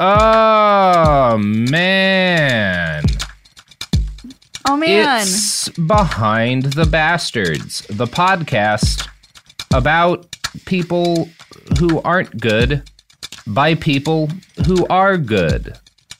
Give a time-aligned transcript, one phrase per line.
[0.00, 3.02] Oh man.
[4.64, 5.22] Oh man.
[5.22, 9.08] It's Behind the Bastards, the podcast
[9.74, 11.28] about people
[11.80, 12.88] who aren't good
[13.48, 14.30] by people
[14.68, 15.76] who are good.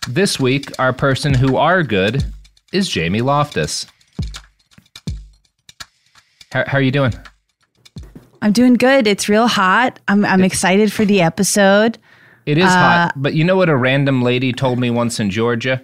[0.09, 2.25] This week, our person who are good
[2.73, 3.87] is Jamie Loftus.
[6.51, 7.13] How, how are you doing?
[8.43, 9.07] I'm doing good.
[9.07, 10.01] It's real hot.
[10.09, 11.99] I'm I'm excited for the episode.
[12.49, 15.29] It is Uh, hot, but you know what a random lady told me once in
[15.29, 15.83] Georgia?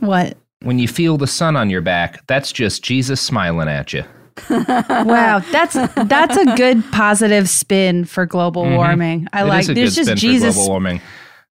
[0.00, 0.36] What?
[0.62, 4.02] When you feel the sun on your back, that's just Jesus smiling at you.
[4.50, 9.28] Wow, that's that's a good positive spin for global warming.
[9.32, 9.46] I Mm-hmm.
[9.46, 9.60] It like.
[9.60, 10.56] is There's just Jesus.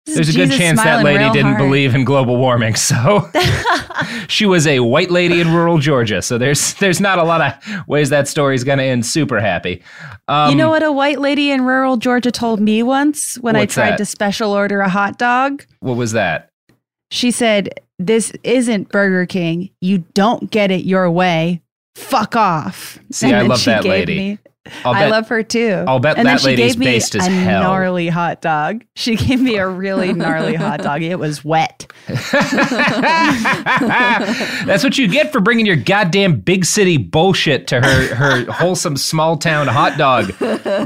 [0.06, 0.26] For global warming.
[0.26, 1.58] this is There's a good chance that lady didn't hard.
[1.58, 3.28] believe in global warming, so
[4.28, 6.22] she was a white lady in rural Georgia.
[6.22, 9.82] So there's there's not a lot of ways that story's going to end super happy.
[10.28, 13.66] Um, you know what a white lady in rural Georgia told me once when I
[13.66, 13.98] tried that?
[13.98, 15.64] to special order a hot dog?
[15.80, 16.50] What was that?
[17.10, 19.70] She said, "This isn't Burger King.
[19.80, 21.60] You don't get it your way.
[21.96, 24.16] Fuck off." See, And I love she that lady.
[24.18, 24.38] me-
[24.84, 25.84] I'll I bet- love her too.
[25.86, 27.62] I'll bet and then that she lady's gave me based as a hell.
[27.62, 28.84] gnarly hot dog.
[28.94, 31.03] She gave me a really gnarly hot dog.
[31.03, 31.91] It was wet.
[34.66, 38.97] That's what you get for bringing your goddamn big city bullshit to her her wholesome
[38.97, 40.30] small town hot dog,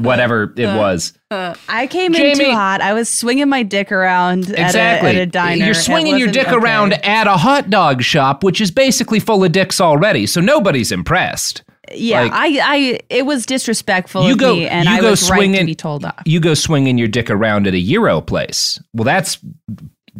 [0.03, 1.12] whatever it uh, was.
[1.31, 2.81] Uh, I came in too hot.
[2.81, 5.11] I was swinging my dick around at a- Exactly.
[5.11, 5.65] at, a, diner.
[5.65, 6.56] You're swinging your dick okay.
[6.56, 10.93] around at a hot dog shop, which is basically full of dicks already, so nobody's
[10.93, 11.62] impressed.
[11.93, 12.47] Yeah, Like- I,
[12.77, 15.61] I, it was disrespectful You of go, me, and you I go was right swinging.
[15.61, 16.22] to be told off.
[16.25, 18.81] You go swinging your dick around at a gyro place.
[18.95, 19.39] Well, that's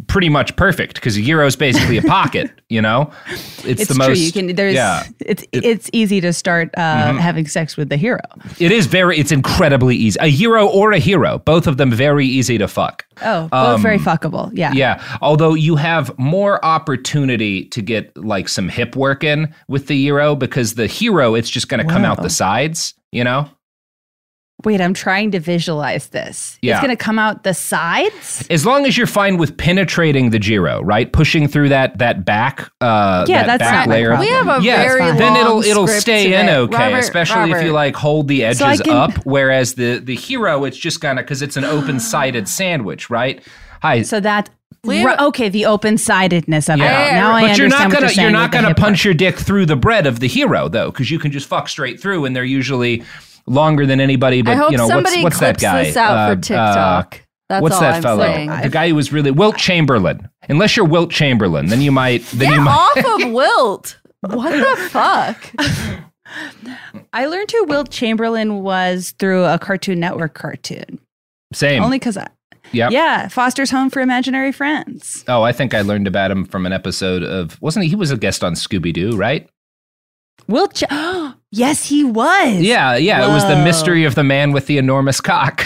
[0.07, 2.51] pretty much perfect because a gyro is basically a pocket.
[2.69, 4.07] You know, it's, It's the true.
[4.09, 4.19] most.
[4.19, 4.55] you can.
[4.55, 4.73] There's.
[4.73, 5.13] yeah, Mm-hmm.
[5.27, 8.19] It's it's easy to start uh, having sex with the hero.
[8.59, 9.17] it is very.
[9.17, 10.17] It's incredibly easy.
[10.21, 13.05] A gyro or a hero, both of them very easy to fuck.
[13.21, 14.51] Oh, both very fuckable.
[14.53, 14.69] Yeah.
[14.71, 19.87] Um, Yeah, although you have more opportunity to get like some hip work in with
[19.87, 22.93] the gyro because the hero it's just going to come out the sides.
[23.11, 23.49] You know.
[24.63, 26.57] Wait, I'm trying to visualize this.
[26.61, 26.73] Yeah.
[26.75, 28.47] It's going to come out the sides.
[28.49, 31.11] As long as you're fine with penetrating the gyro, right?
[31.11, 34.07] Pushing through that that back uh Yeah, that that's back not my layer.
[34.15, 34.27] problem.
[34.27, 35.17] We have a yeah, very fine.
[35.17, 36.55] then it'll it'll stay in today.
[36.57, 40.15] okay, Robert, especially if you like hold the edges So can- up whereas the the
[40.15, 43.43] hero it's just kind of cuz it's an open-sided sandwich, right?
[43.81, 44.03] Hi.
[44.03, 44.49] So that.
[44.85, 47.09] We okay, the open sidedness of Yeah.
[47.09, 47.13] it.
[47.13, 49.05] Now I but you're not gonna you're you're not gonna punch work.
[49.05, 51.99] your dick through the bread of the hero though, because you can just fuck straight
[51.99, 53.03] through, and they're usually
[53.47, 54.41] longer than anybody.
[54.41, 55.83] But I hope you know what's somebody what's that clips guy?
[55.85, 57.21] this out Uh, for TikTok.
[57.47, 58.23] That's what's all that I'm fellow?
[58.23, 58.49] saying.
[58.63, 60.29] The guy who was really Wilt Chamberlain.
[60.49, 62.23] Unless you're Wilt Chamberlain, then you might.
[62.27, 62.71] Then Get you might.
[62.97, 63.99] off of Wilt.
[64.21, 65.51] What the fuck?
[67.13, 70.99] I learned who Wilt Chamberlain was through a Cartoon Network cartoon.
[71.53, 71.83] Same.
[71.83, 72.27] Only because I.
[72.71, 72.91] Yep.
[72.91, 75.23] Yeah, Foster's Home for Imaginary Friends.
[75.27, 77.89] Oh, I think I learned about him from an episode of wasn't he?
[77.89, 79.47] He was a guest on Scooby Doo, right?
[80.47, 80.83] Will Ch-
[81.51, 82.59] yes, he was.
[82.61, 83.25] Yeah, yeah.
[83.25, 85.65] It was the mystery of the man with the enormous cock.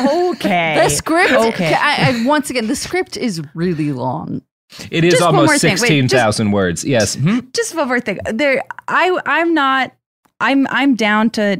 [0.00, 0.80] Okay.
[0.82, 1.74] The script, Okay.
[1.74, 4.42] I, I, once again, the script is really long.
[4.90, 5.70] It is Just almost thing.
[5.72, 6.84] Wait, sixteen thousand words.
[6.84, 7.14] Yes.
[7.16, 7.40] Hmm?
[7.54, 8.18] just one more thing.
[8.32, 9.92] There, I, I'm not.
[10.40, 11.58] I'm, I'm down to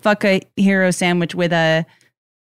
[0.00, 1.86] fuck a hero sandwich with a,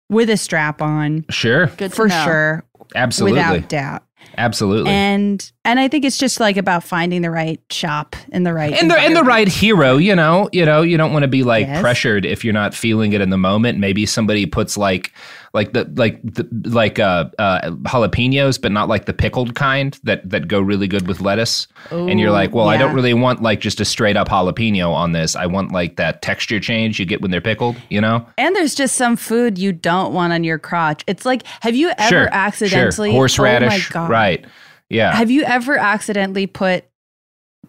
[0.09, 1.67] with a strap on Sure.
[1.67, 2.23] Good to for know.
[2.25, 2.63] sure,
[2.95, 3.39] Absolutely.
[3.39, 4.03] without doubt.
[4.37, 4.91] Absolutely.
[4.91, 8.73] And, and I think it's just like about finding the right shop in the right
[8.73, 11.43] and the and the right hero, you know, you know, you don't want to be
[11.43, 11.81] like Yes.
[11.81, 13.77] pressured if you're not feeling it in the moment.
[13.77, 15.13] Maybe somebody puts like
[15.53, 20.27] like the like the, like uh, uh jalapenos, but not like the pickled kind that
[20.27, 21.67] that go really good with lettuce.
[21.91, 25.11] and you're like, well, I don't really want like just a straight up jalapeno on
[25.11, 25.35] this.
[25.35, 27.75] I want like that texture change you get when they're pickled.
[27.89, 31.03] You know, And there's just some food you don't want on your crotch.
[31.07, 33.15] It's like, have you ever sure, accidentally sure.
[33.17, 34.09] horseradish, Oh my God.
[34.09, 34.45] right?
[34.89, 35.13] Yeah.
[35.13, 36.85] Have you ever accidentally put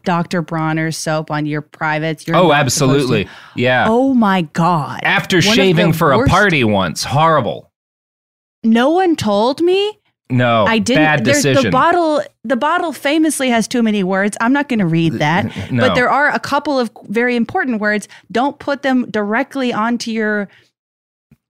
[0.05, 0.43] Dr.
[0.43, 2.27] Bronner's soap on your privates?
[2.27, 2.85] You're oh, not supposed to?
[2.85, 3.29] absolutely.
[3.57, 3.87] Yeah.
[3.89, 5.01] Oh my God.
[5.03, 7.71] After One shaving for a party once, horrible.
[8.63, 9.99] No one told me.
[10.31, 11.03] No, I didn't.
[11.03, 11.65] Bad there's- decision.
[11.65, 14.37] The bottle, the bottle famously has too many words.
[14.41, 15.73] I'm not going to read that.
[15.73, 15.89] No.
[15.89, 18.07] But there are a couple of very important words.
[18.31, 20.49] Don't put them directly onto your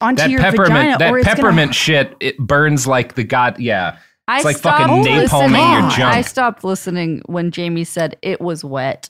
[0.00, 3.58] onto that your peppermint, vagina, that peppermint Gonna, shit, it burns like the god.
[3.58, 3.98] Yeah,
[4.30, 5.52] I It's like stopped fucking your listening-
[5.90, 6.00] junk.
[6.14, 9.08] I stopped listening when Jamie said it was wet.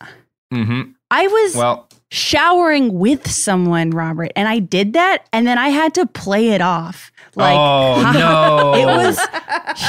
[0.52, 0.82] hmm
[1.12, 5.92] I was Well, showering with someone, Robert, and I did that, and then I had
[5.94, 7.10] to play it off.
[7.34, 9.18] Like, oh no, it was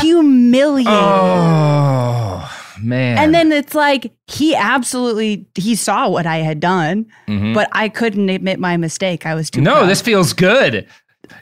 [0.02, 0.92] humiliating.
[0.94, 2.50] Oh
[2.82, 7.54] man, And then it's like he absolutely he saw what I had done, Mhm.
[7.54, 9.26] but I couldn't admit my mistake.
[9.26, 9.62] I was too.
[9.62, 9.90] no, proud.
[9.90, 10.88] this feels good.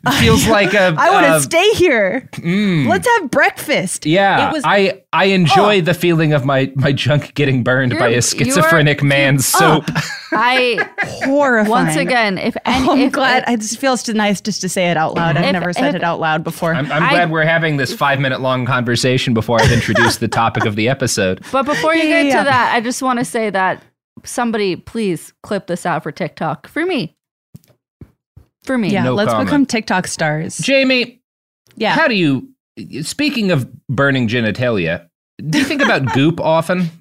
[0.05, 0.95] It feels like a.
[0.97, 2.29] I want to uh, stay here.
[2.33, 2.87] mm.
[2.87, 4.05] Let's have breakfast.
[4.05, 4.63] Yeah, it was.
[4.65, 5.81] I I enjoy Oh.
[5.81, 9.85] the feeling of my my junk getting burned by You're- a schizophrenic man's soap.
[10.31, 10.87] I
[11.25, 11.69] horrifying.
[11.71, 13.43] once again, if any, Oh, I'm if, glad.
[13.49, 15.37] it just feels too nice just to say it out loud.
[15.37, 16.73] I've If- never said if- it out loud before.
[16.73, 20.27] I'm, I'm I- glad we're having this five minute long conversation before I've introduced the
[20.43, 21.43] topic of the episode.
[21.51, 22.37] But before you Yeah, get yeah, yeah.
[22.39, 23.83] to that, I just want to say that
[24.23, 27.15] somebody please clip this out for TikTok for me.
[28.69, 28.89] For me.
[28.89, 29.47] yeah, no let's comment.
[29.47, 30.59] become TikTok stars.
[30.59, 31.19] Jamie,
[31.75, 31.95] Yeah.
[31.95, 32.49] how do you?
[33.01, 35.07] Speaking of burning genitalia,
[35.49, 36.91] do you think about goop often?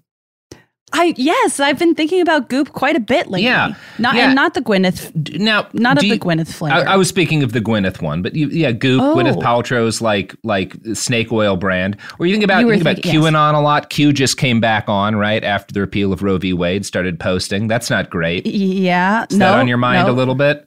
[0.95, 3.43] I yes, I've been thinking about Goop quite a bit lately.
[3.45, 3.75] Yeah.
[3.99, 4.25] not Yeah.
[4.29, 6.77] and not the Gwyneth, Now, not of do the Gwyneth flavor.
[6.77, 9.15] I, I was speaking of the Gwyneth one, but you, yeah, Goop, Oh.
[9.15, 11.99] Gwyneth Paltrow's like like snake oil brand.
[12.19, 13.31] Or you think about You you were think about thinking- yes.
[13.33, 13.91] QAnon a lot.
[13.91, 16.55] Q just came back on right after the repeal of Roe v.
[16.55, 17.69] Wade, started posting.
[17.69, 18.47] That's not great.
[18.47, 20.67] yeah, Is no, that on your mind no, a little bit?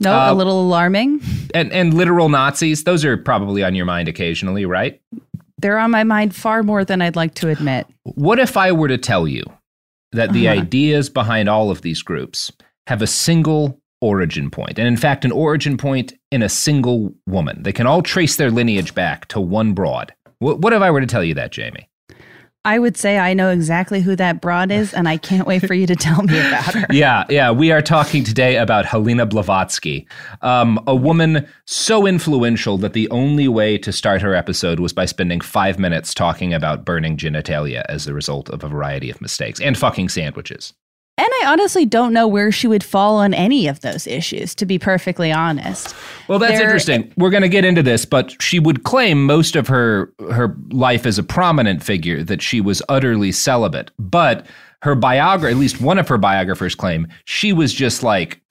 [0.00, 1.20] No, Uh, a little alarming.
[1.54, 5.00] And and literal Nazis, those are probably on your mind occasionally, right?
[5.58, 7.86] They're on my mind far more than I'd like to admit.
[8.04, 9.42] What if I were to tell you
[10.12, 10.60] that the Uh-huh.
[10.60, 12.52] ideas behind all of these groups
[12.88, 17.62] have a single origin point, and in fact, an origin point in a single woman?
[17.62, 20.12] They can all trace their lineage back to one broad.
[20.40, 21.88] What, what if I were to tell you that, Jamie?
[22.66, 25.72] I would say I know exactly who that broad is, and I can't wait for
[25.72, 26.86] you to tell me about her.
[26.96, 27.52] Yeah, yeah.
[27.52, 30.08] We are talking today about Helena Blavatsky,
[30.42, 35.04] um, a woman so influential that the only way to start her episode was by
[35.04, 39.60] spending five minutes talking about burning genitalia as the result of a variety of mistakes
[39.60, 40.72] and fucking sandwiches.
[41.18, 44.66] And I honestly don't know where she would fall on any of those issues, to
[44.66, 45.94] be perfectly honest.
[46.28, 47.10] Well, that's There- interesting.
[47.16, 51.06] We're going to get into this, but she would claim most of her her life
[51.06, 53.90] as a prominent figure that she was utterly celibate.
[53.98, 54.44] But
[54.82, 58.42] her biographer, at least one of her biographers, claim she was just like,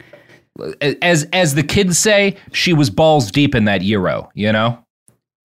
[1.04, 4.32] as as the kids say, she was balls deep in that gyro.
[4.34, 4.80] You know?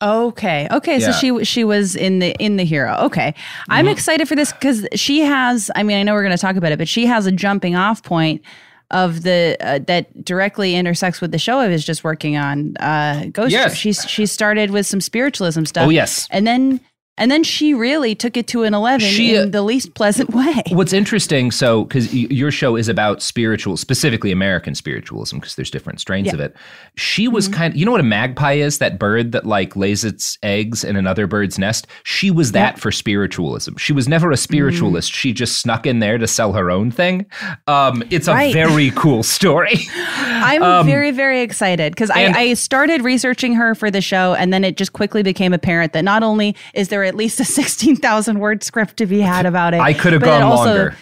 [0.02, 0.66] Okay.
[0.71, 0.99] Okay.
[0.99, 1.11] Yeah.
[1.11, 2.97] So she she was in the in the hero.
[3.02, 3.35] Okay.
[3.69, 3.92] I'm Mm-hmm.
[3.92, 5.71] excited for this because she has.
[5.76, 7.76] I mean, I know we're going to talk about it, but she has a jumping
[7.76, 8.42] off point
[8.90, 12.76] of the uh, that directly intersects with the show I was just working on.
[12.78, 13.52] Uh, Ghost.
[13.52, 13.75] Yes.
[13.76, 15.87] She's she started with some spiritualism stuff.
[15.87, 16.26] Oh, yes.
[16.30, 16.80] And then
[17.20, 20.30] and then she really took it to an eleven She, uh, in the least pleasant
[20.34, 20.62] way.
[20.70, 26.00] What's interesting, so because your show is about spiritual, specifically American spiritualism, because there's different
[26.00, 26.34] strains Yeah.
[26.34, 26.56] of it.
[26.96, 27.72] She was kind.
[27.72, 28.78] of, You know what a magpie is?
[28.78, 31.86] That bird that like lays its eggs in another bird's nest.
[32.02, 33.76] She was that for spiritualism.
[33.76, 35.12] She was never a spiritualist.
[35.12, 37.26] She just snuck in there to sell her own thing.
[37.68, 38.52] Um, it's a Right.
[38.52, 39.78] very cool story.
[40.16, 44.52] I'm very, very excited because I, Um, I started researching her for the show, and
[44.52, 48.38] then it just quickly became apparent that not only is there at least a 16,000
[48.38, 50.96] word script to be had about it, I could have gone also- longer.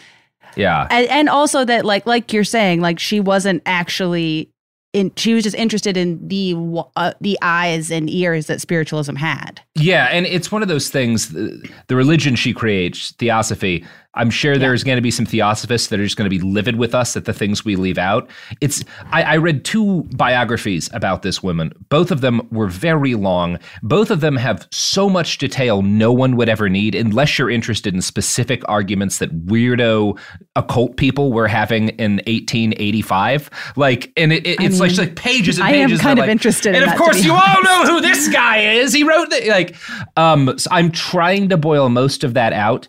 [0.57, 0.89] Yeah.
[0.91, 4.51] And, and also that, like, like you're saying, like she wasn't actually
[4.93, 6.57] in, she was just interested in the
[6.97, 9.61] uh, the eyes and ears that spiritualism had.
[9.75, 11.29] Yeah, and it's one of those things.
[11.29, 13.85] The, the religion she creates, theosophy.
[14.15, 16.77] I'm sure there's going to be some theosophists that are just going to be livid
[16.77, 18.29] with us at the things we leave out.
[18.61, 18.83] It's.
[19.13, 21.73] I, I read two biographies about this woman.
[21.89, 23.59] Both of them were very long.
[23.83, 27.95] Both of them have so much detail no one would ever need unless you're interested
[27.95, 30.19] in specific arguments that weirdo
[30.57, 33.51] occult people were having in 1885.
[33.77, 36.01] Like, and it, it, it's mean, like, like pages and pages.
[36.01, 38.01] I am kind of like- interested in And of that, course, you all know who
[38.01, 38.93] this guy is.
[38.93, 39.77] He wrote the like.
[40.17, 42.89] Um, so I'm trying to boil most of that out.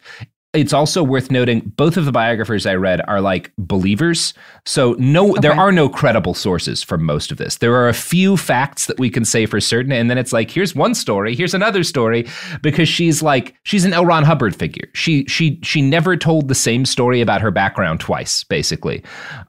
[0.54, 4.34] It's also worth noting both of the biographers I read are like believers.
[4.66, 7.58] So no there are no credible sources for most of this.
[7.58, 10.50] There are a few facts that we can say for certain and then it's like
[10.50, 12.28] here's one story, here's another story
[12.64, 14.08] because she's like she's an L.
[14.08, 14.90] Ron Hubbard figure.
[14.96, 19.04] She she she never told the same story about her background twice basically.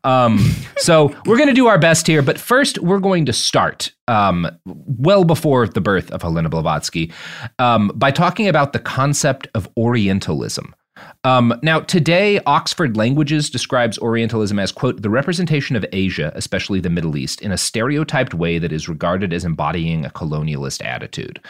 [0.05, 0.39] Um,
[0.77, 4.47] so we're going to do our best here, but first we're going to start um,
[4.65, 7.13] well before the birth of Helena Blavatsky
[7.59, 10.75] um, by talking about the concept of Orientalism.
[11.25, 16.91] Um, now, today, Oxford Languages describes Orientalism as, quote, the representation of Asia, especially the
[16.91, 21.41] Middle East, in a stereotyped way that is regarded as embodying a colonialist attitude.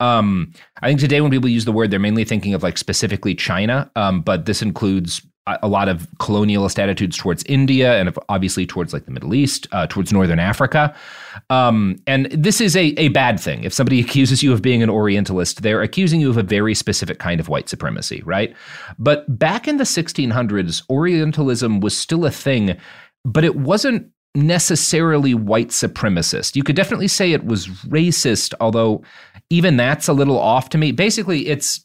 [0.00, 3.34] Um, I think today, when people use the word, they're mainly thinking of like specifically
[3.36, 5.24] China, um, but this includes
[5.62, 9.86] a lot of colonialist attitudes towards India and obviously towards like the Middle East, uh,
[9.86, 10.94] towards Northern Africa.
[11.50, 13.64] Um, and this is a, a bad thing.
[13.64, 17.18] If somebody accuses you of being an Orientalist, they're accusing you of a very specific
[17.18, 18.54] kind of white supremacy, right?
[18.98, 22.76] But back in the 1600s, Orientalism was still a thing,
[23.24, 26.54] but it wasn't necessarily white supremacist.
[26.56, 29.02] You could definitely say it was racist, although
[29.50, 30.92] even that's a little off to me.
[30.92, 31.82] Basically, it's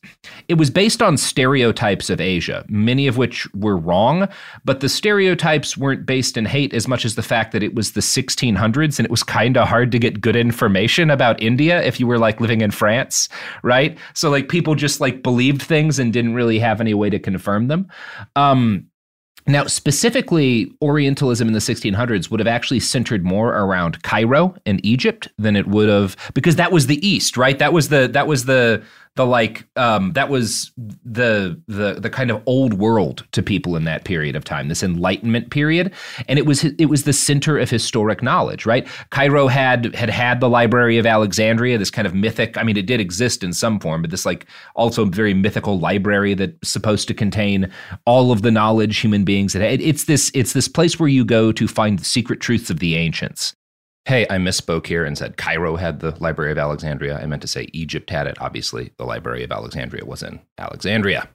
[0.50, 4.28] it was based on stereotypes of Asia, many of which were wrong,
[4.66, 7.94] but the stereotypes weren't based in hate as much as the fact that it was
[7.94, 12.00] the 1600s and it was kind of hard to get good information about India if
[12.00, 13.30] you were like living in France,
[13.64, 13.98] right?
[14.14, 17.70] So like people just like believed things and didn't really have any way to confirm
[17.70, 17.88] them.
[18.36, 18.88] Um
[19.46, 25.28] now, specifically, Orientalism in the 1600s would have actually centered more around Cairo and Egypt
[25.38, 27.60] than it would have, because that was the East, right?
[27.60, 28.84] That was the that was the
[29.16, 33.84] the like um, that was the the the kind of old world to people in
[33.84, 35.94] that period of time, this Enlightenment period,
[36.28, 38.88] and it was it was the center of historic knowledge, right?
[39.12, 42.58] Cairo had had had the Library of Alexandria, this kind of mythic.
[42.58, 46.34] I mean, it did exist in some form, but this like also very mythical library
[46.34, 47.72] that's supposed to contain
[48.06, 49.62] all of the knowledge human beings had.
[49.62, 52.80] It, it's this it's this place where you go to find the secret truths of
[52.80, 53.56] the ancients.
[54.06, 57.20] Hey, I misspoke here and said Cairo had the Library of Alexandria.
[57.20, 58.38] I meant to say Egypt had it.
[58.42, 61.30] Obviously, the Library of Alexandria was in Alexandria.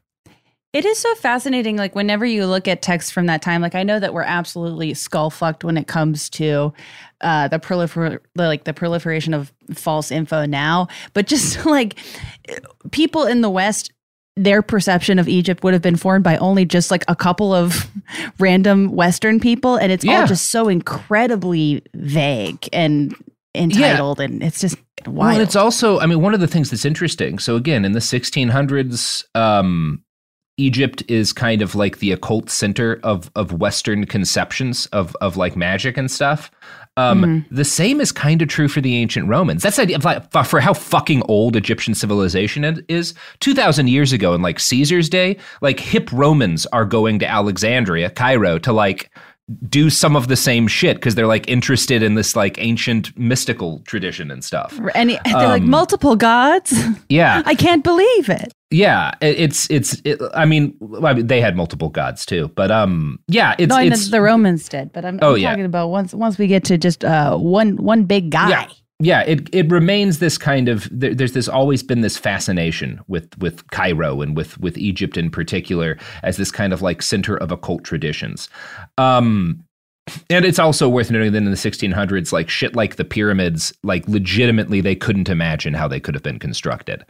[0.74, 1.78] It is so fascinating.
[1.78, 4.92] Like whenever you look at texts from that time, like I know that we're absolutely
[4.92, 6.74] skull fucked when it comes to
[7.22, 10.88] uh, the prolifer like the proliferation of false info now.
[11.14, 11.98] But just like
[12.90, 13.92] people in the West,
[14.38, 17.86] their perception of Egypt would have been formed by only just like a couple of
[18.38, 20.20] random Western people, and it's Yeah.
[20.20, 23.14] all just so incredibly vague and
[23.54, 24.76] entitled, and it's just
[25.06, 25.34] wild.
[25.36, 27.38] Well, it's also, I mean, one of the things that's interesting.
[27.38, 30.02] So again, in the 1600s, um,
[30.56, 35.54] Egypt is kind of like the occult center of of Western conceptions of of like
[35.56, 36.50] magic and stuff.
[36.98, 39.62] Um, The same is kind of true for the ancient Romans.
[39.62, 43.14] That's the idea of like for- how fucking old Egyptian civilization is.
[43.40, 48.10] Two thousand years ago, in like Caesar's day, like hip Romans are going to Alexandria,
[48.10, 49.10] Cairo, to like
[49.68, 53.80] do some of the same shit because they're like interested in this like ancient mystical
[53.86, 54.78] tradition and stuff.
[54.94, 56.74] and they're like Um, multiple gods.
[57.08, 58.52] Yeah, I can't believe it.
[58.70, 59.12] Yeah.
[59.20, 60.00] It's it's.
[60.04, 63.54] It, I mean, I mean, they had multiple gods too, but um, yeah.
[63.58, 65.50] It's no, it's the Romans did, but I'm, Oh, I'm yeah.
[65.50, 68.50] talking about once once we get to just uh, one one big guy.
[68.50, 68.68] yeah.
[69.00, 73.28] Yeah, it it remains this kind of there, there's this always been this fascination with
[73.38, 77.52] with Cairo and with with Egypt in particular as this kind of like center of
[77.52, 78.48] occult traditions.
[78.98, 79.62] Um
[80.30, 84.08] and it's also worth noting that in the 1600s like shit like the pyramids like
[84.08, 87.04] legitimately they couldn't imagine how they could have been constructed.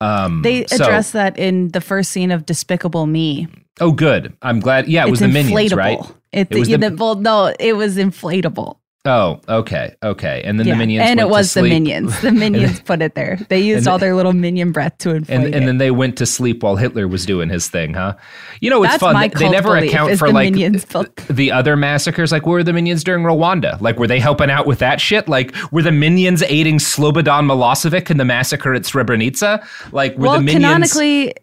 [0.00, 3.48] Um They so- address that in the first scene of Despicable Me.
[3.80, 4.32] Oh good.
[4.42, 4.88] I'm glad.
[4.88, 5.32] Yeah, it was the inflatable.
[5.54, 5.98] minions, right?
[6.32, 8.76] It, It was the- the- well, no, it was inflatable.
[9.06, 9.94] Oh, okay.
[10.02, 10.42] Okay.
[10.44, 10.74] And then Yeah.
[10.74, 12.20] the minions and it was the minions.
[12.26, 13.38] The minions put it there.
[13.48, 15.54] They used all their little minion breath to inflate and, it.
[15.54, 18.14] and then they went to sleep while Hitler was doing his thing, huh?
[18.60, 19.30] You know, it's That's fun.
[19.38, 20.54] they never account for the like
[20.90, 22.32] built- the other massacres.
[22.32, 23.80] Like, where were the minions during Rwanda?
[23.80, 25.28] Like, were they helping out with that shit?
[25.28, 29.64] Like, were the minions aiding Slobodan Milosevic in the massacre at Srebrenica?
[29.92, 30.64] Like, were well, the minions?
[30.92, 31.34] canonically,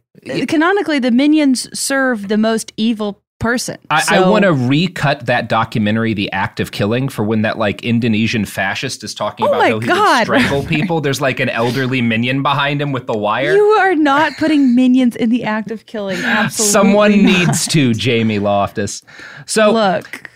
[0.48, 3.78] canonically, the minions serve the most evil person.
[3.90, 7.84] I, I want to recut that documentary, The Act of Killing, for when that like
[7.84, 10.28] Indonesian fascist is talking Oh about how he God.
[10.30, 11.02] would strangle people.
[11.02, 13.54] There's like an elderly minion behind him with the wire.
[13.54, 16.18] You are not putting minions in the act of killing.
[16.24, 16.72] Absolutely.
[16.72, 17.32] Someone not.
[17.40, 19.04] needs to, Jamie Loftus.
[19.46, 20.30] So Look,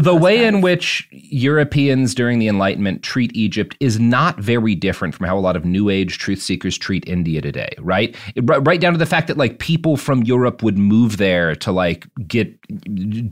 [0.00, 0.54] the way guys.
[0.54, 5.40] in which Europeans during the Enlightenment treat Egypt is not very different from how a
[5.40, 8.14] lot of New Age truth seekers treat India today, right?
[8.34, 11.54] It- right- right down to the fact that like people from Europe would move there
[11.56, 12.58] to like get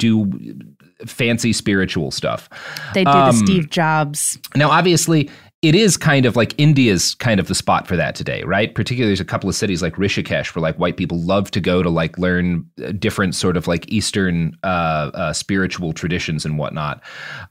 [0.06, 0.30] do
[1.06, 2.48] fancy spiritual stuff.
[2.94, 4.38] they do um, the Steve Jobs.
[4.54, 5.30] Now, obviously,
[5.62, 8.74] it is kind of like India's kind of the spot for that today, right?
[8.74, 11.82] Particularly, there's a couple of cities like Rishikesh where like white people love to go
[11.82, 17.00] to like learn uh, different sort of like Eastern uh, uh, spiritual traditions and whatnot.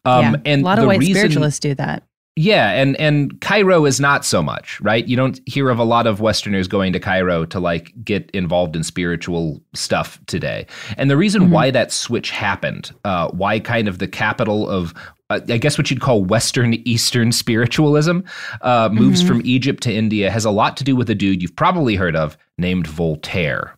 [0.04, 2.04] Um, yeah, and a lot of white reason- spiritualists do that.
[2.36, 5.08] yeah, and and Cairo is not so much, right?
[5.08, 8.76] You don't hear of a lot of Westerners going to Cairo to like get involved
[8.76, 10.66] in spiritual stuff today.
[10.98, 14.94] And the reason why that switch happened, uh, why kind of the capital of
[15.34, 18.20] I guess what you'd call Western Eastern spiritualism
[18.62, 21.56] uh, moves from Egypt to India has a lot to do with a dude you've
[21.56, 23.78] probably heard of named Voltaire.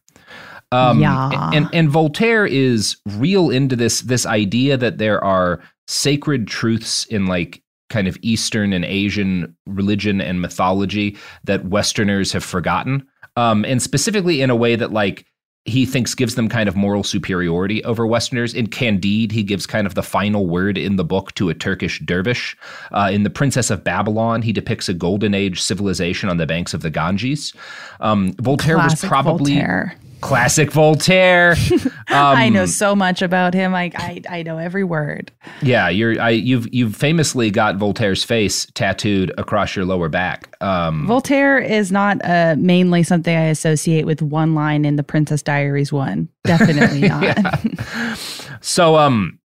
[0.72, 1.00] Um,
[1.31, 1.51] Yeah.
[1.53, 7.27] And and Voltaire is real into this this idea that there are sacred truths in
[7.27, 13.05] like kind of Eastern and Asian religion and mythology that Westerners have forgotten,
[13.36, 15.25] um, and specifically in a way that like
[15.65, 18.53] he thinks gives them kind of moral superiority over Westerners.
[18.53, 22.00] In Candide, he gives kind of the final word in the book to a Turkish
[22.00, 22.58] dervish.
[22.91, 26.74] Uh, in The Princess of Babylon, he depicts a golden age civilization on the banks
[26.74, 27.53] of the Ganges.
[28.01, 29.96] Um, Voltaire was probably Voltaire.
[30.24, 31.56] Classic Voltaire.
[32.08, 33.75] I know Um, so much about him.
[33.75, 35.32] I, I I know every word.
[35.62, 36.20] Yeah, you're.
[36.22, 40.56] I you've you've famously got Voltaire's face tattooed across your lower back.
[40.62, 45.42] Um, Voltaire is not uh, mainly something I associate with one line in the Princess
[45.44, 46.30] Diaries one.
[46.46, 47.60] Definitely not.
[48.62, 49.39] so um,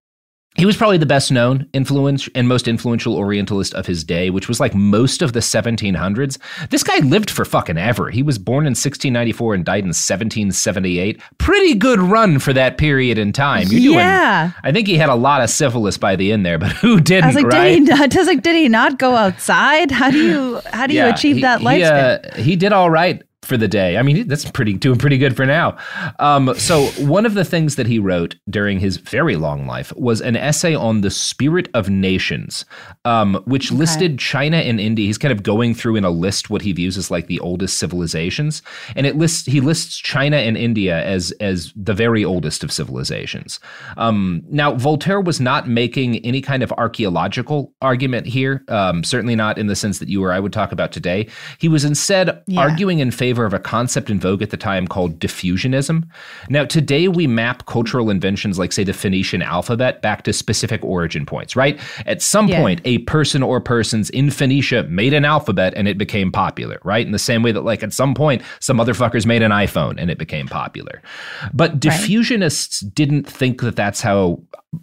[0.58, 4.48] he was probably the best known influence and most influential Orientalist of his day, which
[4.48, 6.36] was like most of the 1700s.
[6.70, 8.10] This guy lived for fucking ever.
[8.10, 11.23] He was born in 1694 and died in 1778.
[11.38, 13.68] Pretty good run for that period in time.
[13.68, 13.99] You're doing.
[13.99, 14.50] Yeah.
[14.64, 17.25] I think he had a lot of syphilis by the end there, but who didn't?
[17.25, 17.68] I was like, right?
[17.68, 18.16] did he not?
[18.16, 19.92] I was like, did he not go outside?
[19.92, 22.32] How do you how do you achieve he, that he, lifespan?
[22.32, 23.97] uh, he did all right for the day.
[23.97, 25.76] I mean, that's pretty doing pretty good for now.
[26.19, 30.21] Um, so one of the things that he wrote during his very long life was
[30.21, 32.67] an essay on the spirit of nations,
[33.06, 35.06] um, which listed China and India.
[35.06, 37.78] He's kind of going through in a list what he views as like the oldest
[37.78, 38.61] civilizations,
[38.95, 43.61] and it lists he lists China and India as as the very oldest of civilizations.
[43.97, 49.56] Um, now, Voltaire was not making any kind of archaeological argument here, um, certainly not
[49.56, 51.28] in the sense that you or I would talk about today.
[51.58, 52.61] He was instead Yeah.
[52.61, 56.04] arguing in favor of a concept in vogue at the time called diffusionism.
[56.48, 61.26] Now, today we map cultural inventions like, say, the Phoenician alphabet back to specific origin
[61.26, 61.78] points, right?
[62.06, 62.60] At some Yeah.
[62.60, 67.04] point, a person or persons in Phoenicia made an alphabet and it became popular, right?
[67.04, 70.10] In the same way that, like, at some point, some motherfuckers made an iPhone and
[70.10, 71.02] it became popular.
[71.52, 74.40] But diffusionists didn't think that that's how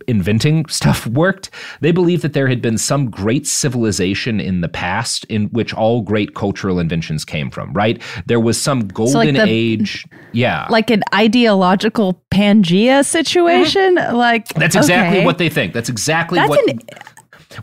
[0.07, 1.49] inventing stuff worked.
[1.81, 6.01] They believed that there had been some great civilization in the past in which all
[6.01, 8.01] great cultural inventions came from, right?
[8.25, 10.05] There was some golden the- age.
[10.31, 10.67] Yeah.
[10.69, 13.95] Like an ideological Pangea situation?
[13.95, 14.15] Mm-hmm.
[14.15, 15.25] Like that's exactly okay.
[15.25, 15.73] what they think.
[15.73, 16.79] That's exactly That's what an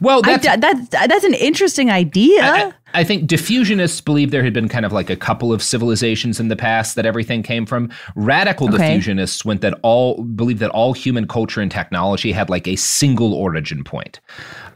[0.00, 2.42] Well, I, that's that's that's an interesting idea.
[2.42, 6.38] I, I think diffusionists believe there had been kind of like a couple of civilizations
[6.38, 7.90] in the past that everything came from.
[8.16, 8.98] Radical Okay.
[8.98, 13.34] diffusionists went that all believe that all human culture and technology had like a single
[13.34, 14.20] origin point.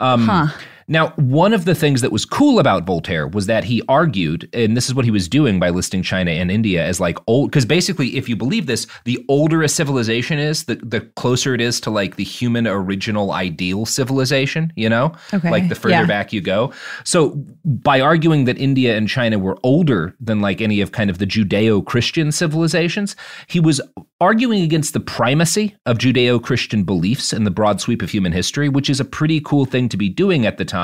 [0.00, 0.48] Um, Huh.
[0.88, 4.76] Now, one of the things that was cool about Voltaire was that he argued, and
[4.76, 7.64] this is what he was doing by listing China and India as like old, because
[7.64, 11.80] basically, if you believe this, the older a civilization is, the, the closer it is
[11.80, 15.12] to like the human original ideal civilization, you know?
[15.34, 16.06] Okay, Like the further yeah.
[16.06, 16.72] back you go.
[17.02, 17.30] So,
[17.64, 21.26] by arguing that India and China were older than like any of kind of the
[21.26, 23.16] Judeo Christian civilizations,
[23.48, 23.80] he was
[24.20, 28.68] arguing against the primacy of Judeo Christian beliefs in the broad sweep of human history,
[28.68, 30.75] which is a pretty cool thing to be doing at the time.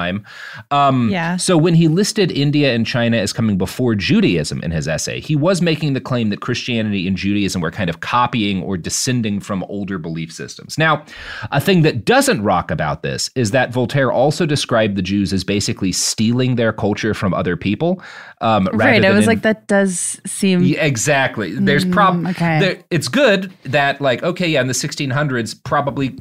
[0.71, 1.37] Um, Yeah.
[1.37, 5.37] So when he listed India and China as coming before Judaism in his essay, he
[5.37, 9.63] was making the claim that Christianity and Judaism were kind of copying or descending from
[9.65, 10.79] older belief systems.
[10.79, 11.05] Now,
[11.51, 15.45] a thing that doesn't rock about this is that Voltaire also described the Jews as
[15.45, 18.03] basically stealing their culture from other people.
[18.41, 19.05] Um, right.
[19.05, 21.53] I was in- like, that does seem yeah, exactly.
[21.53, 22.59] There's prob okay.
[22.61, 26.19] there, it's good that like okay, yeah, in the 1600s, probably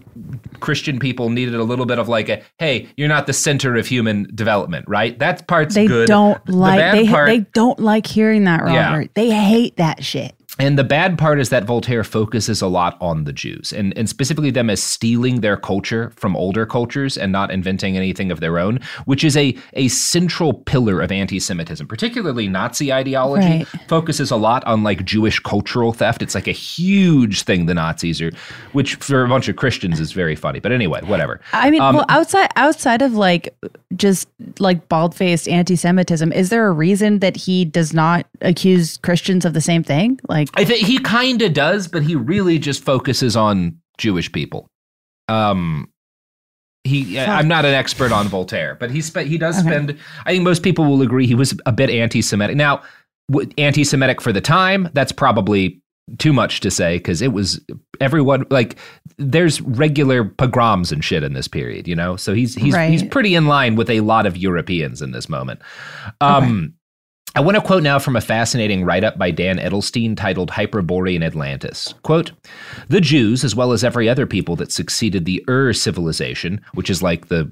[0.62, 3.88] Christian people needed a little bit of like a hey, you're not the center of
[3.88, 5.18] human development, right?
[5.20, 6.08] That part's they good.
[6.08, 8.92] don't The like bad they part, they don't like hearing that, Yeah.
[8.94, 9.14] Robert.
[9.16, 10.34] They hate that shit.
[10.60, 14.10] And the bad part is that Voltaire focuses a lot on the Jews and, and
[14.10, 18.60] specifically them as stealing their culture from older cultures and not inventing anything of their
[18.60, 23.48] own, which is a, a central pillar of anti Semitism, particularly Nazi ideology.
[23.48, 23.68] Right.
[23.88, 26.22] Focuses a lot on like Jewish cultural theft.
[26.22, 28.32] It's like a huge thing the Nazis are,
[28.74, 30.60] which for a bunch of Christians is very funny.
[30.60, 31.40] But anyway, whatever.
[31.54, 33.56] I mean, Um, well, outside outside of like
[33.96, 34.28] just
[34.60, 39.46] like bald faced anti Semitism, is there a reason that he does not accuse Christians
[39.46, 40.20] of the same thing?
[40.28, 44.68] Like, I think he kind of does, but he really just focuses on Jewish people.
[45.30, 45.90] Um,
[46.84, 47.20] he.
[47.20, 49.28] I'm not an expert on Voltaire, but he spent.
[49.28, 49.68] He does Okay.
[49.70, 49.98] spend.
[50.26, 52.56] I think most people will agree he was a bit anti-Semitic.
[52.58, 52.82] Now,
[53.32, 54.90] w- anti-Semitic for the time.
[54.94, 55.82] That's probably
[56.18, 57.62] too much to say because it was
[58.02, 58.76] everyone like
[59.18, 63.34] there's regular pogroms and shit in this period you know so he's he's he's pretty
[63.34, 65.62] in line with a lot of europeans in this moment
[66.20, 66.74] um
[67.34, 71.24] I want to quote now from a fascinating write up by Dan Edelstein titled Hyperborean
[71.24, 71.94] Atlantis.
[72.04, 72.32] Quote
[72.90, 77.02] The Jews, as well as every other people that succeeded the Ur civilization, which is
[77.02, 77.52] like the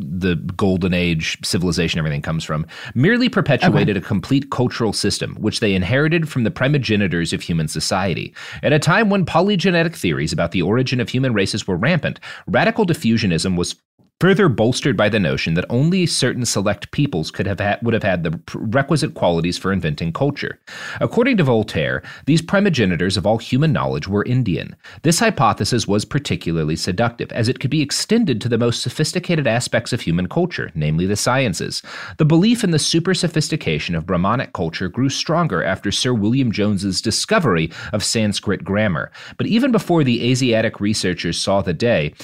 [0.00, 5.74] the golden age civilization everything comes from, merely perpetuated a complete cultural system, which they
[5.74, 8.32] inherited from the primogenitors of human society.
[8.62, 12.86] At a time when polygenetic theories about the origin of human races were rampant, radical
[12.86, 13.74] diffusionism was
[14.20, 18.02] further bolstered by the notion that only certain select peoples could have had, would have
[18.02, 20.58] had the requisite qualities for inventing culture.
[21.00, 24.74] According to Voltaire, these primogenitors of all human knowledge were Indian.
[25.02, 29.92] This hypothesis was particularly seductive, as it could be extended to the most sophisticated aspects
[29.92, 31.80] of human culture, namely the sciences.
[32.16, 37.00] The belief in the super sophistication of Brahmanic culture grew stronger after Sir William Jones's
[37.00, 39.12] discovery of Sanskrit grammar.
[39.36, 42.14] But even before the Asiatic researchers saw the day,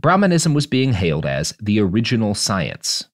[0.00, 3.04] Brahmanism was being hailed as the original science.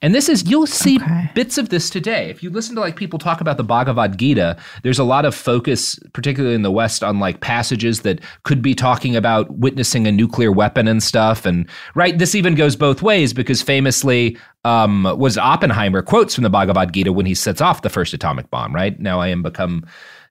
[0.00, 1.30] And this is, you'll see Okay.
[1.34, 2.30] bits of this today.
[2.30, 5.34] If you listen to like people talk about the Bhagavad Gita, there's a lot of
[5.34, 10.12] focus, particularly in the West, on like passages that could be talking about witnessing a
[10.12, 11.44] nuclear weapon and stuff.
[11.44, 16.50] And right, this even goes both ways because famously, um, was Oppenheimer quotes from the
[16.50, 18.98] Bhagavad Gita when he sets off the first atomic bomb, right?
[18.98, 19.84] Now I am become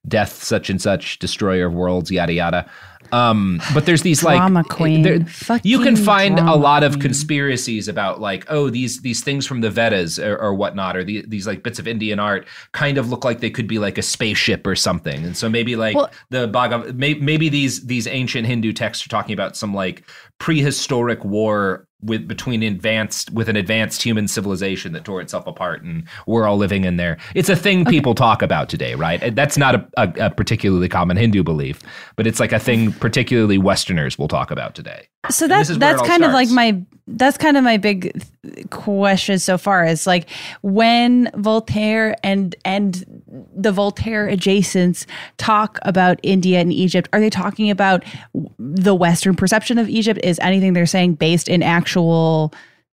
[0.06, 2.70] death, such and such, destroyer of worlds, yada yada.
[3.10, 5.02] Um, but there's these like drama like queen.
[5.02, 5.26] there-
[5.64, 9.68] you can find a lot of conspiracies about like oh these these things from the
[9.70, 13.22] Vedas or, or whatnot or the, these like bits of Indian art kind of look
[13.24, 16.48] like they could be like a spaceship or something and so maybe like Well- the
[16.48, 20.04] Bhagav may, maybe these these ancient Hindu texts are talking about some like
[20.42, 26.02] prehistoric war with between advanced with an advanced human civilization that tore itself apart and
[26.26, 27.16] we're all living in there.
[27.36, 29.32] It's a thing people talk about today right?
[29.36, 31.80] That's not a, a, a particularly common Hindu belief
[32.16, 35.06] but it's like a thing particularly Westerners will talk about today.
[35.30, 37.64] So And that's this is where it that's kind of like my that's kind of
[37.64, 38.12] my big
[38.44, 40.28] th- question so far is like
[40.62, 43.04] when Voltaire and and
[43.54, 45.04] the Voltaire adjacents
[45.36, 48.04] talk about India and Egypt, are they talking about
[48.58, 50.20] the Western perception of Egypt?
[50.22, 52.52] Is anything they're saying based in actual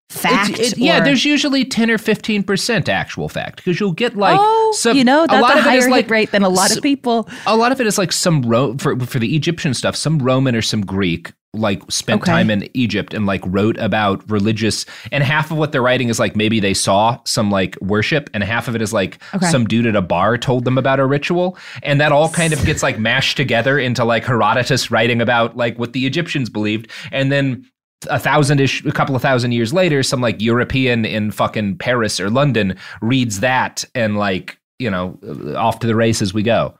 [0.10, 0.58] fact?
[0.60, 4.74] It- yeah, there's usually ten or fifteen percent actual fact because you'll get like oh,
[4.76, 4.98] some.
[4.98, 6.50] you know, that's a lot a of it higher is hit like rate than a
[6.50, 7.30] lot s- of people.
[7.46, 9.96] A lot of it is like some Ro- for for the Egyptian stuff.
[9.96, 12.32] Some Roman or some Greek like spent Okay.
[12.32, 14.86] time in Egypt and like wrote about religious.
[15.12, 18.44] And half of what they're writing is like maybe they saw some like worship, and
[18.44, 19.48] half of it is like Okay.
[19.48, 22.64] some dude at a bar told them about a ritual, and that all kind of
[22.66, 27.32] gets like mashed together into like Herodotus writing about like what the Egyptians believed, and
[27.32, 27.66] then
[28.10, 32.20] a thousand ish, a couple of thousand years later, some like European in fucking Paris
[32.20, 35.20] or London reads that and like, you know,
[35.58, 36.74] off to the races we go.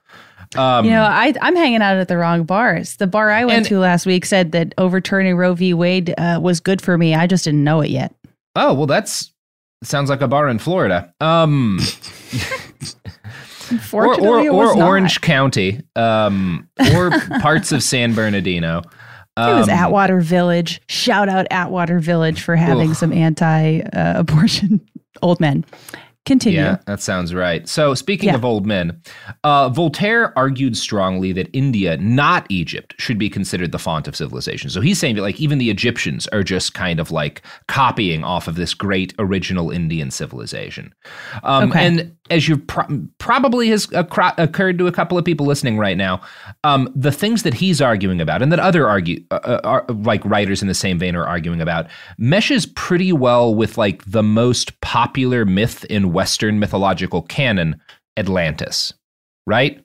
[0.56, 2.96] Um, You know, I, I'm hanging out at the wrong bars.
[2.98, 5.74] The bar I went And- to last week said that overturning Roe v.
[5.74, 7.14] Wade uh, was good for me.
[7.16, 8.14] I just didn't know it yet.
[8.56, 9.32] oh, well, that's
[9.84, 11.14] sounds like a bar in Florida.
[11.22, 11.80] Um,
[13.94, 14.88] or or, or not.
[14.88, 18.80] Orange County, um, or parts of San Bernardino.
[19.38, 20.82] It was Um, Atwater Village.
[20.90, 22.96] Shout out Atwater Village for having Ugh.
[22.96, 24.82] some anti-abortion
[25.22, 25.64] old men.
[26.26, 26.60] Continue.
[26.60, 27.68] Yeah, that sounds right.
[27.68, 28.36] So, speaking Yeah.
[28.36, 29.02] of old men,
[29.44, 34.70] uh, Voltaire argued strongly that India, not Egypt, should be considered the font of civilization.
[34.70, 38.48] So, he's saying that, like, even the Egyptians are just kind of like copying off
[38.48, 40.94] of this great original Indian civilization.
[41.44, 41.86] Um, Okay.
[41.86, 45.98] And as you pro- probably has occur- occurred to a couple of people listening right
[45.98, 46.22] now,
[46.64, 50.24] um, the things that he's arguing about and that other argue uh, uh, are, like
[50.26, 51.88] writers in the same vein are arguing about
[52.20, 57.80] meshes pretty well with like the most popular myth in Western mythological canon,
[58.18, 58.94] Atlantis,
[59.48, 59.84] right?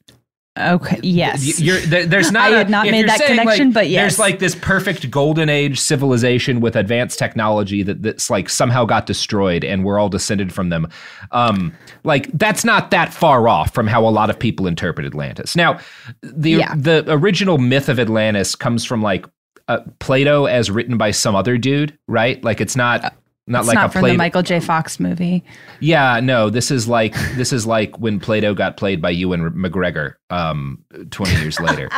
[0.56, 1.00] Okay.
[1.02, 1.60] Yes.
[1.60, 2.44] You're, there, there's not.
[2.44, 4.02] I a- had not made that connection, like, but yes.
[4.02, 9.06] there's like this perfect golden age civilization with advanced technology that that's like somehow got
[9.06, 10.86] destroyed, and we're all descended from them.
[11.32, 11.72] Um,
[12.04, 15.56] like that's not that far off from how a lot of people interpret Atlantis.
[15.56, 15.80] Now,
[16.22, 16.74] the Yeah.
[16.76, 19.26] the original myth of Atlantis comes from like
[19.66, 22.42] uh, Plato as written by some other dude, right?
[22.44, 23.12] Like it's not.
[23.46, 24.58] Not it's like not a from the Michael J.
[24.58, 25.44] Fox movie.
[25.80, 30.14] Yeah, no, this is like this is like when Plato got played by Ewan McGregor
[30.30, 31.90] um 20 years later.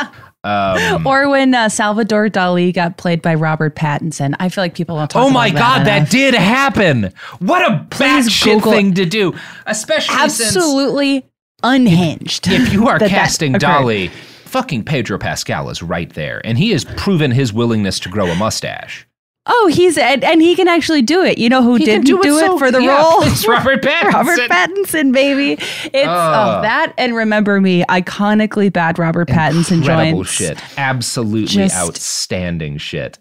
[0.43, 4.35] Um, Or when uh, Salvador Dali got played by Robert Pattinson.
[4.39, 6.09] I feel like people don't talk oh my god, that enough.
[6.09, 7.13] did happen.
[7.39, 9.33] What a batshit thing to do,
[9.65, 11.25] especially since Absolutely
[11.63, 12.47] unhinged.
[12.47, 13.53] if you are that casting.
[13.53, 18.27] Dali, fucking Pedro Pascal is right there and he has proven his willingness to grow
[18.27, 19.06] a mustache.
[19.47, 21.37] Oh, he's and, and he can actually do it.
[21.37, 23.21] You know who He didn't do do it it, so- for the yeah, role?
[23.23, 24.13] it's Robert Pattinson.
[24.13, 25.53] Robert Pattinson, baby.
[25.53, 26.57] It's Oh.
[26.57, 30.31] oh, that and remember me, iconically bad Robert Pattinson Incredible joints.
[30.31, 30.61] shit.
[30.77, 33.19] Absolutely Just- outstanding shit.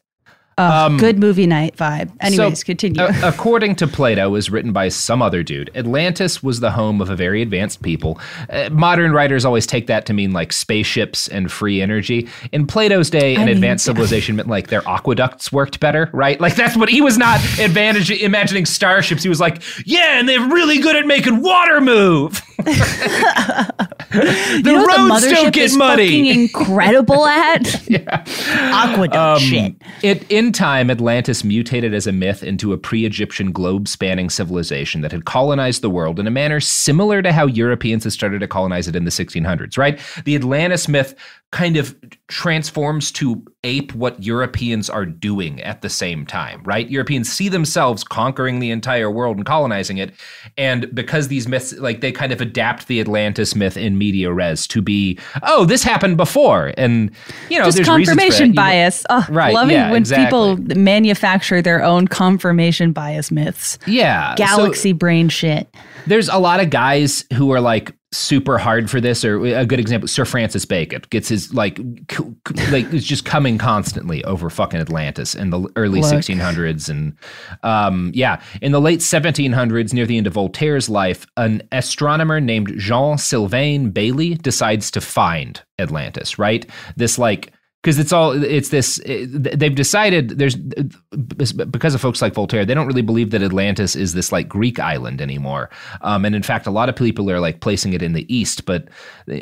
[0.58, 2.10] Ugh, Um, good movie night vibe.
[2.20, 3.02] Anyways, So, continue.
[3.02, 5.70] a- according to Plato, was written by some other dude.
[5.74, 8.18] Atlantis was the home of a very advanced people.
[8.48, 12.26] Uh, modern writers always take that to mean like spaceships and free energy.
[12.52, 16.40] In Plato's day, an mean, advanced civilization meant like their aqueducts worked better, right?
[16.40, 19.22] Like that's what he was not advantage imagining starships.
[19.22, 22.40] He was like, yeah, and they're really good at making water move.
[22.56, 26.06] the you know roads the don't get is muddy.
[26.06, 27.86] fucking incredible at?
[27.90, 28.24] yeah.
[28.72, 29.74] Aqueduct Um, shit.
[30.02, 35.00] It, in time, Atlantis mutated as a myth into a pre Egyptian globe spanning civilization
[35.00, 38.48] that had colonized the world in a manner similar to how Europeans had started to
[38.48, 40.00] colonize it in the 1600s, right?
[40.24, 41.14] The Atlantis myth
[41.52, 41.96] kind of
[42.28, 46.90] transforms to ape what Europeans are doing at the same time, right?
[46.90, 50.12] Europeans see themselves conquering the entire world and colonizing it.
[50.58, 54.66] And because these myths, like, they kind of adapt the Atlantis myth in media res
[54.66, 56.74] to be, oh, this happened before.
[56.76, 57.10] And,
[57.48, 59.06] you know, Just there's confirmation bias.
[59.08, 60.26] Oh, Right, Loving yeah, when exactly.
[60.26, 63.78] people manufacture their own confirmation bias myths.
[63.86, 64.34] Yeah.
[64.34, 65.72] so- Galaxy brain shit.
[66.06, 69.78] there's a lot of guys who are like super hard for this or a good
[69.78, 71.78] example sir francis bacon gets his like
[72.10, 76.12] c- c- like is just coming constantly over fucking atlantis in the early Look.
[76.12, 77.16] 1600s and
[77.62, 82.72] um yeah in the late 1700s near the end of voltaire's life an astronomer named
[82.78, 87.52] jean sylvain bailly decides to find atlantis right this like
[87.86, 92.88] because it's all it's this they've decided there's because of folks like voltaire they don't
[92.88, 95.70] really believe that atlantis is this like greek island anymore.
[96.00, 98.66] Um, and in fact a lot of people are like placing it in the east
[98.66, 98.88] but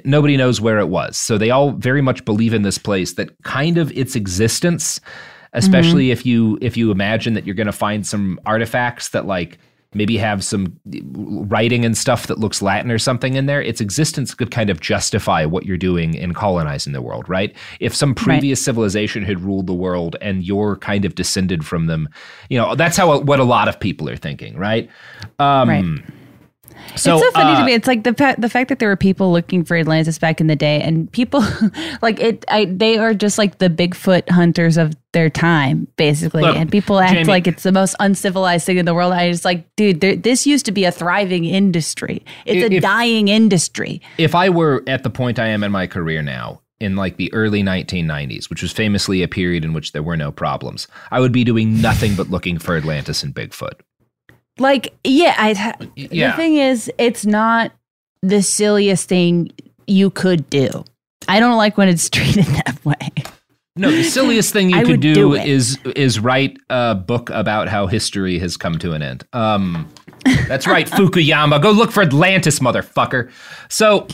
[0.05, 1.17] nobody knows where it was.
[1.17, 5.01] So they all very much believe in this place that kind of its existence
[5.55, 9.59] especially if you if you imagine that you're going to find some artifacts that like
[9.95, 10.79] maybe have some
[11.13, 14.81] writing and stuff that looks Latin or something in there, its existence could kind of
[14.81, 17.55] justify what you're doing in colonizing the world, right?
[17.81, 22.09] If some previous civilization had ruled the world and you're kind of descended from them,
[22.49, 24.91] you know, that's how what a lot of people are thinking, right?
[25.39, 26.24] Um, Right.
[26.97, 27.73] So, it's so funny uh, to me.
[27.73, 30.47] It's like the fact the fact that there were people looking for Atlantis back in
[30.47, 31.45] the day, and people
[32.03, 32.45] like it.
[32.49, 36.43] I, they are just like the Bigfoot hunters of their time, basically.
[36.43, 39.13] Look, and people act Jamie- like it's the most uncivilized thing in the world.
[39.13, 42.25] I just like, dude, there, this used to be a thriving industry.
[42.47, 44.03] It's a dying industry.
[44.19, 47.33] if I were at the point I am in my career now, in like the
[47.33, 51.33] early 1990s, which was famously a period in which there were no problems, I would
[51.33, 53.81] be doing nothing but looking for Atlantis and Bigfoot.
[54.59, 55.75] Like, yeah, I.
[55.97, 56.31] yeah.
[56.31, 57.73] The thing is, it's not
[58.23, 59.51] the silliest thing
[59.87, 60.85] you could do.
[61.29, 62.97] I don't like when it's treated that way.
[63.77, 67.89] No, the silliest thing you could do, do is is write a book about how
[67.89, 69.27] history has come to an end.
[69.33, 69.89] Um,
[70.49, 71.61] that's right, Fukuyama.
[71.63, 73.31] Go look for Atlantis, motherfucker.
[73.69, 74.07] So,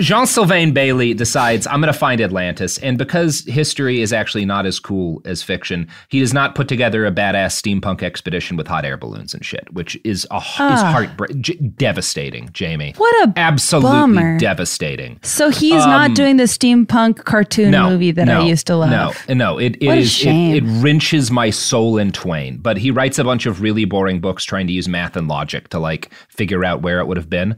[0.00, 4.66] Jean Sylvain Bailly decides I'm going to find Atlantis, and because history is actually not
[4.66, 8.84] as cool as fiction, he does not put together a badass steampunk expedition with hot
[8.84, 10.90] air balloons and shit, which is a, is Ah.
[10.92, 12.48] heartbreak, j- devastating.
[12.52, 14.38] Jamie, What a absolutely bummer.
[14.38, 15.18] devastating.
[15.22, 18.90] So he's Um, not doing the steampunk cartoon movie that I used to love.
[19.28, 22.58] No, no, it, it What a is- it, it wrenches my soul in twain.
[22.58, 25.68] But he writes a bunch of really boring books trying to use math and logic
[25.70, 27.56] to like figure out where it would have been.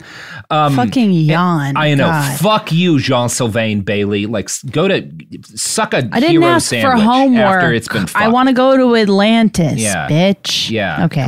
[0.50, 1.76] Um, Fucking yawn.
[1.76, 2.06] I know.
[2.06, 2.38] God.
[2.40, 4.26] Fuck you, Jean Sylvain Bailly.
[4.26, 5.08] Like, go to
[5.54, 7.44] suck a I didn't hero ask for homework.
[7.44, 8.06] after it's been.
[8.06, 8.16] Fucked.
[8.24, 10.08] I want to go to Atlantis, Yeah.
[10.08, 10.70] bitch.
[10.70, 11.04] Yeah.
[11.06, 11.26] Okay.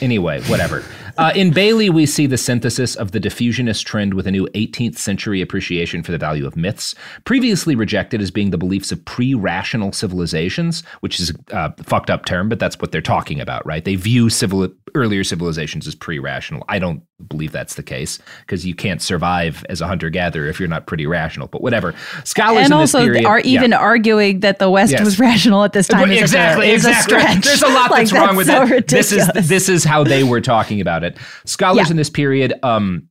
[0.00, 0.84] Anyway, whatever.
[1.16, 4.98] Uh, in Bailly, we see the synthesis of the diffusionist trend with a new 18th
[4.98, 6.92] century appreciation for the value of myths,
[7.24, 12.24] previously rejected as being the beliefs of pre rational civilizations, which is a fucked up
[12.24, 13.84] term, but that's what they're talking about, right?
[13.84, 16.64] They view civil earlier civilizations as pre-rational.
[16.68, 20.68] I don't believe that's the case because you can't survive as a hunter-gatherer if you're
[20.68, 21.48] not pretty rational.
[21.48, 21.94] But whatever.
[22.24, 23.78] Scholars and in this also period, are even yeah.
[23.78, 25.04] arguing that the West Yes.
[25.04, 26.10] was rational at this time.
[26.10, 27.16] is exactly, a, is exactly.
[27.18, 27.40] A.
[27.40, 28.88] There's a lot Like, that's wrong with so that.
[28.88, 31.18] This is this is how they were talking about it.
[31.44, 31.92] Scholars Yeah.
[31.92, 33.08] in this period, um,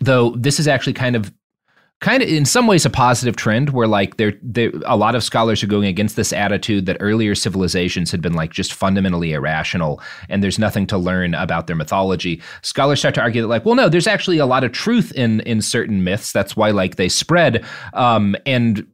[0.00, 1.32] though, this is actually kind of
[2.00, 5.24] kind of in some ways a positive trend where like there there a lot of
[5.24, 10.00] scholars are going against this attitude that earlier civilizations had been like just fundamentally irrational
[10.28, 12.42] and there's nothing to learn about their mythology.
[12.62, 15.40] Scholars start to argue that like well no there's actually a lot of truth in
[15.40, 16.32] in certain myths.
[16.32, 17.64] That's why like they spread.
[17.94, 18.86] Um and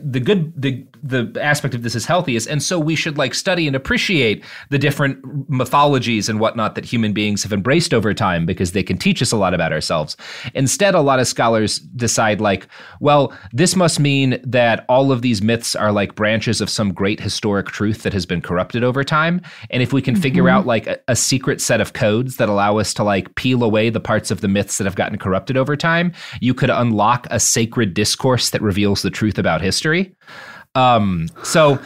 [0.00, 3.34] the good the the aspect of this is healthy is and so we should like
[3.34, 8.46] study and appreciate the different mythologies and whatnot that human beings have embraced over time
[8.46, 10.16] because they can teach us a lot about ourselves.
[10.54, 12.68] Instead a lot of scholars decide like
[13.00, 17.20] well this must mean that all of these myths are like branches of some great
[17.20, 19.40] historic truth that has been corrupted over time.
[19.70, 20.58] And if we can figure mm-hmm.
[20.58, 23.90] out like a, a secret set of codes that allow us to like peel away
[23.90, 27.40] the parts of the myths that have gotten corrupted over time you could unlock a
[27.40, 30.14] sacred discourse that reveals the truth about history
[30.74, 31.78] um so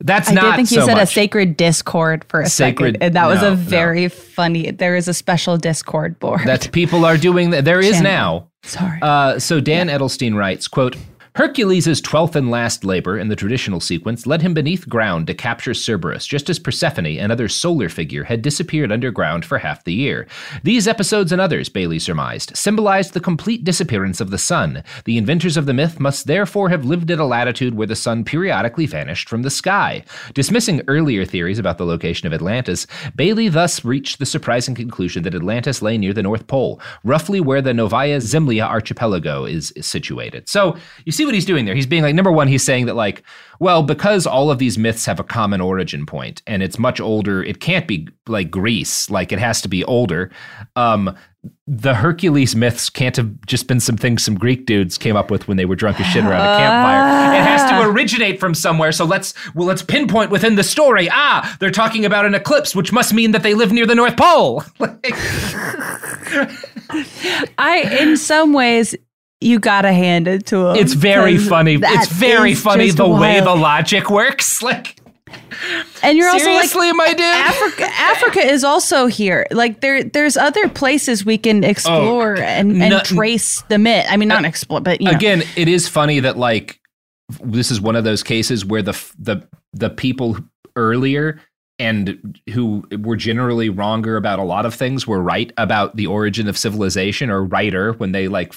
[0.00, 3.02] that's I not did think you so said a sacred discord for a Sacred- second,
[3.02, 3.56] and that was no, a no.
[3.56, 4.70] very funny.
[4.70, 6.42] There is a special discord board.
[6.44, 8.02] that people are doing that there is Channel.
[8.02, 8.98] now Sorry.
[9.00, 10.96] Uh, so Dan Edelstein writes, quote,
[11.36, 15.74] Hercules' twelfth and last labor in the traditional sequence led him beneath ground to capture
[15.74, 20.28] Cerberus, just as Persephone, another solar figure, had disappeared underground for half the year.
[20.62, 24.84] These episodes and others, Bailly surmised, symbolized the complete disappearance of the sun.
[25.06, 28.22] The inventors of the myth must therefore have lived at a latitude where the sun
[28.22, 30.04] periodically vanished from the sky.
[30.34, 35.34] Dismissing earlier theories about the location of Atlantis, Bailly thus reached the surprising conclusion that
[35.34, 40.48] Atlantis lay near the North Pole, roughly where the Novaya Zemlya archipelago is, situated.
[40.48, 41.74] So you see what he's doing there.
[41.74, 43.22] He's being like, number one, he's saying that, like,
[43.60, 47.42] well, because all of these myths have a common origin point and it's much older,
[47.42, 50.30] it can't be like Greece, like, it has to be older.
[50.76, 51.16] Um,
[51.66, 55.48] the Hercules myths can't have just been some things some Greek dudes came up with
[55.48, 57.34] when they were drunk as shit around a campfire.
[57.34, 58.92] It has to originate from somewhere.
[58.92, 61.08] So let's well let's pinpoint within the story.
[61.10, 64.16] Ah, they're talking about an eclipse, which must mean that they live near the North
[64.16, 64.62] Pole.
[67.58, 68.94] I, in some ways,
[69.44, 70.76] you gotta hand it to him.
[70.76, 71.78] it's very funny.
[71.80, 74.62] It's very funny the way the logic works.
[74.74, 74.98] Like
[76.02, 77.20] And you're also seriously, like, my dude.
[77.20, 77.84] Africa.
[77.84, 79.46] Africa is also here.
[79.50, 84.06] Like there, there's other places we can oh, explore and, and no- trace the myth.
[84.08, 85.16] I mean, not explore, but you know.
[85.16, 86.80] Again, it is funny that like
[87.42, 90.38] this is one of those cases where the the the people
[90.76, 91.40] earlier
[91.78, 96.48] and who were generally wronger about a lot of things were right about the origin
[96.48, 98.54] of civilization or righter when they like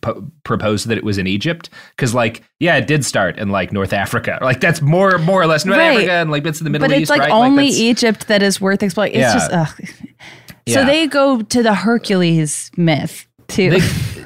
[0.00, 3.72] po- proposed that it was in Egypt because like yeah it did start in like
[3.72, 5.92] North Africa like that's more more or less North Right.
[5.96, 7.30] Africa and like bits of the Middle but it's East like right?
[7.30, 9.12] only that's- Egypt that is worth exploring.
[9.12, 9.32] It's Yeah.
[9.34, 9.88] just ugh.
[10.68, 10.84] So Yeah.
[10.86, 13.70] they go to the Hercules myth too.
[13.70, 13.80] They,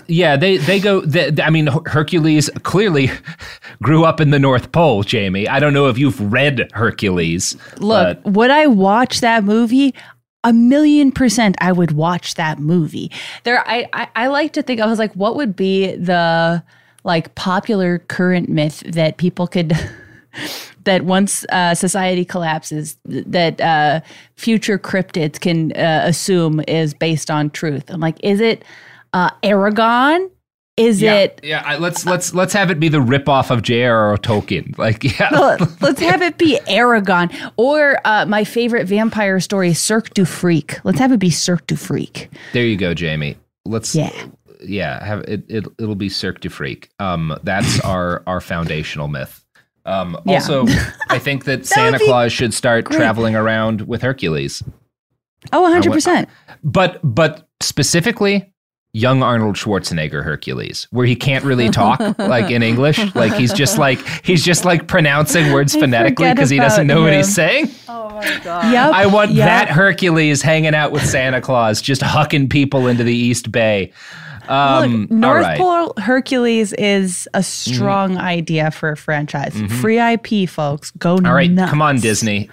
[0.07, 1.01] yeah, they they go.
[1.01, 3.11] They, I mean, Hercules clearly
[3.83, 5.03] grew up in the North Pole.
[5.03, 7.57] Jamie, I don't know if you've read Hercules.
[7.79, 9.95] Look, but- would I watch that movie?
[10.45, 13.11] A million percent, I would watch that movie.
[13.45, 16.63] There, I, I, I like to think I was like, what would be the
[17.03, 19.73] like popular current myth that people could
[20.85, 24.01] that once uh, society collapses, th- that uh,
[24.37, 27.85] future cryptids can uh, assume is based on truth.
[27.89, 28.65] I'm like, is it
[29.13, 30.31] uh, Eragon?
[30.77, 31.63] Is yeah, it yeah.
[31.65, 34.17] I, let's let's let's have it be the ripoff of J.R.R.
[34.19, 34.77] Tolkien.
[34.79, 40.25] Like, yeah, Let's have it be Eragon or uh, my favorite vampire story, Cirque du
[40.25, 40.85] Freak.
[40.85, 42.29] Let's have it be Cirque du Freak.
[42.53, 43.37] there you go, Jamie.
[43.65, 44.11] Let's Yeah.
[44.61, 45.05] yeah.
[45.05, 45.45] Have it.
[45.49, 46.91] it it'll be Cirque du Freak.
[46.99, 49.45] Um, that's our our foundational myth.
[49.87, 50.35] Um, Yeah.
[50.35, 50.67] also,
[51.09, 52.97] I think that Santa Claus should start great.
[52.97, 54.61] traveling around with Hercules.
[55.53, 56.27] Oh, 100%.
[56.65, 58.51] but but specifically
[58.95, 63.77] young Arnold Schwarzenegger Hercules, where he can't really talk like in English, like he's just
[63.77, 67.29] like he's just like pronouncing words I phonetically because he doesn't about know what he's
[67.29, 67.33] him.
[67.35, 67.71] saying.
[67.89, 68.93] Yep.
[68.95, 69.47] I want yep.
[69.47, 73.93] that Hercules hanging out with Santa Claus, just hucking people into the East Bay.
[74.49, 75.59] Um, Look, North all right.
[75.59, 79.55] Pole Hercules is a strong idea for a franchise.
[79.81, 80.91] Free IP, folks.
[80.93, 81.27] Go Mm-hmm.
[81.27, 81.71] All right, nuts.
[81.71, 82.49] come on, Disney.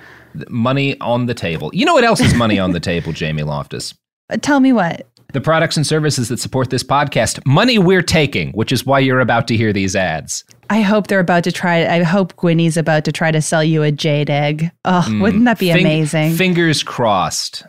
[0.49, 1.69] Money on the table.
[1.73, 3.93] You know what else is money on the table, Jamie Loftus?
[4.29, 5.07] Uh, Tell me what.
[5.33, 9.21] The products and services that support this podcast, money we're taking, which is why you're
[9.21, 10.43] about to hear these ads.
[10.69, 11.85] I hope they're about to try.
[11.85, 14.71] I hope Gwynny's about to try to sell you a jade egg.
[14.83, 15.73] Oh, wouldn't that be Mm.
[15.73, 16.33] Fing- amazing?
[16.35, 17.63] Fingers crossed.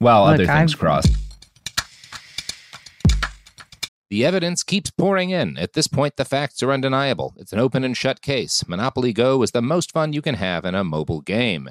[0.00, 1.12] Well, Look, other things I've- crossed.
[4.08, 5.58] The evidence keeps pouring in.
[5.58, 7.34] At this point, the facts are undeniable.
[7.38, 8.64] It's an open and shut case.
[8.68, 11.70] Monopoly Go is the most fun you can have in a mobile game.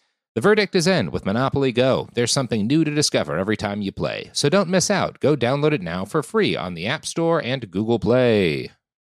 [0.33, 2.07] The verdict is in with Monopoly Go.
[2.13, 4.29] There's something new to discover every time you play.
[4.31, 5.19] So don't miss out.
[5.19, 8.71] Go download it now for free on the App Store and Google Play.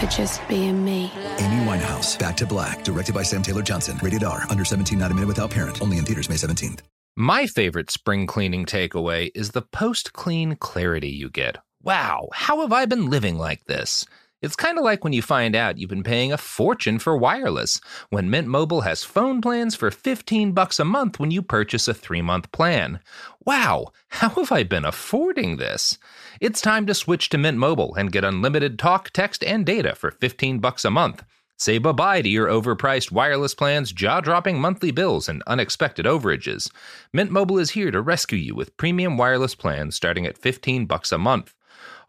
[0.00, 1.12] for just being me.
[1.38, 3.98] Amy Winehouse, Back to Black, directed by Sam Taylor Johnson.
[4.02, 5.80] Rated R, under 17, not a minute without parent.
[5.82, 6.80] Only in theaters May 17th.
[7.16, 11.58] My favorite spring cleaning takeaway is the post clean clarity you get.
[11.82, 14.06] Wow, how have I been living like this?
[14.42, 17.78] It's kind of like when you find out you've been paying a fortune for wireless
[18.08, 21.94] when Mint Mobile has phone plans for 15 bucks a month when you purchase a
[21.94, 23.00] 3-month plan.
[23.44, 25.98] Wow, how have I been affording this?
[26.40, 30.10] It's time to switch to Mint Mobile and get unlimited talk, text, and data for
[30.10, 31.22] 15 bucks a month.
[31.58, 36.70] Say bye-bye to your overpriced wireless plans, jaw-dropping monthly bills, and unexpected overages.
[37.12, 41.12] Mint Mobile is here to rescue you with premium wireless plans starting at 15 bucks
[41.12, 41.54] a month.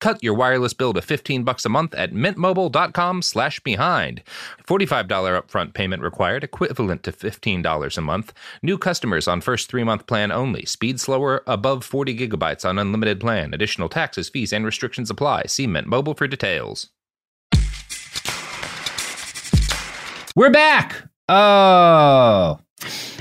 [0.00, 4.22] Cut your wireless bill to 15 bucks a month at mintmobile.com slash behind.
[4.66, 8.32] $45 upfront payment required, equivalent to $15 a month.
[8.62, 10.66] New customers on first 3-month plan only.
[10.66, 13.54] Speed slower above 40 gigabytes on unlimited plan.
[13.54, 15.44] Additional taxes, fees and restrictions apply.
[15.46, 16.90] See Mint Mobile for details.
[20.36, 21.08] We're back.
[21.30, 22.60] Oh.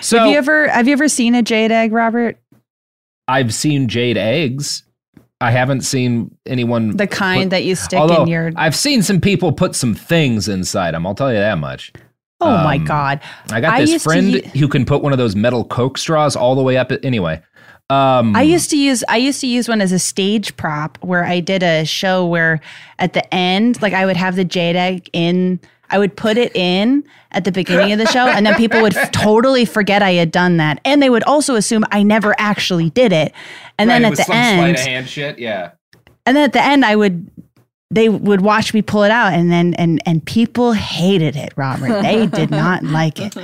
[0.01, 2.37] So have you ever have you ever seen a jade egg, Robert?
[3.27, 4.83] I've seen jade eggs.
[5.41, 9.19] I haven't seen anyone The kind put- that you stick in your I've seen some
[9.19, 11.05] people put some things inside them.
[11.05, 11.91] I'll tell you that much.
[12.41, 13.19] Oh my Um, god.
[13.51, 16.35] I got I this friend u- who can put one of those metal Coke straws
[16.35, 16.91] all the way up.
[17.03, 17.41] Anyway,
[17.89, 21.23] um, I used to use I used to use one as a stage prop where
[21.25, 22.59] I did a show where
[22.99, 25.59] at the end, like I would have the jade egg in
[25.89, 28.97] I would put it in at the beginning of the show and then people would
[28.97, 30.81] f- totally forget I had done that.
[30.83, 33.33] And they would also assume I never actually did it.
[33.77, 35.39] And then at the end hand shit.
[35.39, 35.71] Yeah.
[36.25, 37.29] and then at the end I would
[37.91, 42.01] they would watch me pull it out and then and and people hated it, Robert.
[42.01, 43.35] They did not like it.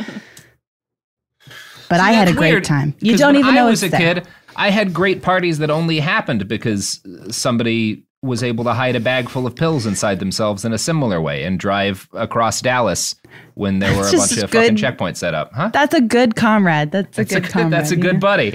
[1.89, 2.95] But I had a That's great weird, time.
[3.01, 4.25] You don't when even know I was a kid.
[4.55, 9.27] I had great parties that only happened because somebody was able to hide a bag
[9.29, 13.15] full of pills inside themselves in a similar way and drive across Dallas
[13.55, 15.51] when there were a bunch of good- fucking checkpoints set up.
[15.53, 15.69] Huh?
[15.73, 16.91] That's a good comrade.
[16.91, 17.73] That's a That's good a good, comrade.
[17.73, 18.19] that's a good know?
[18.19, 18.53] buddy.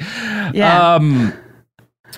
[0.54, 0.94] Yeah.
[0.94, 1.34] Um,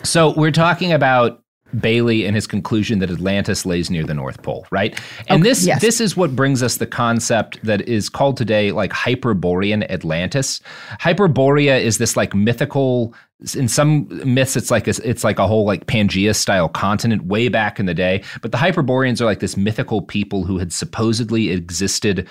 [0.03, 1.43] so we're talking about
[1.79, 4.99] Bailly and his conclusion that Atlantis lays near the North Pole, right?
[5.29, 5.83] And Okay, this yes.
[5.83, 10.61] this is what brings us the concept that is called today like Hyperborean Atlantis.
[11.01, 13.15] Hyperborea is this like mythical
[13.55, 17.49] in some myths it's like a, it's like a whole like Pangea style continent way
[17.49, 21.51] back in the day, but the Hyperboreans are like this mythical people who had supposedly
[21.51, 22.27] existed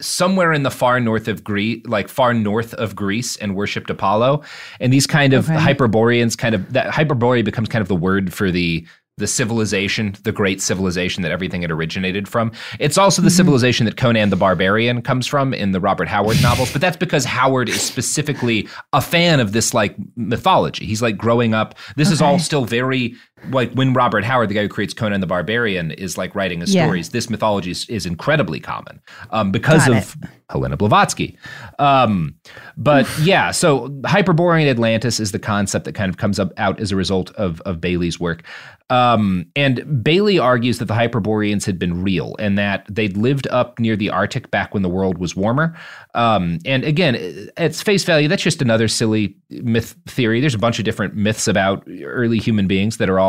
[0.00, 4.42] somewhere in the far north of Greece, like far north of Greece, and worshipped Apollo.
[4.80, 5.58] And these kind of Okay.
[5.58, 8.86] Hyperboreans, kind of that Hyperborea becomes kind of the word for the
[9.18, 12.52] the civilization, the great civilization that everything had originated from.
[12.78, 13.36] It's also the mm-hmm.
[13.36, 17.24] civilization that Conan the Barbarian comes from in the Robert Howard novels, but that's because
[17.24, 20.84] Howard is specifically a fan of this like mythology.
[20.84, 21.74] He's like growing up.
[21.96, 23.14] This is all still very
[23.50, 26.74] like when Robert Howard, the guy who creates Conan the Barbarian, is like writing his
[26.74, 26.84] Yeah.
[26.84, 30.16] stories, this mythology is, is incredibly common um, because Got of
[30.50, 31.36] Helena Blavatsky.
[31.78, 32.34] Um,
[32.76, 36.92] but yeah, so Hyperborean Atlantis is the concept that kind of comes up out as
[36.92, 38.42] a result of, of Bailly's work.
[38.88, 43.80] Um, and Bailly argues that the Hyperboreans had been real and that they'd lived up
[43.80, 45.76] near the Arctic back when the world was warmer.
[46.14, 50.40] Um, and again, at face value, that's just another silly myth theory.
[50.40, 53.25] There's a bunch of different myths about early human beings that are all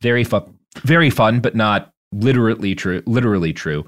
[0.00, 0.42] very fun,
[0.84, 3.02] very fun, but not literally true.
[3.04, 3.80] Literally true.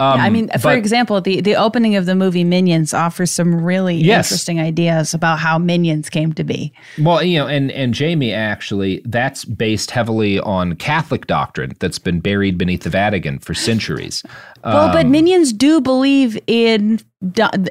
[0.00, 3.30] Um, Yeah, I mean, for but- example, the the opening of the movie Minions offers
[3.30, 4.30] some really Yes.
[4.30, 6.72] interesting ideas about how Minions came to be.
[6.98, 12.20] Well, you know, and and Jamie actually that's based heavily on Catholic doctrine that's been
[12.20, 14.22] buried beneath the Vatican for centuries.
[14.64, 17.00] well, but Um, Minions do believe in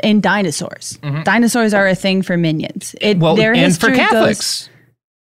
[0.04, 1.00] in dinosaurs.
[1.24, 2.94] Dinosaurs are a thing for Minions.
[3.02, 3.24] It, Mm-hmm.
[3.24, 4.70] well, and for history goes- Catholics,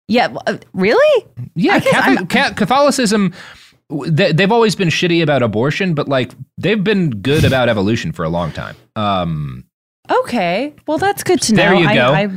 [0.08, 1.26] yeah, uh, really?
[1.56, 3.34] yeah, I Catholic, Ca- Catholicism.
[4.08, 8.24] They, they've always been shitty about abortion, but like they've been good about evolution for
[8.26, 8.76] a long time.
[8.96, 9.66] Um,
[10.10, 11.64] Okay, well, that's good to know.
[11.64, 12.14] There you I, go.
[12.14, 12.28] I,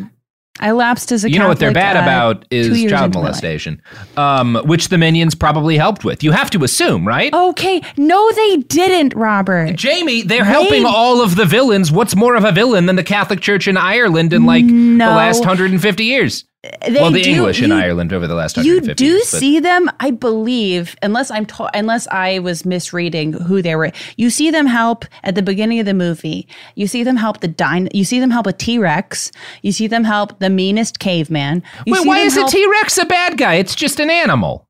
[0.69, 3.05] I lapsed as a you know what they're bad uh, about is child into my
[3.05, 3.13] life.
[3.15, 3.83] molestation,
[4.17, 6.23] um, which the minions probably helped with.
[6.25, 7.33] You have to assume, right?
[7.33, 9.75] Okay, no, they didn't, Robert.
[9.77, 11.93] Jamie, they're They- helping all of the villains.
[11.93, 15.11] What's more of a villain than the Catholic Church in Ireland in like No.
[15.11, 16.45] the last 150 years?
[16.65, 19.29] Uh, they well, the do- English in you- Ireland over the last You do years.
[19.29, 23.93] see them, I believe, unless I'm to- unless I was misreading who they were.
[24.17, 26.49] You see them help at the beginning of the movie.
[26.75, 27.89] You see them help the dine.
[27.95, 29.31] You see them help a T Rex.
[29.63, 31.63] You see them help the meanest caveman.
[31.87, 33.55] You Wait, why is help- a T Rex a bad guy?
[33.55, 34.67] It's just an animal.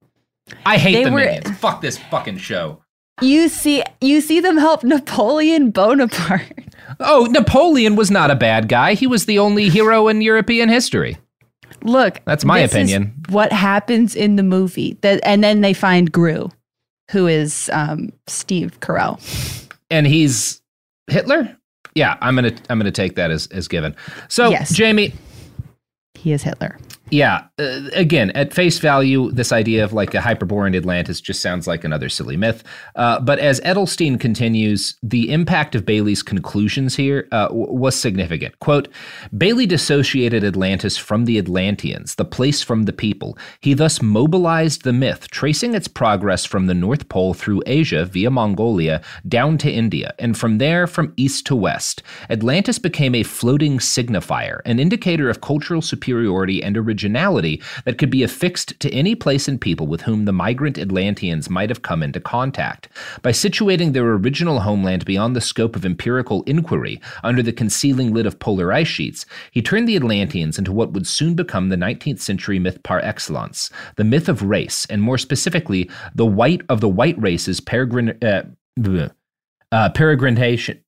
[0.66, 1.58] I hate They the were- minions.
[1.58, 2.82] Fuck this fucking show.
[3.22, 6.42] You see, you see them help Napoleon Bonaparte.
[7.00, 8.92] Oh, Napoleon was not a bad guy.
[8.94, 11.16] He was the only hero in European history.
[11.82, 13.14] Look, That's my opinion.
[13.28, 14.96] what happens in the movie?
[15.02, 16.50] That and then they find Gru,
[17.10, 19.18] who is um, Steve Carell.
[19.90, 20.60] And he's
[21.08, 21.56] Hitler?
[21.94, 23.96] Yeah, I'm gonna I'm gonna take that as, as given.
[24.28, 24.74] So Yes.
[24.74, 25.12] Jamie,
[26.14, 26.78] He is Hitler.
[27.10, 27.44] Yeah.
[27.58, 31.84] Uh, again, at face value, this idea of like a hyperborean Atlantis just sounds like
[31.84, 32.62] another silly myth.
[32.96, 38.58] Uh, but as Edelstein continues, the impact of Bailly's conclusions here uh, w- was significant.
[38.58, 38.88] Quote
[39.36, 43.38] Bailly dissociated Atlantis from the Atlanteans, the place from the people.
[43.60, 48.30] He thus mobilized the myth, tracing its progress from the North Pole through Asia via
[48.30, 52.02] Mongolia down to India, and from there from east to west.
[52.28, 58.22] Atlantis became a floating signifier, an indicator of cultural superiority and originality that could be
[58.22, 62.20] affixed to any place and people with whom the migrant Atlanteans might have come into
[62.20, 62.88] contact.
[63.22, 68.26] By situating their original homeland beyond the scope of empirical inquiry, under the concealing lid
[68.26, 72.20] of polar ice sheets, he turned the Atlanteans into what would soon become the 19th
[72.20, 76.88] century myth par excellence, the myth of race, and more specifically, the white of the
[76.88, 78.42] white race's peregrin, uh,
[79.72, 80.78] uh, peregrination.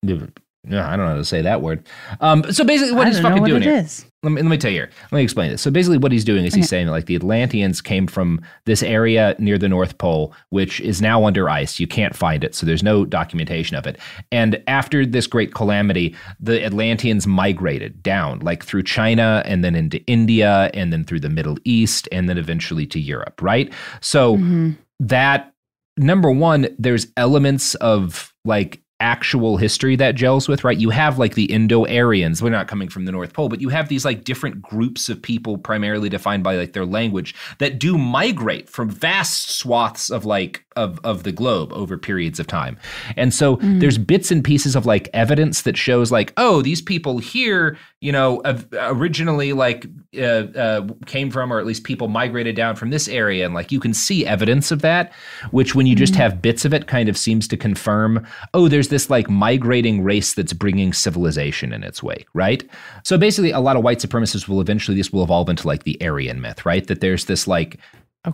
[0.67, 1.87] I don't know how to say that word.
[2.21, 3.77] Um, so basically, what he's fucking doing it here.
[3.77, 4.05] is.
[4.23, 4.91] Let me let me tell you here.
[5.11, 5.63] Let me explain this.
[5.63, 9.35] So basically, what he's doing is he's saying like the Atlanteans came from this area
[9.39, 11.81] near the North Pole, which is now under ice.
[11.81, 13.97] You can't find it, so there's no documentation of it.
[14.31, 20.05] And after this great calamity, the Atlanteans migrated down, like through China, and then into
[20.05, 23.41] India, and then through the Middle East, and then eventually to Europe.
[23.41, 23.73] Right.
[24.03, 24.73] So mm-hmm.
[24.99, 25.55] that
[25.97, 30.79] number one, there's elements of like actual history that gels with, right?
[30.79, 33.69] You have like the Indo Aryans, we're not coming from the North Pole, but you
[33.71, 37.99] have these like different groups of people, primarily defined by like their language, that do
[37.99, 42.77] migrate from vast swaths of like of of the globe over periods of time.
[43.17, 43.81] And so mm.
[43.81, 48.13] there's bits and pieces of like evidence that shows like, oh, these people here, you
[48.13, 48.41] know,
[48.73, 49.87] originally like
[50.17, 53.71] uh, uh, came from, or at least people migrated down from this area, and like
[53.71, 55.13] you can see evidence of that.
[55.51, 58.89] Which, when you just have bits of it, kind of seems to confirm, oh, there's
[58.89, 62.69] this like migrating race that's bringing civilization in its wake, right?
[63.05, 66.01] So basically, a lot of white supremacists will eventually this will evolve into like the
[66.03, 66.87] Aryan myth, right?
[66.87, 67.79] That there's this like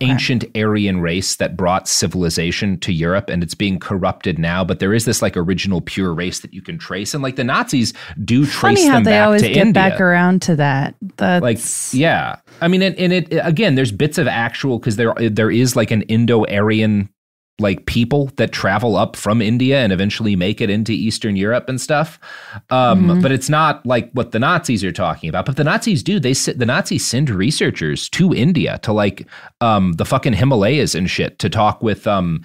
[0.01, 4.93] ancient Aryan race that brought civilization to Europe and it's being corrupted now, but there
[4.93, 7.13] is this like original pure race that you can trace.
[7.13, 9.73] And like the Nazis do trace Funny how them they back always to get India.
[9.73, 10.95] back around to that.
[11.15, 11.59] That's like
[11.99, 12.37] yeah.
[12.61, 15.91] I mean and, and it again there's bits of actual because there there is like
[15.91, 17.09] an Indo-Aryan
[17.59, 21.81] like people that travel up from India and eventually make it into Eastern Europe and
[21.81, 22.19] stuff.
[22.69, 23.21] Um, Mhm.
[23.21, 25.45] But it's not like what the Nazis are talking about.
[25.45, 26.19] But the Nazis do.
[26.19, 29.25] They sit, the Nazis send researchers to India to like
[29.59, 32.43] um, the fucking Himalayas and shit to talk with um,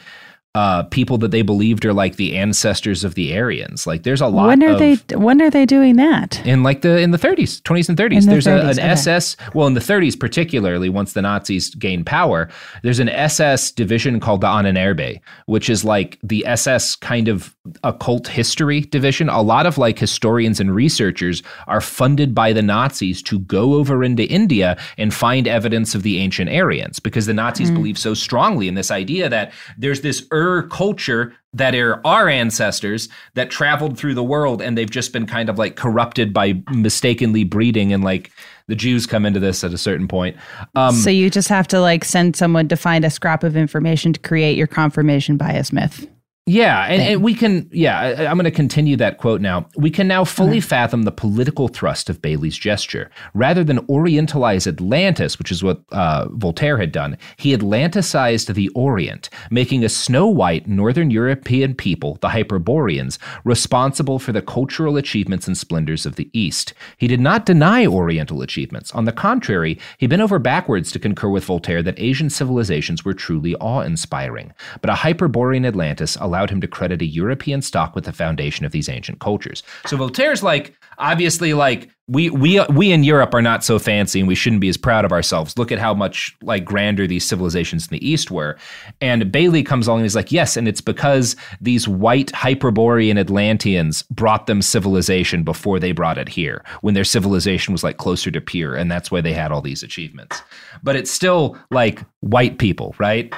[0.55, 3.87] uh, people that they believed are like the ancestors of the Aryans.
[3.87, 4.49] Like there's a lot.
[4.49, 5.17] When are of, they?
[5.17, 6.45] When are they doing that?
[6.45, 8.89] in like the in the 30s 20s and 30s the there's 30s, a, an okay.
[8.89, 12.49] ss well in the 30s particularly once the nazis gained power
[12.83, 18.27] there's an ss division called the ahnenerbe which is like the ss kind of occult
[18.29, 23.39] history division a lot of like historians and researchers are funded by the nazis to
[23.41, 27.75] go over into india and find evidence of the ancient aryans because the nazis Mm.
[27.75, 33.09] believe so strongly in this idea that there's this ur culture that are our ancestors
[33.35, 37.45] that traveled through the world and they've just been kind of like corrupted by mistakenly
[37.45, 38.33] breeding and like
[38.69, 40.37] the Jews come into this at a certain point.
[40.75, 44.13] Um, so you just have to like send someone to find a scrap of information
[44.15, 46.07] to create your confirmation bias myth.
[46.47, 47.71] Yeah, and, and we can.
[47.71, 49.69] Yeah, I, I'm going to continue that quote now.
[49.77, 53.13] We can now fully fathom the political thrust of Bailly's gesture.
[53.33, 59.31] Rather than Orientalize Atlantis, which is what uh, Voltaire had done, he Atlanticized the Orient,
[59.53, 65.57] making a snow white Northern European people, the Hyperboreans, responsible for the cultural achievements and
[65.57, 66.75] splendors of the East.
[66.99, 68.91] He did not deny Oriental achievements.
[68.97, 73.15] On the contrary, he bent over backwards to concur with Voltaire that Asian civilizations were
[73.15, 74.53] truly awe inspiring.
[74.81, 78.73] But a Hyperborean Atlantis allowed him to credit a European stock with the foundation of
[78.73, 79.63] these ancient cultures.
[79.87, 84.27] So Voltaire's like, obviously, like, we, we, we in Europe are not so fancy and
[84.27, 85.57] we shouldn't be as proud of ourselves.
[85.57, 88.57] Look at how much like grander these civilizations in the East were.
[89.01, 94.03] And Bailly comes along and he's like, yes, and it's because these white Hyperborean Atlanteans
[94.05, 98.41] brought them civilization before they brought it here, when their civilization was like closer to
[98.41, 100.43] pure, and that's why they had all these achievements.
[100.83, 103.33] But it's still like white people, right?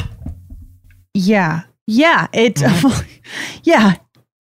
[1.12, 1.62] Yeah.
[1.86, 2.28] Yeah.
[2.32, 2.56] It.
[2.56, 3.02] Mm-hmm.
[3.64, 3.96] yeah.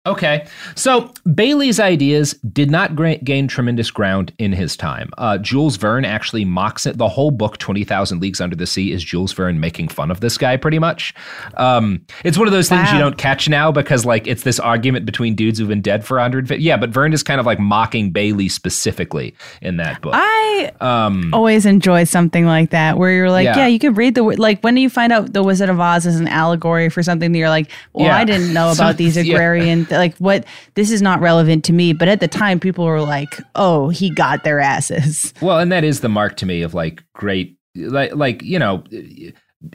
[0.05, 0.47] Okay.
[0.75, 2.95] So Bailly's ideas did not
[3.25, 5.09] gain tremendous ground in his time.
[5.17, 6.97] Uh, Jules Verne actually mocks it.
[6.97, 10.37] The whole book, 20,000 Leagues Under the Sea, is Jules Verne making fun of this
[10.37, 11.13] guy pretty much.
[11.57, 15.05] Um, it's one of those things you don't catch now because, like, it's this argument
[15.05, 16.63] between dudes who've been dead for 150.
[16.63, 20.13] Yeah, but Verne is kind of like mocking Bailly specifically in that book.
[20.15, 23.57] I Um, always enjoy something like that where you're like, Yeah.
[23.59, 26.05] yeah, you could read the like when do you find out the Wizard of Oz
[26.05, 28.17] is an allegory for something that you're like, well, Yeah.
[28.17, 29.85] I didn't know So- about these agrarian yeah.
[29.91, 33.39] Like what this is not relevant to me, but at the time people were like,
[33.55, 35.33] oh, he got their asses.
[35.41, 38.83] Well, and that is the mark to me of like great, like, like you know,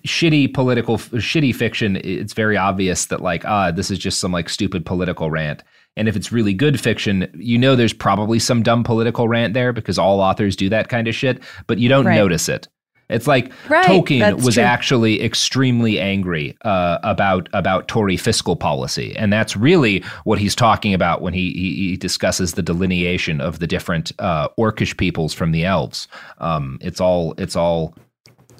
[0.07, 1.97] shitty political, shitty fiction.
[1.97, 5.62] It's very obvious that like, ah, this is just some like stupid political rant.
[5.97, 9.73] And if it's really good fiction, you know, there's probably some dumb political rant there
[9.73, 12.17] because all authors do that kind of shit, but you don't Right.
[12.17, 12.67] notice it.
[13.09, 14.62] It's like Right, Tolkien was true.
[14.62, 20.94] actually extremely angry uh, about about Tory fiscal policy, and that's really what he's talking
[20.94, 25.52] about when he he, he discusses the delineation of the different uh, Orcish peoples from
[25.52, 26.09] the elves.
[26.38, 27.94] Um, it's all it's all.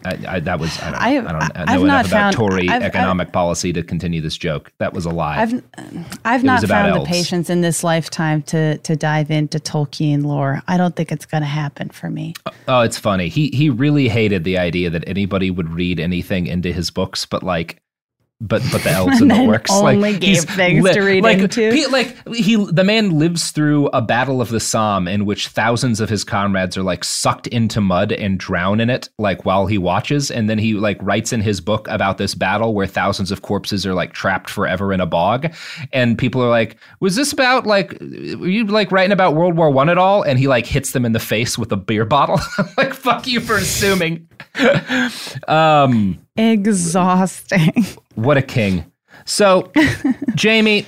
[0.05, 2.37] I, I, that was I don't, I, I- don't know I've enough not about found-
[2.37, 4.73] Tory I've- I've- economic policy to continue this joke.
[4.79, 5.41] That was a lie.
[5.41, 5.63] I've
[6.25, 7.09] I've not found elves.
[7.09, 10.63] the patience in this lifetime to to dive into Tolkien lore.
[10.69, 12.35] I don't think it's going to happen for me.
[12.69, 13.29] Oh, it's funny.
[13.29, 17.43] He he really hated the idea that anybody would read anything into his books, but
[17.43, 17.81] like
[18.47, 21.39] but but the elves and, And the orcs only like gave things to read like,
[21.39, 21.73] into.
[21.73, 26.01] He, like he the man lives through a battle of the Somme in which thousands
[26.01, 29.79] of his comrades are like sucked into mud and drown in it like while he
[29.79, 30.31] watches.
[30.31, 33.87] And then he like writes in his book about this battle where thousands of corpses
[33.87, 35.53] are like trapped forever in a bog.
[35.93, 39.71] And people are like was this about like were you like writing about World War
[39.71, 40.23] 1 at all?
[40.23, 42.41] And he like hits them in the face with a beer bottle.
[42.77, 44.29] Like fuck you for assuming.
[45.49, 47.85] Um Exhausting.
[48.15, 48.91] What a king.
[49.25, 49.71] So,
[50.35, 50.87] Jamie,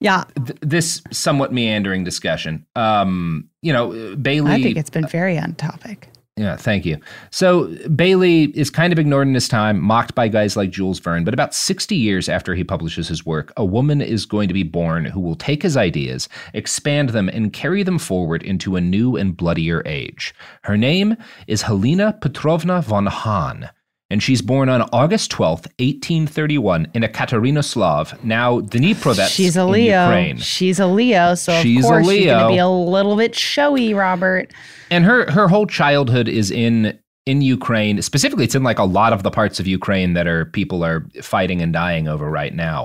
[0.00, 2.66] yeah, th- this somewhat meandering discussion.
[2.76, 4.52] Um, you know, Bailly.
[4.52, 6.08] I think it's been very on topic.
[6.38, 6.98] Yeah, thank you.
[7.32, 11.24] So Bailly is kind of ignored in his time, mocked by guys like Jules Verne.
[11.24, 14.62] But about 60 years after he publishes his work, a woman is going to be
[14.62, 19.16] born who will take his ideas, expand them, and carry them forward into a new
[19.16, 20.32] and bloodier age.
[20.62, 21.16] Her name
[21.48, 23.70] is Helena Petrovna von Hahn.
[24.10, 30.04] And she's born on August 12th, 1831, in Ekaterinoslav, now Dniprovets She's a in Leo.
[30.04, 30.38] Ukraine.
[30.38, 33.34] She's a Leo, so She's a of course she's going to be a little bit
[33.34, 34.50] showy, Robert.
[34.90, 36.98] and her her whole childhood is in
[37.28, 38.00] in Ukraine.
[38.02, 41.00] Specifically, it's in like a lot of the parts of Ukraine that are people are
[41.22, 42.80] fighting and dying over right now.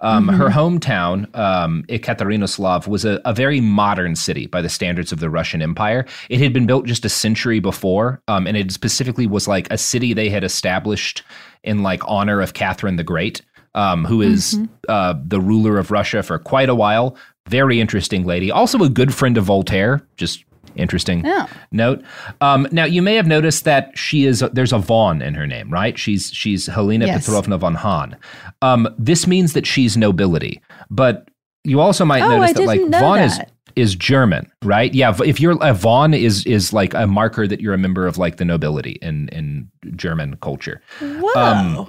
[0.00, 0.36] Um, Mm-hmm.
[0.40, 5.30] Her hometown, um, Ekaterinoslav, was a, a very modern city by the standards of the
[5.38, 6.04] Russian Empire.
[6.28, 9.78] It had been built just a century before, um, and it specifically was like a
[9.78, 11.22] city they had established
[11.62, 13.40] in like honor of Catherine the Great.
[13.76, 14.64] Um, who is, Mm-hmm.
[14.88, 17.16] uh, the ruler of Russia for quite a while?
[17.48, 18.50] Very interesting lady.
[18.50, 20.00] Also a good friend of Voltaire.
[20.16, 20.44] Just
[20.76, 21.46] Interesting Yeah.
[21.72, 22.02] note.
[22.40, 25.70] Um, now you may have noticed that she is there's a von in her name,
[25.70, 25.98] right?
[25.98, 27.24] She's she's Helena Yes.
[27.26, 28.16] Petrovna von Hahn.
[28.62, 30.60] Um, this means that she's nobility,
[30.90, 31.28] but
[31.64, 33.30] you also might Oh, notice I that like didn't know von
[33.76, 34.94] is German, right?
[34.94, 38.18] Yeah, if you're a von is is like a marker that you're a member of
[38.18, 40.80] like the nobility in in German culture.
[41.00, 41.88] Whoa, Um,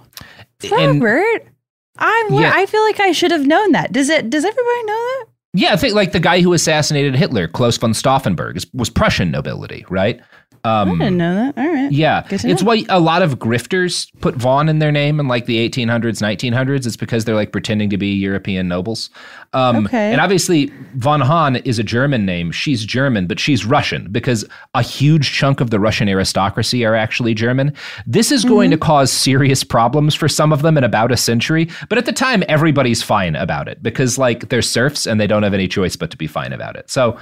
[0.72, 1.48] and- Robert.
[1.98, 2.52] I Yeah.
[2.54, 3.92] I feel like I should have known that.
[3.94, 4.30] Does it?
[4.30, 5.26] Does everybody know that?
[5.56, 9.86] Yeah, I think like the guy who assassinated Hitler, Claus von Stauffenberg, was Prussian nobility,
[9.90, 10.20] right?
[10.66, 11.58] Um, I didn't know that.
[11.58, 11.92] All right.
[11.92, 12.68] Yeah, it's know.
[12.68, 16.88] why a lot of grifters put von in their name in like the 1800s, 1900s.
[16.88, 19.10] It's because they're like pretending to be European nobles.
[19.54, 20.12] Um, Okay.
[20.12, 22.52] And obviously, von Hahn is a German name.
[22.52, 24.44] She's German, but she's Russian because
[24.74, 27.72] a huge chunk of the Russian aristocracy are actually German.
[28.08, 31.70] This is going to cause serious problems for some of them in about a century.
[31.90, 35.44] But at the time, everybody's fine about it because like they're serfs and they don't
[35.44, 36.90] have any choice but to be fine about it.
[36.90, 37.18] So,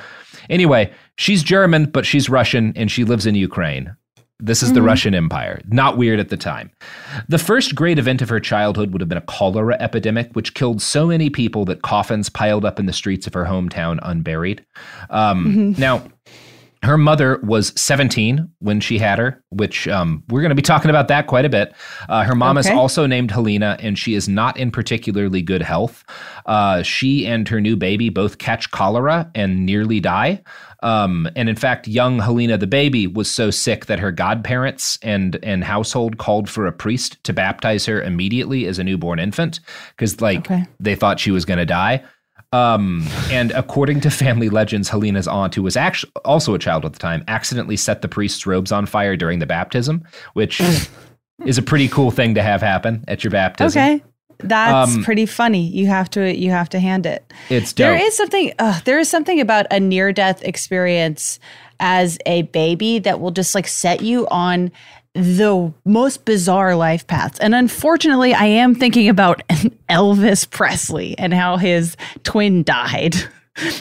[0.50, 3.96] anyway, she's German, but she's Russian and she lives in Ukraine.
[4.40, 5.62] This is the Russian Empire.
[5.68, 6.70] Not weird at the time.
[7.30, 10.82] The first great event of her childhood would have been a cholera epidemic, which killed
[10.82, 14.66] so many people that coffins piled up in the streets of her hometown unburied.
[15.10, 16.04] Um, Now,
[16.82, 20.90] her mother was 17 when she had her, which um, we're going to be talking
[20.90, 21.74] about that quite a bit.
[22.10, 26.04] Uh, her mom is also named Helena, and she is not in particularly good health.
[26.46, 30.42] Uh, she and her new baby both catch cholera and nearly die.
[30.84, 35.40] Um, and in fact, young Helena the baby was so sick that her godparents and
[35.42, 39.60] and household called for a priest to baptize her immediately as a newborn infant
[39.96, 40.66] because like Okay.
[40.80, 42.04] they thought she was going to die.
[42.52, 46.94] Um, and according to family legends, Helena's aunt, who was actually also a child at
[46.94, 50.04] the time, accidentally set the priest's robes on fire during the baptism,
[50.34, 50.62] which
[51.46, 53.82] is a pretty cool thing to have happen at your baptism.
[53.82, 54.04] Okay.
[54.40, 55.68] That's Um, pretty funny.
[55.68, 57.24] You have to you have to hand it.
[57.50, 57.86] It's dope.
[57.88, 61.40] There is something uh, there is something about a near death experience
[61.80, 64.72] as a baby that will just like set you on
[65.14, 67.38] the most bizarre life paths.
[67.40, 69.44] And unfortunately, I am thinking about
[69.90, 73.16] Elvis Presley and how his twin died.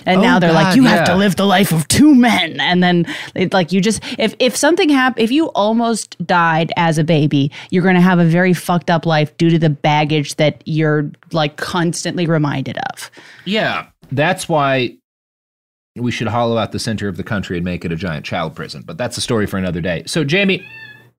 [0.05, 2.61] And Oh, now they're like, God, you have to live the life of two men.
[2.61, 6.99] And then, it, like, you just, if, if something happened, if you almost died as
[6.99, 10.37] a baby, you're going to have a very fucked up life due to the baggage
[10.37, 13.11] that you're, like, constantly reminded of.
[13.47, 13.87] Yeah.
[14.11, 14.97] That's why
[15.97, 18.55] we should hollow out the center of the country and make it a giant child
[18.55, 18.83] prison.
[18.85, 20.03] But that's a story for another day.
[20.07, 20.63] So, Jamie,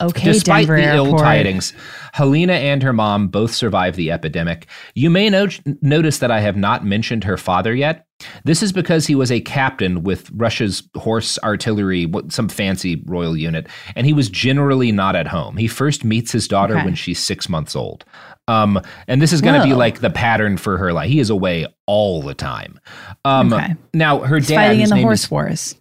[0.09, 1.73] Okay, Despite Denver the ill tidings,
[2.13, 4.67] Helena and her mom both survived the epidemic.
[4.95, 5.47] You may no-
[5.81, 8.05] notice that I have not mentioned her father yet.
[8.45, 13.67] This is because he was a captain with Russia's horse artillery, some fancy royal unit,
[13.95, 15.57] and he was generally not at home.
[15.57, 16.85] He first meets his daughter Okay.
[16.85, 18.05] when she's six months old.
[18.47, 21.09] Um, and this is going to be like the pattern for her life.
[21.09, 22.79] He is away all the time.
[23.25, 23.75] Um, Okay.
[23.93, 25.75] Now, her He's dad, fighting in the horse is- wars.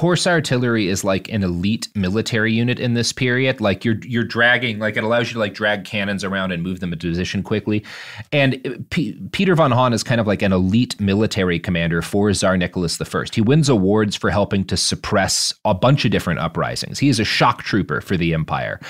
[0.00, 3.60] Horse artillery is like an elite military unit in this period.
[3.60, 6.80] Like you're you're dragging, like it allows you to like drag cannons around and move
[6.80, 7.84] them into position quickly.
[8.32, 12.32] And uh, P- Peter von Hahn is kind of like an elite military commander for
[12.32, 13.24] Tsar Nicholas I.
[13.32, 16.98] He wins awards for helping to suppress a bunch of different uprisings.
[16.98, 18.80] He is a shock trooper for the empire.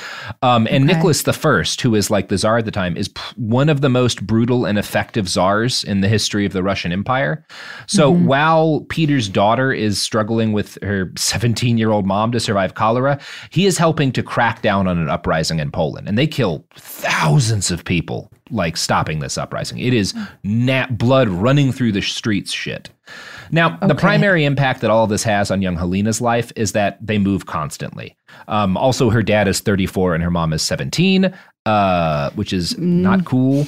[0.40, 0.94] Um, and Okay.
[0.94, 3.90] Nicholas I, who is like the czar at the time, is p- one of the
[3.90, 7.44] most brutal and effective czars in the history of the Russian Empire.
[7.86, 8.24] So Mm-hmm.
[8.24, 13.18] while Peter's daughter is struggling with her 17 year old mom to survive cholera,
[13.50, 16.08] he is helping to crack down on an uprising in Poland.
[16.08, 19.78] And they kill thousands of people, like stopping this uprising.
[19.78, 22.90] It is nat blood running through the streets shit.
[23.50, 26.98] Now, the primary impact that all of this has on young Helena's life is that
[27.04, 28.16] they move constantly.
[28.48, 31.32] Um, also, her dad is 34 and her mom is 17,
[31.66, 33.66] uh, which is not cool.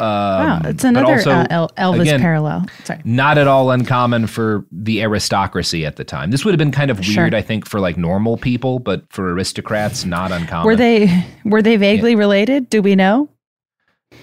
[0.00, 2.66] Um, Wow, it's another also, uh, El- Elvis again, parallel.
[2.84, 3.00] Sorry.
[3.04, 6.30] not at all uncommon for the aristocracy at the time.
[6.30, 7.24] This would have been kind of Sure.
[7.24, 10.66] weird, I think, for like normal people, but for aristocrats, not uncommon.
[10.66, 12.70] Were they were they vaguely related?
[12.70, 13.28] Do we know?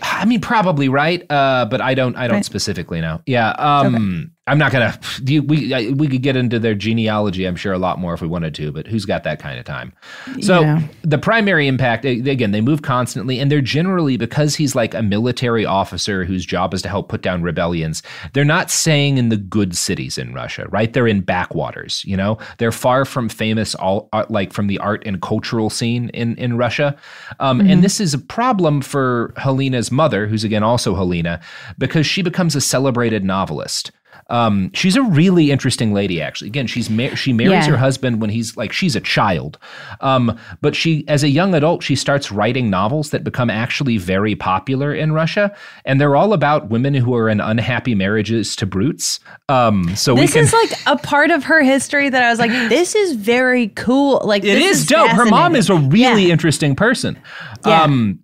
[0.01, 2.15] I mean, probably right, uh, but I don't.
[2.15, 2.45] I don't Right.
[2.45, 3.21] specifically know.
[3.25, 4.99] Yeah, um, I'm not gonna.
[5.23, 7.45] You, we I, we could get into their genealogy.
[7.45, 9.65] I'm sure a lot more if we wanted to, but who's got that kind of
[9.65, 9.93] time?
[10.41, 10.81] So Yeah.
[11.03, 15.65] the primary impact again, they move constantly, and they're generally because he's like a military
[15.65, 18.01] officer whose job is to help put down rebellions.
[18.33, 20.91] They're not staying in the good cities in Russia, right?
[20.91, 22.03] They're in backwaters.
[22.05, 26.09] You know, they're far from famous, all uh, like from the art and cultural scene
[26.09, 26.97] in in Russia,
[27.39, 31.39] um, and this is a problem for Helena's mother, who's again also Helena,
[31.77, 33.91] because she becomes a celebrated novelist.
[34.29, 36.47] Um, she's a really interesting lady, actually.
[36.49, 37.71] Again, she's mar- she marries Yeah.
[37.71, 39.57] her husband when he's like she's a child,
[40.01, 44.35] um, but she as a young adult she starts writing novels that become actually very
[44.35, 45.53] popular in Russia,
[45.85, 49.19] and they're all about women who are in unhappy marriages to brutes.
[49.49, 50.43] Um, so we this can.
[50.43, 54.21] is like a part of her history that I was like, this is very cool.
[54.23, 55.09] Like It this is dope.
[55.09, 56.33] Her mom is a really Yeah.
[56.33, 57.17] interesting person.
[57.65, 57.83] Yeah.
[57.83, 58.19] Um,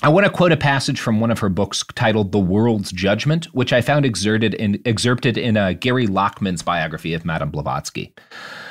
[0.00, 3.46] I want to quote a passage from one of her books titled "The World's Judgment,"
[3.46, 8.14] which I found exerted in, excerpted in uh, Gary Lachman's biography of Madame Blavatsky.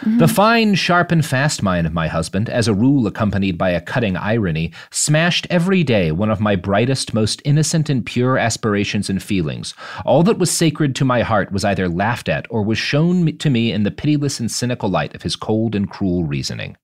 [0.05, 3.81] The fine, sharp, and fast mind of my husband, as a rule accompanied by a
[3.81, 9.21] cutting irony, smashed every day one of my brightest, most innocent and pure aspirations and
[9.21, 9.73] feelings.
[10.05, 13.49] All that was sacred to my heart was either laughed at or was shown to
[13.49, 16.77] me in the pitiless and cynical light of his cold and cruel reasoning.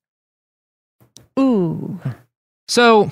[1.38, 1.98] Ooh.
[2.68, 3.10] So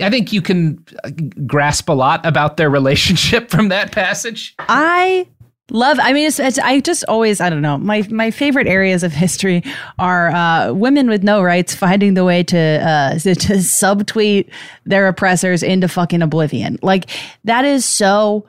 [0.00, 1.10] I think you can uh,
[1.46, 4.54] grasp a lot about their relationship from that passage.
[4.58, 5.26] I
[5.70, 9.02] love i mean it's, it's i just always i don't know my my favorite areas
[9.02, 9.62] of history
[9.98, 14.48] are uh, women with no rights finding the way to uh to, to subtweet
[14.86, 17.10] their oppressors into fucking oblivion like
[17.44, 18.46] that is so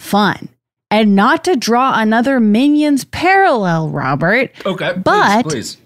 [0.00, 0.48] fun
[0.90, 5.76] and not to draw another minions parallel robert Okay, but please.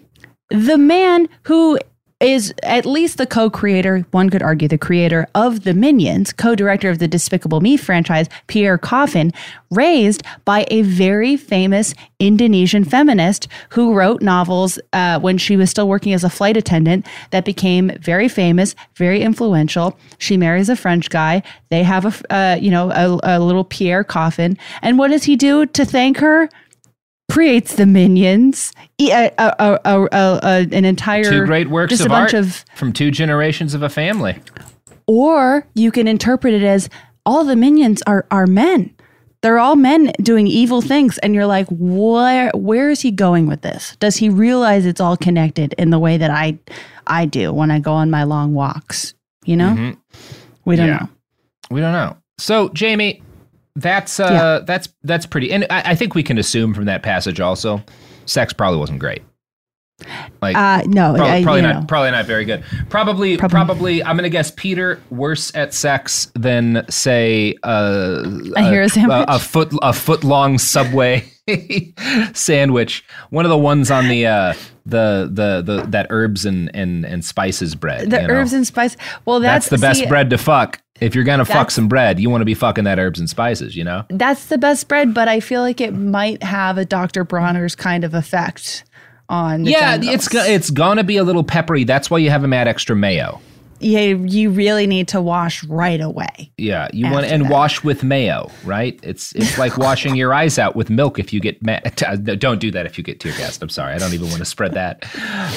[0.51, 1.79] the man who
[2.21, 6.99] is at least the co-creator, one could argue the creator of the Minions, co-director of
[6.99, 9.33] the Despicable Me franchise, Pierre Coffin,
[9.71, 15.89] raised by a very famous Indonesian feminist who wrote novels uh, when she was still
[15.89, 19.99] working as a flight attendant that became very famous, very influential.
[20.17, 21.43] She marries a French guy.
[21.69, 25.37] They have a, uh, you know, a, a little Pierre Coffin, and what does he
[25.37, 26.49] do to thank her?
[27.31, 32.01] Creates the minions, e- a, a, a, a, a- an entire Two great works just
[32.03, 34.39] of a bunch art of, from two generations of a family.
[35.07, 36.89] or you can interpret it as
[37.24, 38.93] all the minions are are men.
[39.43, 43.61] They're all men doing evil things, and you're like, where where is he going with
[43.62, 43.97] this?
[44.01, 46.59] Does he realize it's all connected in the way that I
[47.07, 49.14] I do when I go on my long walks?
[49.45, 49.97] You know, Mhm.
[50.64, 50.97] we don't Yeah.
[50.99, 51.09] know.
[51.70, 52.16] We don't know.
[52.39, 53.22] So, Jamie,
[53.77, 57.41] that's uh that's that's pretty and I, I think we can assume from that passage
[57.41, 57.83] also
[58.24, 59.22] sex probably wasn't great.
[60.43, 61.87] Like Uh, no, probably, I- probably not know.
[61.87, 62.62] probably not very good.
[62.91, 68.22] Probably probably, I'm gonna guess Peter worse at sex than say uh,
[68.57, 69.27] A sandwich?
[69.29, 71.24] a, a foot a foot long subway
[72.35, 73.05] sandwich.
[73.31, 74.55] One of the ones on the uh
[74.85, 78.11] the the the that herbs and and and spices bread.
[78.11, 78.35] The you know?
[78.35, 78.97] herbs and spice.
[79.24, 80.81] Well, that's, that's, the best see, bread to fuck.
[81.01, 83.76] If you're gonna fuck some bread, you want to be fucking that herbs and spices,
[83.76, 84.05] you know?
[84.09, 87.24] That's the best bread, but I feel like it might have a Dr.
[87.24, 88.84] Bronner's kind of effect
[89.28, 90.26] on the yeah, genitals.
[90.26, 91.84] it's it's gonna be a little peppery.
[91.84, 93.40] That's why you have them add extra mayo.
[93.80, 96.51] yeah, you really need to wash right away.
[96.57, 97.51] Yeah, you want and that.
[97.51, 98.99] wash with mayo, right?
[99.03, 101.80] It's it's like washing your eyes out with milk if you get ma-
[102.38, 103.61] don't do that if you get tear gassed.
[103.62, 105.05] I'm sorry, I don't even want to spread that.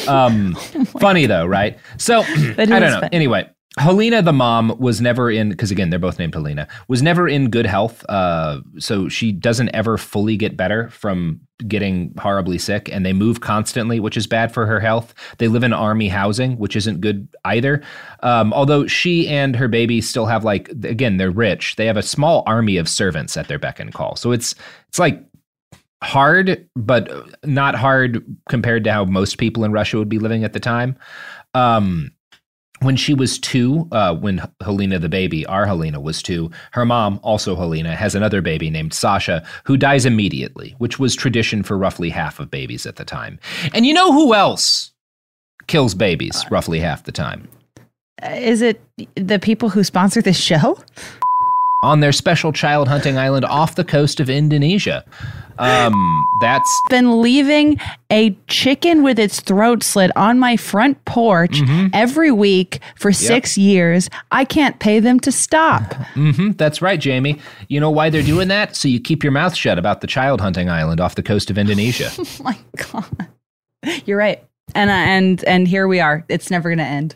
[0.10, 0.56] Um,
[1.00, 1.78] funny though, right?
[1.98, 3.00] So I don't know.
[3.02, 3.10] funny.
[3.14, 3.48] Anyway,
[3.78, 7.52] Helena the mom was never in because again they're both named Helena was never in
[7.52, 8.04] good health.
[8.10, 13.42] Uh, so she doesn't ever fully get better from getting horribly sick, and they move
[13.42, 15.14] constantly, which is bad for her health.
[15.38, 17.84] They live in army housing, which isn't good either.
[18.22, 22.02] Um, although she and her baby still have like again they're rich, they have a
[22.02, 24.16] small army of servants at their beck and call.
[24.16, 24.56] So it's
[24.88, 25.24] it's like
[26.02, 27.12] hard, but
[27.46, 30.98] not hard compared to how most people in Russia would be living at the time.
[31.54, 32.12] Um,
[32.82, 37.20] when she was two, uh, when Helena the baby, our Helena was two, her mom,
[37.24, 42.10] also Helena, has another baby named Sasha who dies immediately, which was tradition for roughly
[42.10, 43.40] half of babies at the time.
[43.74, 44.92] And you know who else
[45.68, 47.48] kills babies roughly half the time?
[48.22, 48.82] Uh, Is it
[49.16, 50.78] the people who sponsor this show?
[51.84, 55.06] On their special child hunting island off the coast of Indonesia.
[55.60, 57.80] Um, that's Been leaving
[58.10, 61.88] a chicken with its throat slit on my front porch Mm-hmm.
[61.94, 64.10] every week for six years.
[64.32, 65.84] I can't pay them to stop.
[66.16, 66.52] Mm-hmm.
[66.52, 67.40] that's right, Jamie.
[67.68, 68.76] You know why they're doing that?
[68.76, 71.58] So you keep your mouth shut about the child hunting island off the coast of
[71.58, 72.10] Indonesia.
[72.20, 73.06] oh my god,
[74.06, 74.44] you're right.
[74.76, 76.24] And uh, and and here we are.
[76.30, 77.16] It's never gonna end.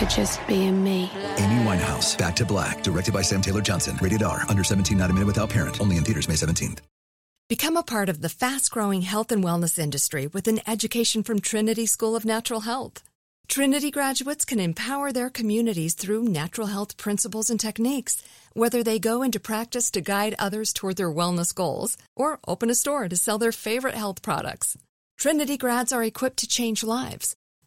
[0.00, 1.10] for just being me.
[1.36, 3.98] Amy Winehouse, Back to Black, directed by Sam Taylor Johnson.
[4.00, 5.80] Rated R, under 17, not a minute without parent.
[5.80, 6.78] Only in theaters May 17th.
[7.48, 11.40] Become a part of the fast growing health and wellness industry with an education from
[11.40, 13.02] Trinity School of Natural Health.
[13.48, 18.22] Trinity graduates can empower their communities through natural health principles and techniques,
[18.52, 22.76] whether they go into practice to guide others toward their wellness goals or open a
[22.76, 24.78] store to sell their favorite health products.
[25.18, 27.34] Trinity grads are equipped to change lives.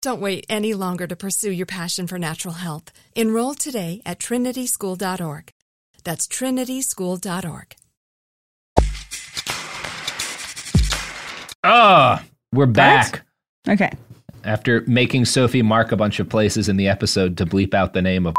[0.00, 2.92] Don't wait any longer to pursue your passion for natural health.
[3.16, 5.52] Enroll today at trinityschool.org.
[6.04, 7.74] That's trinityschool.org.
[11.64, 13.22] Ah, we're back.
[13.68, 13.90] Okay.
[14.44, 18.02] After making Sophie mark a bunch of places in the episode to bleep out the
[18.02, 18.36] name of.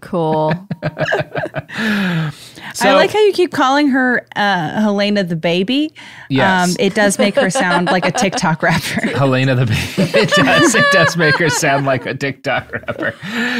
[0.00, 0.52] Cool.
[2.80, 5.92] I like how you keep calling her uh, Helena the baby.
[6.28, 6.70] Yes.
[6.70, 9.06] Um, it does make her sound like a TikTok rapper.
[9.08, 10.10] Helena the baby.
[10.20, 10.74] It does.
[10.74, 13.14] It does make her sound like a TikTok rapper.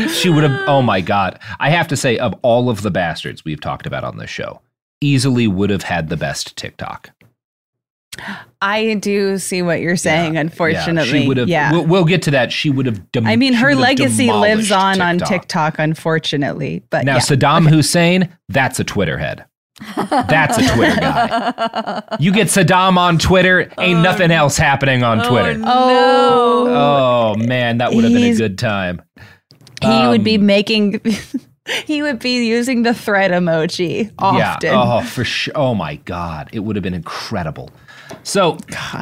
[0.08, 0.68] She would have.
[0.68, 1.38] Oh my god!
[1.58, 4.60] I have to say, of all of the bastards we've talked about on this show,
[5.00, 7.10] easily would have had the best TikTok.
[8.62, 11.22] I do see what you're saying, unfortunately.
[11.22, 11.48] she would have.
[11.48, 11.72] yeah.
[11.72, 12.52] We'll, we'll get to that.
[12.52, 13.10] She would have.
[13.12, 15.28] dem- I mean, her legacy lives demolished on on TikTok.
[15.28, 16.82] TikTok, unfortunately.
[16.90, 17.20] But Now, yeah.
[17.20, 19.44] Saddam Hussein, that's a Twitter head.
[19.96, 22.02] That's a Twitter guy.
[22.20, 25.58] You get Saddam on Twitter, ain't nothing else happening on Twitter.
[25.64, 29.00] Oh, Oh man, that would have been a good time.
[29.82, 31.00] he would be Um, making.
[31.86, 34.70] he would be using the thread emoji often.
[34.72, 34.82] Yeah.
[34.98, 35.52] Oh, for sure.
[35.56, 37.70] Oh my God, it would have been incredible.
[38.22, 38.58] So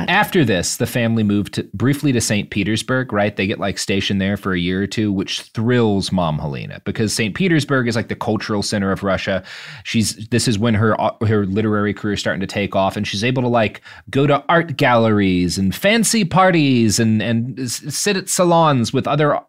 [0.09, 2.51] after this, the family moved to, briefly to St.
[2.51, 3.35] Petersburg, right?
[3.35, 7.13] They get like stationed there for a year or two, which thrills Mom Helena because
[7.13, 7.35] St.
[7.35, 9.43] Petersburg is like the cultural center of Russia.
[9.85, 10.97] She's this is when her
[11.27, 13.81] her literary career is starting to take off, and she's able to like
[14.11, 19.43] go to art galleries and fancy parties and and sit at salons with other uh,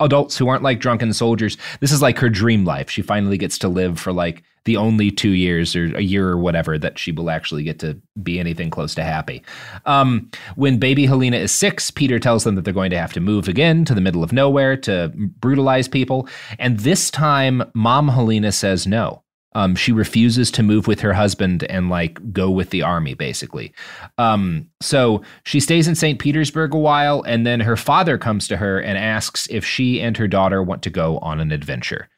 [0.00, 1.56] adults who aren't like drunken soldiers.
[1.80, 2.90] This is like her dream life.
[2.90, 6.38] She finally gets to live for like the only two years or a year or
[6.38, 9.42] whatever that she will actually get to be anything close to happy.
[9.86, 13.20] Um, when baby Helena is six, Peter tells them that they're going to have to
[13.20, 16.28] move again to the middle of nowhere to brutalize people.
[16.58, 19.22] And this time, mom Helena says no.
[19.54, 23.72] Um, she refuses to move with her husband and like go with the army, basically.
[24.18, 26.18] Um, so she stays in St.
[26.18, 30.16] Petersburg a while, and then her father comes to her and asks if she and
[30.16, 32.08] her daughter want to go on an adventure.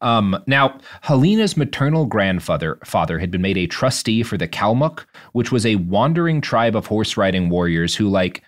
[0.00, 5.52] Um, now, Helena's maternal grandfather father had been made a trustee for the Kalmuk, which
[5.52, 8.42] was a wandering tribe of horse riding warriors who, like,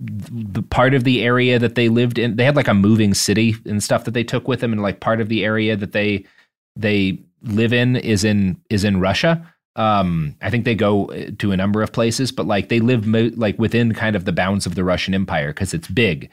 [0.00, 3.56] the part of the area that they lived in, they had like a moving city
[3.66, 6.24] and stuff that they took with them, and like part of the area that they
[6.76, 9.44] they live in is in is in Russia.
[9.78, 13.06] Um, I think they go uh, to a number of places, but like they live
[13.06, 16.28] mo- like within kind of the bounds of the Russian Empire because it's big,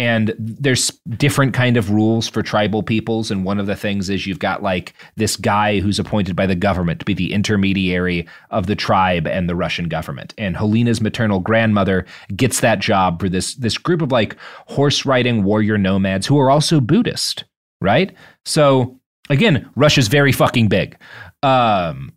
[0.00, 3.30] and there's different kind of rules for tribal peoples.
[3.30, 6.56] And one of the things is you've got like this guy who's appointed by the
[6.56, 10.34] government to be the intermediary of the tribe and the Russian government.
[10.36, 14.36] And Helena's maternal grandmother gets that job for this this group of like
[14.66, 17.44] horse riding warrior nomads who are also Buddhist,
[17.80, 18.12] right?
[18.44, 18.98] So
[19.30, 20.98] again, Russia's very fucking big.
[21.44, 22.12] Um,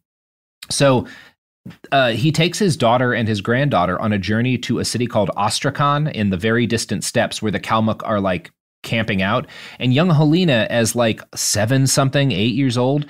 [0.71, 1.07] So
[1.91, 5.29] uh, he takes his daughter and his granddaughter on a journey to a city called
[5.37, 8.51] Astrakhan in the very distant steppes where the Kalmuk are like
[8.83, 9.47] camping out.
[9.79, 13.05] And young Helena, as like seven something, eight years old,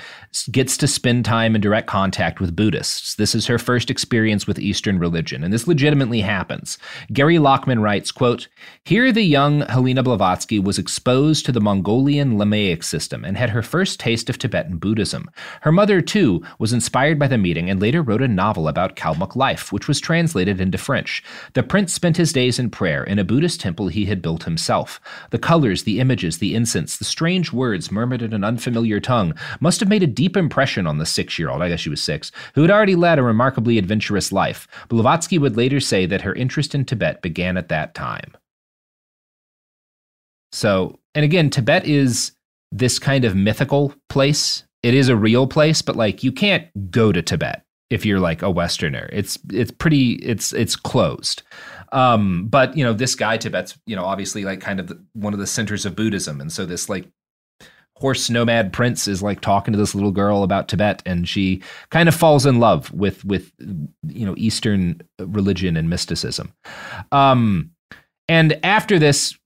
[0.51, 3.15] gets to spend time in direct contact with Buddhists.
[3.15, 6.77] This is her first experience with Eastern religion, and this legitimately happens.
[7.11, 8.47] Gary Lachman writes, quote,
[8.85, 13.61] Here the young Helena Blavatsky was exposed to the Mongolian Lamaic system and had her
[13.61, 15.29] first taste of Tibetan Buddhism.
[15.61, 19.35] Her mother, too, was inspired by the meeting and later wrote a novel about Kalmuk
[19.35, 21.23] life, which was translated into French.
[21.53, 24.99] The prince spent his days in prayer in a Buddhist temple he had built himself.
[25.31, 29.79] The colors, the images, the incense, the strange words murmured in an unfamiliar tongue must
[29.79, 32.31] have made a deep impression on the six year old, I guess she was six,
[32.55, 34.67] who had already led a remarkably adventurous life.
[34.89, 38.35] Blavatsky would later say that her interest in Tibet began at that time.
[40.51, 42.31] So, and again, Tibet is
[42.71, 44.63] this kind of mythical place.
[44.81, 48.41] It is a real place, but like you can't go to Tibet if you're like
[48.41, 49.07] a Westerner.
[49.13, 51.43] It's it's pretty it's it's closed.
[51.91, 55.33] Um, but you know, this guy Tibet's you know obviously like kind of the, one
[55.33, 57.07] of the centers of Buddhism, and so this like
[58.01, 61.61] horse nomad prince is like talking to this little girl about Tibet and she
[61.91, 66.51] kind of falls in love with with you know eastern religion and mysticism.
[67.11, 67.71] Um
[68.27, 69.37] and after this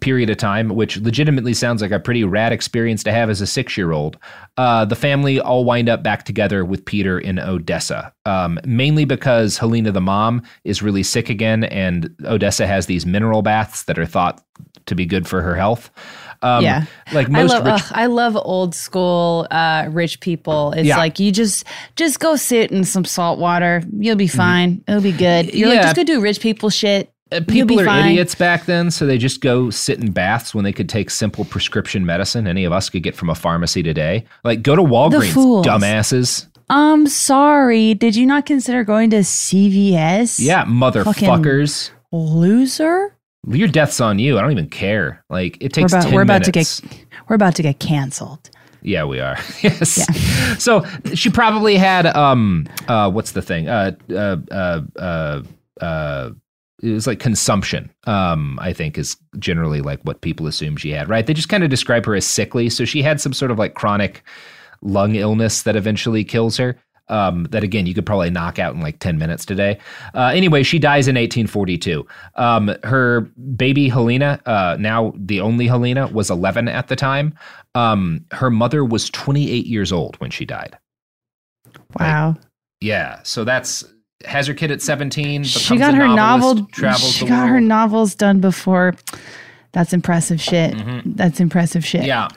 [0.00, 3.44] period of time which legitimately sounds like a pretty rad experience to have as a
[3.44, 4.16] 6-year-old
[4.56, 9.58] uh the family all wind up back together with Peter in Odessa um mainly because
[9.58, 14.06] Helena the mom is really sick again and Odessa has these mineral baths that are
[14.06, 14.42] thought
[14.86, 15.90] to be good for her health
[16.42, 20.72] um, yeah, like I most love, rich ugh, I love old school uh, rich people.
[20.72, 20.96] It's Yeah.
[20.96, 21.64] like you just
[21.96, 23.82] just go sit in some salt water.
[23.98, 24.82] You'll be fine.
[24.88, 25.52] It'll be good.
[25.54, 25.82] You're like Yeah.
[25.82, 27.12] just go do rich people shit.
[27.32, 28.12] Uh, people are fine.
[28.12, 31.44] idiots back then, so they just go sit in baths when they could take simple
[31.44, 34.24] prescription medicine any of us could get from a pharmacy today.
[34.44, 36.46] Like, go to Walgreens, dumbasses.
[36.68, 37.94] I'm sorry.
[37.94, 40.38] Did you not consider going to CVS?
[40.40, 41.90] Yeah, motherfuckers.
[42.12, 43.16] Loser.
[43.48, 44.38] Your death's on you.
[44.38, 45.24] I don't even care.
[45.30, 46.80] Like, it We're takes about, 10 we're about to get
[47.28, 48.50] we're about to get canceled.
[48.82, 49.36] Yeah, we are.
[49.62, 50.06] yes.
[50.60, 53.68] So she probably had um uh what's the thing?
[53.68, 55.42] Uh uh uh uh
[55.80, 56.30] uh
[56.82, 61.10] it was like consumption um i think is generally like what people assume she had
[61.10, 61.26] right?
[61.26, 62.70] They just kind of describe her as sickly.
[62.70, 64.22] So she had some sort of like chronic
[64.80, 66.76] lung illness that eventually kills her
[67.08, 69.78] um, that again you could probably knock out in like 10 minutes today.
[70.14, 72.06] Uh, anyway she dies in 1842
[72.36, 73.22] um, her
[73.56, 77.34] baby helena uh, now the only helena was 11 at the time.
[77.74, 80.78] Um, her mother was 28 years old when she died.
[81.98, 82.36] Wow.
[82.80, 83.84] yeah so that's
[84.26, 88.94] has her kid at 17 she got her novel she got her novels done before
[89.72, 91.02] that's impressive shit Mhm.
[91.16, 92.28] that's impressive shit Yeah.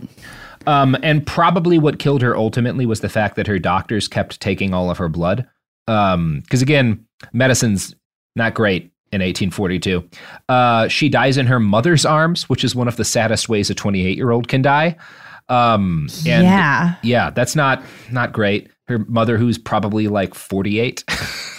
[0.65, 4.73] Um, and probably what killed her ultimately was the fact that her doctors kept taking
[4.73, 5.45] all of her blood.
[5.85, 7.93] Because again, medicine's
[8.37, 10.07] not great in 1842.
[10.47, 13.75] Uh, she dies in her mother's arms, which is one of the saddest ways a
[13.75, 14.95] 28 year old can die.
[15.49, 16.95] Um, and Yeah.
[17.03, 18.69] yeah, that's not not great.
[18.87, 21.03] Her mother, who's probably like 48.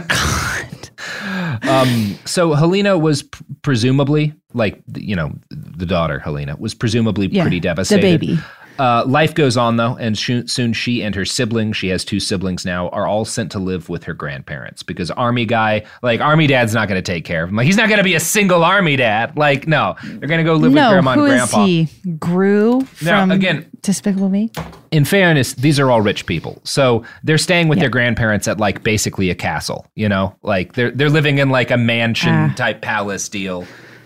[1.68, 7.42] um, so Helena was p- presumably like you know the daughter Helena was presumably Yeah,
[7.42, 8.20] pretty the devastated.
[8.20, 8.38] baby.
[8.78, 12.20] Uh, life goes on though, and shoo- soon she and her siblings, she has two
[12.20, 16.46] siblings now, are all sent to live with her grandparents because army guy, like army
[16.46, 17.56] dad's not going to take care of him.
[17.56, 19.36] Like he's not going to be a single army dad.
[19.36, 21.64] Like no, they're going to go live no with grandma who and is grandpa.
[21.66, 24.50] he Gru Now, from again- Despicable Me
[24.90, 26.60] in fairness, these are all rich people.
[26.64, 30.34] So they're staying with their grandparents at like basically a castle, you know?
[30.42, 32.52] Like they're they're living in like a mansion Ah.
[32.56, 33.64] type palace deal.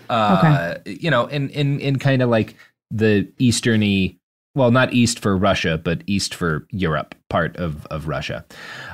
[0.09, 2.55] Uh you know, in in in kind of like
[2.91, 4.17] the easterny
[4.55, 8.45] well, not east for Russia, but east for Europe part of of Russia.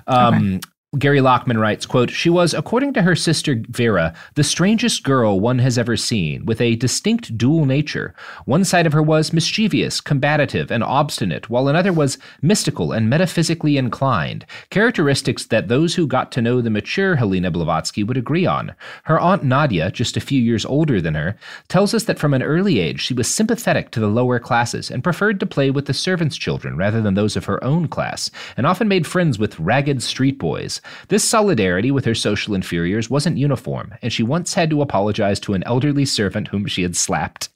[0.07, 0.59] Um
[0.97, 5.59] Gary Lachman writes, quote, She was, according to her sister Vera, the strangest girl one
[5.59, 8.15] has ever seen, with a distinct dual nature.
[8.45, 13.77] One side of her was mischievous, combative, and obstinate, while another was mystical and metaphysically
[13.77, 18.73] inclined, characteristics that those who got to know the mature Helena Blavatsky would agree on.
[19.03, 21.37] Her aunt Nadia, just a few years older than her,
[21.67, 25.03] tells us that from an early age she was sympathetic to the lower classes and
[25.03, 28.65] preferred to play with the servants' children rather than those of her own class, and
[28.65, 30.81] often made friends with ragged street boys.
[31.09, 35.53] This solidarity with her social inferiors wasn't uniform, and she once had to apologize to
[35.53, 37.49] an elderly servant whom she had slapped.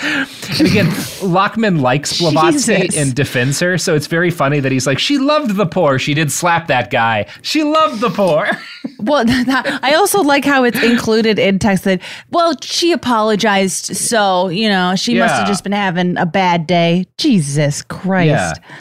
[0.00, 0.86] and again,
[1.22, 5.56] Lachman likes Blavatsky and defends her, so it's very funny that he's like, she loved
[5.56, 5.98] the poor.
[5.98, 7.26] She did slap that guy.
[7.42, 8.48] She loved the poor.
[9.00, 12.00] well that, i also like how it's included in text that
[12.30, 17.04] well she apologized so you know she must have just been having a bad day
[17.16, 18.76] jesus christ Yeah.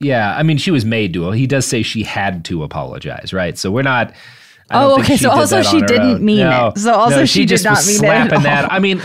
[0.00, 1.30] Yeah, I mean, she was made to.
[1.30, 3.56] He does say she had to apologize, right?
[3.56, 4.12] So we're not.
[4.70, 6.24] I Oh, okay, so also she didn't own.
[6.24, 6.78] mean No, it.
[6.80, 8.70] So also no, she did just not mean it slapping that.
[8.72, 9.00] I mean,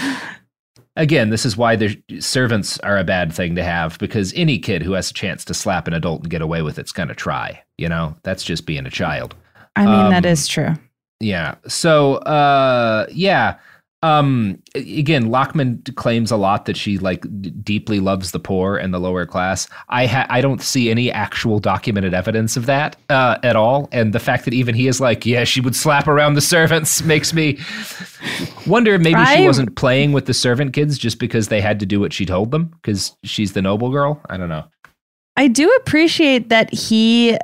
[0.95, 4.83] again, this is why the servants are a bad thing to have because any kid
[4.83, 7.15] who has a chance to slap an adult and get away with it's going to
[7.15, 7.61] try.
[7.77, 9.35] You know, that's just being a child.
[9.75, 10.73] I mean, that Um, is true.
[11.19, 11.55] Yeah.
[11.67, 13.55] So, uh, yeah.
[14.03, 18.93] Um, again, Lachman claims a lot that she like d- deeply loves the poor and
[18.93, 19.67] the lower class.
[19.89, 23.89] I ha- I don't see any actual documented evidence of that uh, at all.
[23.91, 27.03] And the fact that even he is like, yeah, she would slap around the servants
[27.03, 27.59] makes me
[28.65, 31.85] wonder if maybe she wasn't playing with the servant kids just because they had to
[31.85, 34.19] do what she told them because she's the noble girl.
[34.29, 34.65] I don't know.
[35.37, 37.37] I do appreciate that he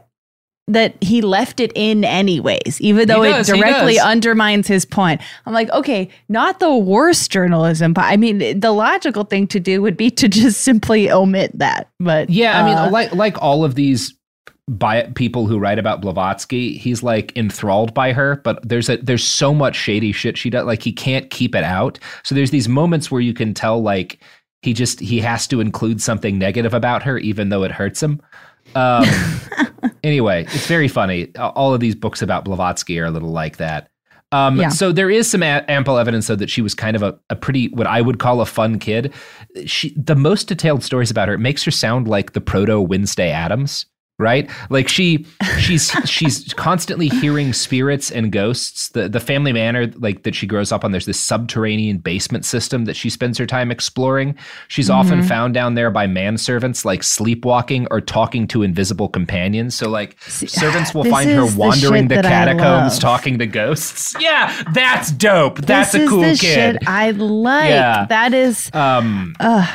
[0.68, 5.22] that he left it in anyways, even though does, it directly undermines his point.
[5.46, 9.82] I'm like, okay, not the worst journalism, but I mean, the logical thing to do
[9.82, 11.90] would be to just simply omit that.
[12.00, 14.14] But Yeah, I mean, uh, like like all of these
[14.70, 19.24] by people who write about Blavatsky, he's like enthralled by her, but there's a there's
[19.24, 20.66] so much shady shit she does.
[20.66, 21.98] Like he can't keep it out.
[22.24, 24.20] So there's these moments where you can tell like
[24.64, 28.22] he just he has to include something negative about her, even though it hurts him.
[28.76, 29.06] Um,
[30.04, 31.36] anyway, it's very funny.
[31.36, 33.90] All of these books about Blavatsky are a little like that.
[34.32, 34.70] Um, Yeah.
[34.70, 37.36] So there is some a- ample evidence, though, that she was kind of a, a
[37.36, 39.14] pretty, what I would call a fun kid.
[39.66, 43.32] She, the most detailed stories about her, it makes her sound like the proto Wednesday
[43.32, 43.86] Addams,
[44.20, 44.50] right?
[44.70, 45.26] Like she,
[45.60, 48.90] she's she's constantly hearing spirits and ghosts.
[48.90, 52.86] The the family manor, like that she grows up on, there's this subterranean basement system
[52.86, 54.36] that she spends her time exploring.
[54.68, 55.28] She's often Mhm.
[55.28, 59.76] found down there by manservants, like sleepwalking or talking to invisible companions.
[59.76, 64.16] So like servants will find her is the wandering the catacombs talking to ghosts.
[64.28, 65.60] Yeah, that's dope.
[65.62, 66.38] That's this a is cool the kid.
[66.38, 67.70] Shit I like.
[67.70, 68.06] Yeah.
[68.10, 68.70] That is.
[68.74, 69.70] Um, Ugh,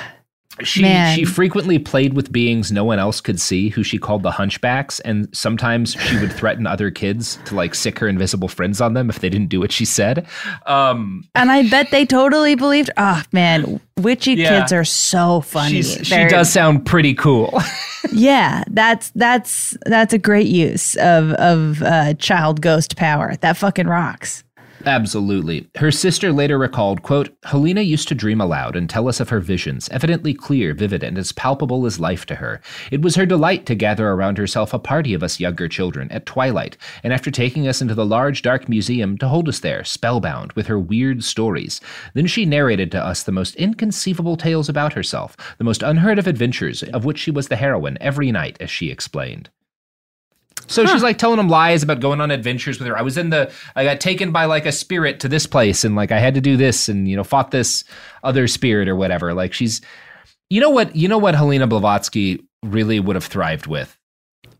[0.62, 1.16] she man.
[1.16, 5.00] she frequently played with beings no one else could see, who she called the hunchbacks,
[5.00, 9.08] and sometimes she would threaten other kids to like sick her invisible friends on them
[9.08, 10.26] if they didn't do what she said.
[10.66, 12.90] Um, and I bet they totally believed.
[12.96, 14.60] Oh man, witchy Yeah.
[14.60, 15.82] kids are so funny.
[15.82, 17.58] she does sound pretty cool.
[18.12, 23.36] yeah, that's that's that's a great use of of uh, child ghost power.
[23.40, 24.44] That fucking rocks.
[24.84, 25.68] Absolutely.
[25.76, 29.38] Her sister later recalled, quote, Helena used to dream aloud and tell us of her
[29.38, 32.60] visions, evidently clear, vivid, and as palpable as life to her.
[32.90, 36.26] It was her delight to gather around herself a party of us younger children at
[36.26, 40.52] twilight, and after taking us into the large dark museum to hold us there, spellbound,
[40.54, 41.80] with her weird stories.
[42.14, 46.26] Then she narrated to us the most inconceivable tales about herself, the most unheard of
[46.26, 49.48] adventures, of which she was the heroine every night, as she explained.
[50.66, 52.96] So she's like telling him lies about going on adventures with her.
[52.96, 55.94] I was in the, I got taken by like a spirit to this place and
[55.96, 57.84] like I had to do this and, you know, fought this
[58.22, 59.34] other spirit or whatever.
[59.34, 59.80] Like she's,
[60.50, 63.98] you know what, you know what Helena Blavatsky really would have thrived with?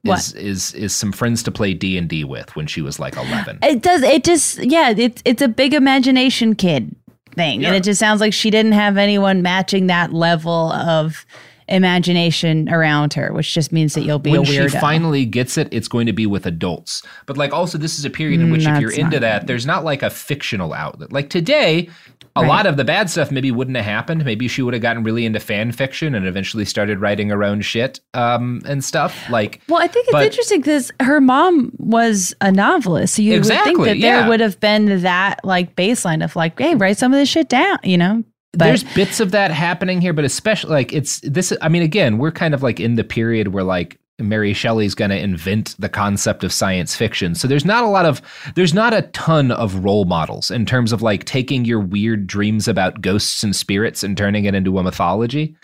[0.04, 0.18] What?
[0.18, 3.16] Is, is is some friends to play D and D with when she was like
[3.16, 3.60] eleven.
[3.62, 4.02] It does.
[4.02, 4.90] It just yeah.
[4.90, 6.96] It's it's a big imagination kid
[7.36, 11.24] thing, and it just sounds like she didn't have anyone matching that level of
[11.72, 15.88] imagination around her, which just means that you'll be when she finally gets it, it's
[15.88, 17.02] going to be with adults.
[17.26, 19.66] But like also this is a period in Mm, which if you're into that, there's
[19.66, 21.12] not like a fictional outlet.
[21.12, 21.88] Like today,
[22.34, 22.48] a Right.
[22.48, 24.24] lot of the bad stuff maybe wouldn't have happened.
[24.24, 27.60] Maybe she would have gotten really into fan fiction and eventually started writing her own
[27.60, 29.28] shit um, and stuff.
[29.28, 33.32] Like well, I think it's but- interesting because her mom was a novelist, so you
[33.32, 34.20] would Exactly, think that yeah.
[34.20, 37.48] there would have been that like baseline of like, hey, write some of this shit
[37.50, 38.24] down, you know.
[38.52, 41.52] But there's bits of that happening here, but especially like it's this.
[41.62, 45.10] I mean, again, we're kind of like in the period where like Mary Shelley's going
[45.10, 47.34] to invent the concept of science fiction.
[47.34, 48.20] So there's not a lot of
[48.54, 52.68] there's not a ton of role models in terms of like taking your weird dreams
[52.68, 55.56] about ghosts and spirits and turning it into a mythology.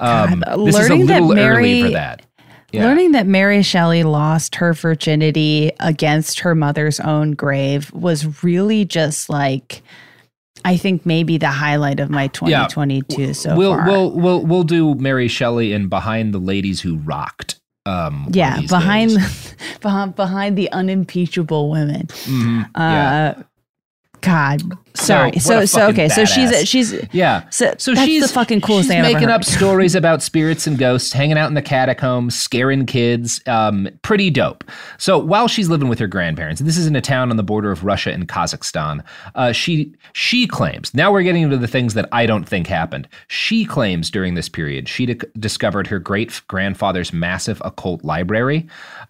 [0.00, 2.26] Um, God, this is a little early for that.
[2.72, 2.86] Yeah.
[2.86, 9.28] Learning that Mary Shelley lost her virginity against her mother's own grave was really just
[9.28, 9.82] like,
[10.64, 13.86] I think maybe the highlight of my 2022 so we'll far.
[13.86, 17.60] we'll we'll we'll do Mary Shelley and Behind the Ladies Who Rocked.
[17.84, 19.10] Um, yeah, behind
[19.80, 22.06] behind behind the unimpeachable women.
[22.06, 23.42] Mhm, Uh, yeah.
[24.22, 24.62] God,
[24.94, 25.38] sorry.
[25.38, 26.08] So so fucking okay.
[26.08, 26.66] So she's badass.
[26.66, 27.48] she's Yeah.
[27.50, 31.12] So, So that's she's the fucking coolest she's making up stories about spirits and ghosts,
[31.12, 33.40] hanging out in the catacombs, scaring kids.
[33.46, 34.64] Um, pretty dope.
[34.98, 37.42] So while she's living with her grandparents, and this is in a town on the
[37.42, 39.04] border of Russia and Kazakhstan.
[39.34, 40.94] Uh, she she claims.
[40.94, 43.08] Now we're getting into the things that I don't think happened.
[43.28, 48.66] She claims during this period she di- discovered her great grandfather's massive occult library.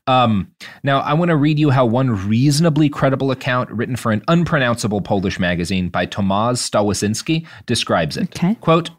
[0.07, 0.53] Um,
[0.83, 5.01] now I want to read you how one reasonably credible account written for an unpronounceable
[5.01, 8.37] Polish magazine by Tomasz Stawiszyński describes it.
[8.37, 8.57] Okay.
[8.57, 8.91] Quote,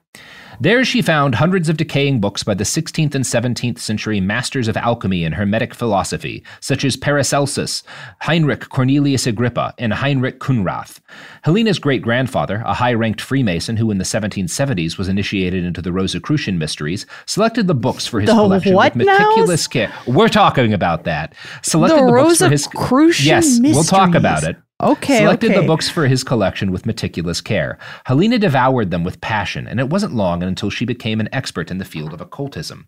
[0.62, 4.78] There she found hundreds of decaying books by the 16th and 17th century masters of
[4.78, 7.84] alchemy and hermetic philosophy, such as Paracelsus,
[8.22, 11.02] Heinrich Cornelius Agrippa, and Heinrich Khunrath.
[11.44, 15.92] Helena's great grandfather, a high ranked Freemason who in the 1770s was initiated into the
[15.92, 19.18] Rosicrucian mysteries, selected the books for his The collection with now?
[19.18, 19.94] meticulous care.
[20.08, 21.34] We're talking about that.
[21.62, 24.56] Selected The the, books for his Rosicrucian Yes, we'll talk about it.
[24.82, 25.62] Okay, Selected okay.
[25.62, 27.78] the books for his collection with meticulous care.
[28.06, 31.78] Helena devoured them with passion, and it wasn't long until she became an expert in
[31.78, 32.88] the field of occultism.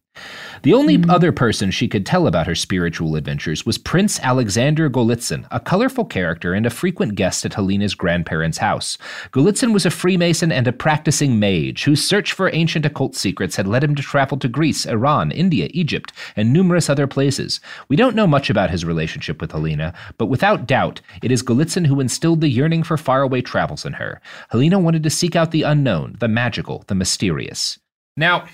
[0.63, 1.09] The only Hmm.
[1.09, 6.05] other person she could tell about her spiritual adventures was Prince Alexander Golitsyn, a colorful
[6.05, 8.97] character and a frequent guest at Helena's grandparents' house.
[9.31, 13.67] Golitsyn was a Freemason and a practicing mage whose search for ancient occult secrets had
[13.67, 17.61] led him to travel to Greece, Iran, India, Egypt, and numerous other places.
[17.89, 21.74] We don't know much about his relationship with Helena, but without doubt, it is Golitsyn
[21.83, 24.21] who instilled the yearning for faraway travels in her.
[24.49, 27.77] Helena wanted to seek out the unknown, the magical, the mysterious.
[28.15, 28.45] Now,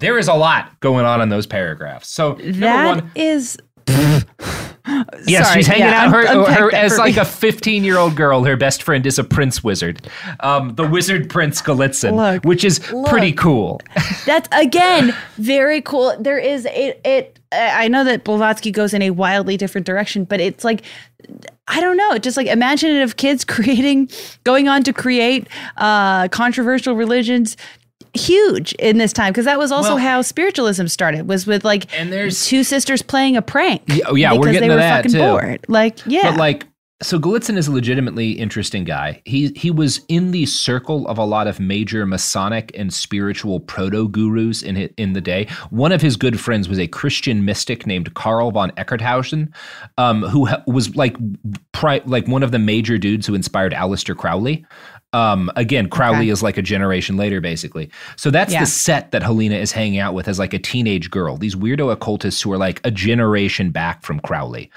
[0.00, 2.08] there is a lot going on in those paragraphs.
[2.08, 3.56] So, number That one, is.
[5.26, 8.16] Yes, Sorry, she's hanging yeah, out her, un- her as like a 15 year old
[8.16, 8.44] girl.
[8.44, 10.08] Her best friend is a prince wizard,
[10.40, 13.80] um, the wizard Prince Golitsyn, Look, which is pretty cool.
[14.24, 16.16] That's again very cool.
[16.18, 17.00] There is it.
[17.04, 17.38] It.
[17.52, 20.82] I know that Blavatsky goes in a wildly different direction, but it's like
[21.68, 22.18] I don't know.
[22.18, 24.10] Just like imaginative kids creating,
[24.44, 27.56] going on to create uh, controversial religions.
[28.14, 31.28] Huge in this time because that was also Well- how spiritualism started.
[31.28, 33.82] Was with like And there's- two sisters playing a prank.
[33.88, 35.18] Yeah, oh, yeah, we're because getting they to were that, fucking too.
[35.18, 35.64] bored.
[35.68, 36.66] Like yeah, But like,
[37.02, 39.20] so Golitsyn is a legitimately interesting guy.
[39.26, 44.08] He he was in the circle of a lot of major Masonic and spiritual proto
[44.08, 45.46] gurus in it, in the day.
[45.68, 49.48] One of his good friends was a Christian mystic named Karl von Eckartshausen,
[49.98, 51.16] um, who was like
[51.72, 54.64] pri- like one of the major dudes who inspired Aleister Crowley.
[55.16, 56.28] Um, again, Crowley Okay.
[56.28, 57.88] is like a generation later, basically.
[58.16, 58.60] So that's Yeah.
[58.60, 61.36] the set that Helena is hanging out with as like a teenage girl.
[61.38, 64.70] These weirdo occultists who are like a generation back from Crowley.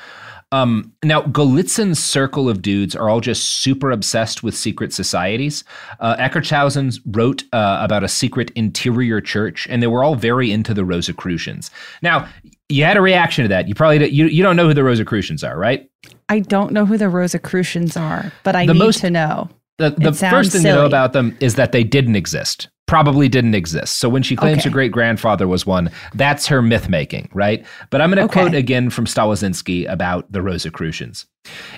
[0.52, 5.64] Um, now, Golitsyn's circle of dudes are all just super obsessed with secret societies.
[5.99, 10.74] Uh, Eckartshausen wrote uh, about a secret interior church, and they were all very into
[10.74, 11.70] the Rosicrucians.
[12.02, 12.28] Now,
[12.68, 13.68] you had a reaction to that.
[13.68, 15.88] You probably you, you don't know who the Rosicrucians are, right?
[16.30, 19.49] I don't know who the Rosicrucians are, but I The need most- to know.
[19.80, 22.68] The, the first thing to know about them is that they didn't exist.
[22.85, 23.99] Probably didn't exist.
[23.99, 24.69] So when she claims Okay.
[24.69, 27.65] her great grandfather was one, that's her myth making, right?
[27.89, 28.41] But I'm going to Okay.
[28.41, 31.26] quote again from Stalazinski about the Rosicrucians.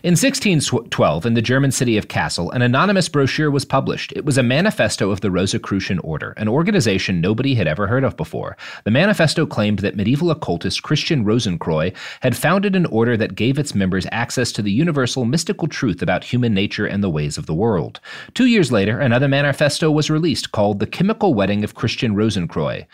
[0.04, 4.12] In 1612, in the German city of Kassel, an anonymous brochure was published.
[4.16, 8.18] It was a manifesto of the Rosicrucian Order, an organization nobody had ever heard of
[8.18, 8.58] before.
[8.84, 13.76] The manifesto claimed that medieval occultist Christian Rosenkreuz had founded an order that gave its
[13.76, 17.54] members access to the universal mystical truth about human nature and the ways of the
[17.54, 18.00] world.
[18.34, 22.86] Two years later, another manifesto was released called The Chemical Wedding of Christian Rosenkreuz.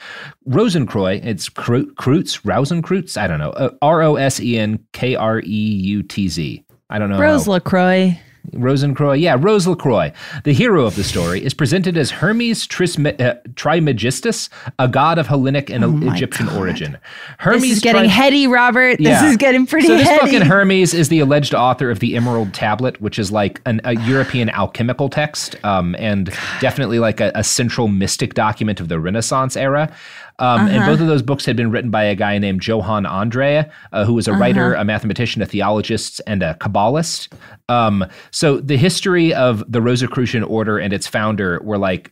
[0.47, 5.39] Rosenkreuz, it's Kreutz, Rosenkreutz, I don't know, uh, R O S E N K R
[5.39, 6.63] E U T Z.
[6.89, 7.19] I don't know.
[7.19, 8.19] Rose how- Lacroix.
[8.53, 10.11] Rosencroix, yeah, Rose LaCroix.
[10.45, 14.47] The hero of the story is presented as Hermes Trisme- uh, Trimegistus,
[14.79, 16.97] a god of Hellenic and Egyptian origin.
[17.39, 18.99] Hermes Oh This is getting Tri- heady, Robert.
[19.01, 19.21] Yeah.
[19.21, 20.19] This is getting pretty so this heady.
[20.21, 23.95] fucking Hermes is the alleged author of the Emerald Tablet, which is like an, a
[23.97, 26.27] European alchemical text, um, and
[26.61, 29.91] definitely like a, a central mystic document of the Renaissance era.
[30.39, 30.91] Um, And Uh-huh.
[30.91, 34.13] both of those books had been written by a guy named Johann Andreae, uh, who
[34.13, 37.29] was a writer, a mathematician, a theologist, and a Kabbalist.
[37.69, 42.11] Um, so the history of the Rosicrucian order and its founder were like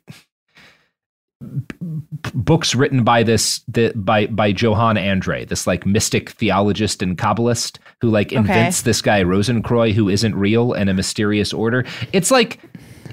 [2.34, 7.78] books written by this the, by by Johann Andre, this like mystic theologist and kabbalist
[8.02, 11.86] who like invents this guy Rosencroix who isn't real and a mysterious order.
[12.14, 12.60] It's like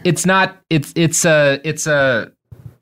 [0.04, 2.30] it's not it's it's a it's a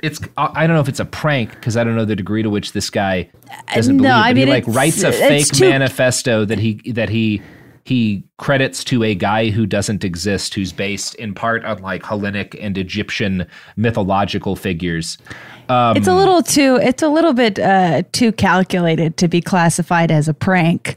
[0.02, 2.50] it's I don't know if it's a prank because I don't know the degree to
[2.50, 3.30] which this guy
[3.74, 4.14] doesn't no, believe.
[4.14, 7.42] I but mean, he like writes a fake too- manifesto that he that he
[7.84, 12.56] he credits to a guy who doesn't exist, who's based in part on like Hellenic
[12.60, 13.46] and Egyptian
[13.76, 15.18] mythological figures.
[15.68, 16.78] Um, it's a little too.
[16.82, 20.96] It's a little bit uh, too calculated to be classified as a prank.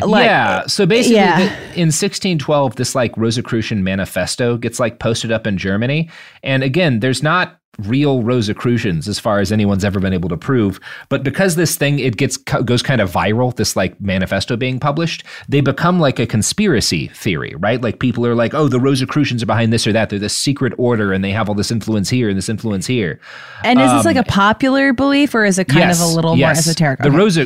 [0.00, 0.66] Like, yeah.
[0.66, 1.38] So basically, yeah.
[1.38, 1.44] the-
[1.74, 6.08] in 1612, this like Rosicrucian manifesto gets like posted up in Germany,
[6.42, 10.78] and again, there's not real Rosicrucians as far as anyone's ever been able to prove.
[11.08, 15.24] But because this thing it gets goes kind of viral, this like manifesto being published,
[15.48, 17.80] they become like a conspiracy theory, right?
[17.80, 20.10] Like people are like, oh, the Rosicrucians are behind this or that.
[20.10, 23.20] They're this secret order, and they have all this influence here and this influence here.
[23.64, 26.36] And is this Um, like a popular belief, or is it kind of a little
[26.36, 27.00] more esoteric?
[27.00, 27.16] the Okay.
[27.16, 27.44] Rosa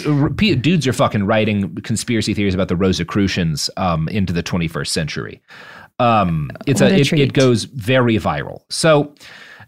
[0.57, 5.40] dudes are fucking writing conspiracy theories about the Rosicrucians um, into the 21st century.
[5.98, 8.62] Um, it's What a, a it, it goes very viral.
[8.69, 9.15] So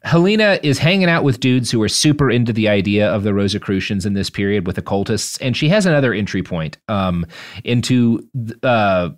[0.03, 4.07] Helena is hanging out with dudes who are super into the idea of the Rosicrucians
[4.07, 7.27] in this period with occultists, and she has another entry point um,
[7.65, 8.27] into
[8.63, 9.11] uh,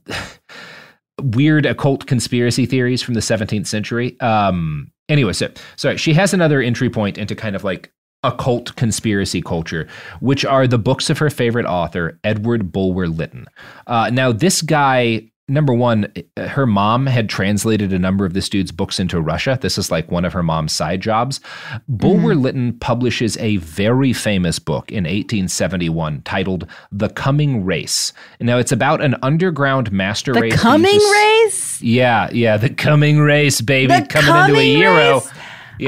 [1.23, 4.19] weird occult conspiracy theories from the 17th century.
[4.20, 7.93] Um, anyway, so sorry, she has another entry point into kind of like
[8.23, 9.86] occult conspiracy culture,
[10.20, 13.47] which are the books of her favorite author, Edward Bulwer Lytton.
[13.86, 18.72] Uh, now, this guy number one, her mom had translated a number of this dude's
[18.72, 19.59] books into Russia.
[19.60, 21.40] This is like one of her mom's side jobs.
[21.89, 22.40] Bulwer Mm-hmm.
[22.43, 28.12] Lytton publishes a very famous book in 1871 titled The Coming Race.
[28.40, 30.52] Now, it's about an underground master The race.
[30.55, 31.82] who coming uses- race?
[31.82, 35.14] Yeah, yeah, the coming race, baby, The coming into a Coming Euro.
[35.14, 35.31] Race?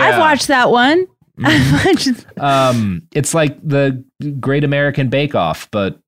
[0.01, 1.07] I've watched that one.
[1.45, 4.05] I've Um, it's like the
[4.41, 5.99] Great American Bake Off, but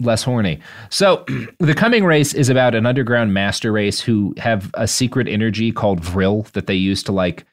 [0.00, 0.60] less horny.
[0.90, 1.24] So,
[1.58, 6.00] the coming race is about an underground master race who have a secret energy called
[6.00, 7.44] Vril that they use to like.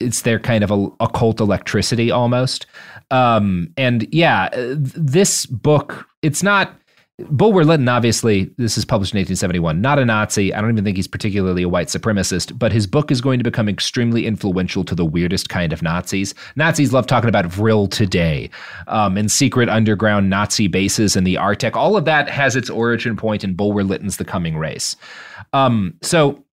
[0.00, 2.66] It's their kind of a, occult electricity almost.
[3.10, 6.74] Um, and yeah, this book, it's not.
[7.18, 10.54] Bulwer Lytton, obviously, this is published in 1871, not a Nazi.
[10.54, 13.44] I don't even think he's particularly a white supremacist, but his book is going to
[13.44, 16.32] become extremely influential to the weirdest kind of Nazis.
[16.54, 18.50] Nazis love talking about Vril today
[18.86, 21.76] um, and secret underground Nazi bases in the Arctic.
[21.76, 24.94] All of that has its origin point in Bulwer Lytton's The Coming Race.
[25.52, 26.44] Um, so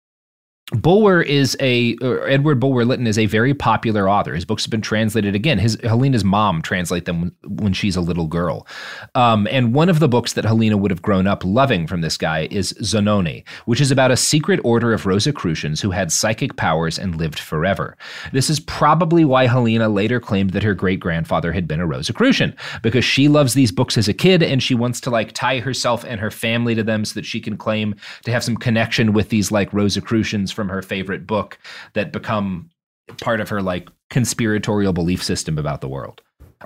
[0.72, 4.34] Bulwer is a Edward Bulwer Lytton is a very popular author.
[4.34, 5.60] His books have been translated again.
[5.60, 8.66] His Helena's mom translate them when, when she's a little girl.
[9.14, 12.18] Um, and one of the books that Helena would have grown up loving from this
[12.18, 16.98] guy is Zanoni, which is about a secret order of Rosicrucians who had psychic powers
[16.98, 17.96] and lived forever.
[18.34, 22.56] This is probably why Helena later claimed that her great grandfather had been a Rosicrucian
[22.82, 26.04] because she loves these books as a kid and she wants to like tie herself
[26.06, 27.94] and her family to them so that she can claim
[28.24, 31.60] to have some connection with these like Rosicrucians from her favorite book
[31.94, 32.70] that become
[33.22, 36.22] part of her like conspiratorial belief system about the world.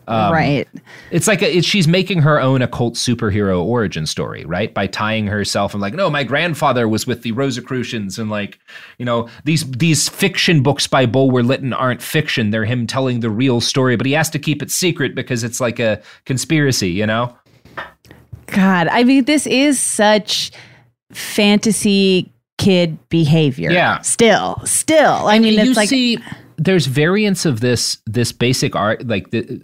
[0.08, 0.68] Um, right.
[1.12, 4.74] It's like a, it, she's making her own occult superhero origin story, right?
[4.74, 8.60] By tying herself and like, no, my grandfather was with the Rosicrucians, and like,
[8.98, 13.30] you know, these these fiction books by Bulwer Lytton aren't fiction; they're him telling the
[13.30, 17.06] real story, but he has to keep it secret because it's like a conspiracy, you
[17.06, 17.36] know?
[18.48, 20.52] God, I mean, this is such
[21.12, 23.72] fantasy kid behavior.
[23.72, 24.02] Yeah.
[24.02, 25.28] Still, still.
[25.28, 26.20] I mean, you it's like see
[26.58, 29.62] there's variants of this this basic art like the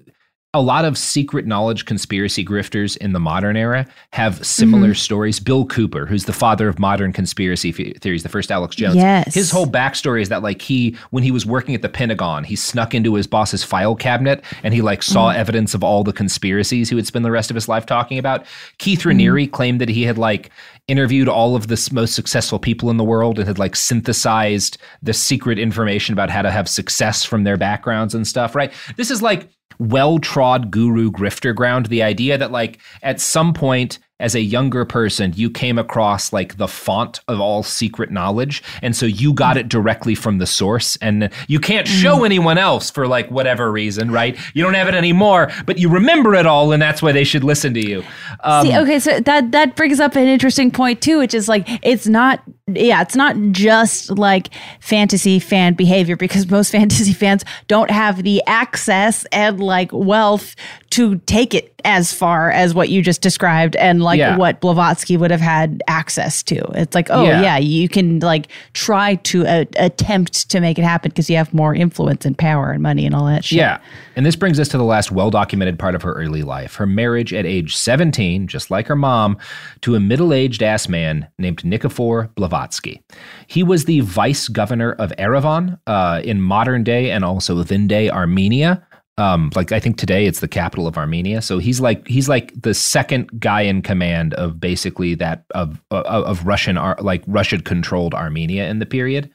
[0.56, 4.98] a lot of secret knowledge conspiracy grifters in the modern era have similar Mhm.
[4.98, 5.40] stories.
[5.40, 8.95] Bill Cooper, who's the father of modern conspiracy theories, the first Alex Jones.
[8.95, 9.34] Yes.
[9.34, 12.56] His whole backstory is that like he, when he was working at the Pentagon, he
[12.56, 15.36] snuck into his boss's file cabinet and he like saw Mm.
[15.36, 18.45] evidence of all the conspiracies he would spend the rest of his life talking about.
[18.80, 19.10] Keith Mm-hmm.
[19.19, 20.49] Raniere claimed that he had like
[20.88, 25.14] interviewed all of the most successful people in the world and had like synthesized the
[25.14, 28.72] secret information about how to have success from their backgrounds and stuff, right?
[28.95, 29.49] This is like
[29.80, 31.88] well trod guru grifter ground.
[31.88, 36.57] The idea that like at some point as a younger person, you came across like
[36.57, 38.63] the font of all secret knowledge.
[38.81, 40.95] And so you got it directly from the source.
[41.01, 44.37] And you can't show anyone else for like whatever reason, right?
[44.53, 46.71] You don't have it anymore, but you remember it all.
[46.71, 48.03] And that's why they should listen to you.
[48.41, 51.67] Um, See, okay, so that that brings up an interesting point too, which is like
[51.83, 57.91] it's not yeah, it's not just like fantasy fan behavior because most fantasy fans don't
[57.91, 60.55] have the access and like wealth
[60.95, 64.38] to take it as far as what you just described and like Yeah.
[64.38, 66.55] what Blavatsky would have had access to.
[66.73, 67.41] It's like, oh Yeah.
[67.41, 71.53] yeah, you can like try to uh, attempt to make it happen because you have
[71.53, 73.57] more influence and power and money and all that shit.
[73.57, 73.80] Yeah.
[74.15, 76.85] And this brings us to the last well documented part of her early life her
[76.88, 79.38] marriage at age 17, just like her mom,
[79.81, 83.01] to a middle aged ass man named Nikifor Blavatsky.
[83.47, 88.09] He was the vice governor of Erevan uh, in modern day and also then day
[88.09, 88.81] Armenia.
[89.17, 91.41] Um, like I think today it's the capital of Armenia.
[91.41, 96.05] So he's like he's like the second guy in command of basically that of of,
[96.05, 99.31] of Russian like Russian controlled Armenia in the period.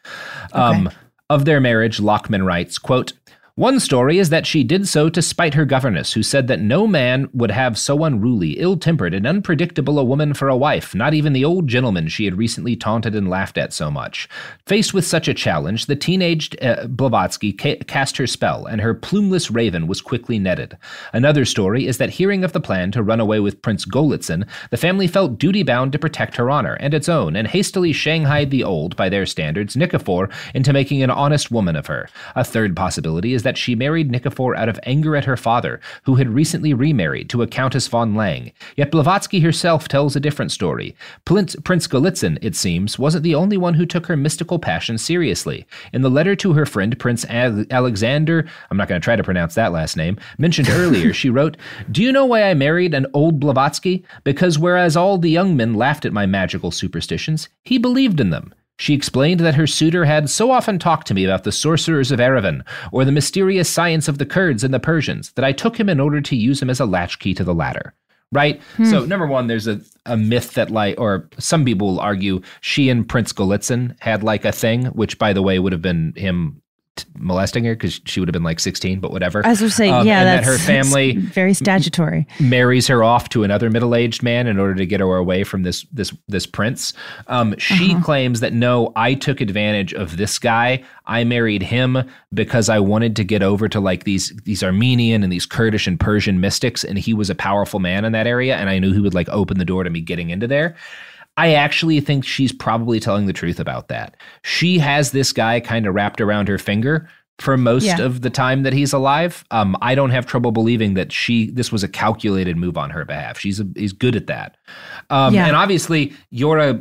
[0.52, 0.90] Um,
[1.30, 3.12] of their marriage, Lachman writes, quote,
[3.60, 6.86] one story is that she did so to spite her governess, who said that no
[6.86, 11.12] man would have so unruly, ill tempered, and unpredictable a woman for a wife, not
[11.12, 14.26] even the old gentleman she had recently taunted and laughed at so much.
[14.64, 18.94] Faced with such a challenge, the teenaged uh, Blavatsky ca- cast her spell, and her
[18.94, 20.78] plumeless raven was quickly netted.
[21.12, 24.78] Another story is that hearing of the plan to run away with Prince Golitsyn, the
[24.78, 28.64] family felt duty bound to protect her honor and its own, and hastily shanghaied the
[28.64, 32.08] old, by their standards, Nikifor, into making an honest woman of her.
[32.34, 35.80] A third possibility is that that she married Nikifor out of anger at her father,
[36.04, 38.52] who had recently remarried to a Countess von Lang.
[38.76, 40.94] Yet Blavatsky herself tells a different story.
[41.24, 45.66] Prince, Prince Golitsyn, it seems, wasn't the only one who took her mystical passion seriously.
[45.92, 49.56] In the letter to her friend Prince Alexander, I'm not going to try to pronounce
[49.56, 51.56] that last name, mentioned earlier, she wrote,
[51.90, 54.04] Do you know why I married an old Blavatsky?
[54.22, 58.54] Because whereas all the young men laughed at my magical superstitions, he believed in them.
[58.80, 62.18] She explained that her suitor had so often talked to me about the sorcerers of
[62.18, 65.90] Erevan or the mysterious science of the Kurds and the Persians that I took him
[65.90, 67.92] in order to use him as a latchkey to the latter.
[68.32, 68.58] Right?
[68.78, 68.86] Hmm.
[68.86, 72.88] So, number one, there's a, a myth that, like, or some people will argue she
[72.88, 76.62] and Prince Golitsyn had like a thing, which, by the way, would have been him
[77.16, 79.44] molesting her because she would have been like 16, but whatever.
[79.44, 83.28] I was just saying, um, yeah, that's that her family very statutory marries her off
[83.30, 86.92] to another middle-aged man in order to get her away from this this this prince.
[87.26, 88.04] Um, she uh-huh.
[88.04, 90.82] claims that no, I took advantage of this guy.
[91.06, 91.98] I married him
[92.32, 95.98] because I wanted to get over to like these these Armenian and these Kurdish and
[95.98, 99.00] Persian mystics, and he was a powerful man in that area, and I knew he
[99.00, 100.76] would like open the door to me getting into there.
[101.40, 104.14] I actually think she's probably telling the truth about that.
[104.42, 107.08] She has this guy kind of wrapped around her finger
[107.38, 108.02] for most yeah.
[108.02, 109.42] of the time that he's alive.
[109.50, 113.06] Um, I don't have trouble believing that she this was a calculated move on her
[113.06, 113.38] behalf.
[113.38, 114.58] She's a, he's good at that.
[115.08, 115.46] Um, yeah.
[115.46, 116.78] And obviously, you're a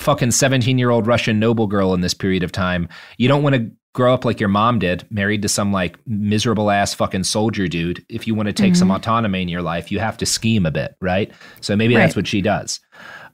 [0.00, 2.88] fucking 17 year old Russian noble girl in this period of time.
[3.16, 6.72] You don't want to grow up like your mom did, married to some like miserable
[6.72, 8.04] ass fucking soldier dude.
[8.08, 8.78] If you want to take mm-hmm.
[8.80, 11.30] some autonomy in your life, you have to scheme a bit, right?
[11.60, 12.00] So maybe right.
[12.00, 12.80] that's what she does.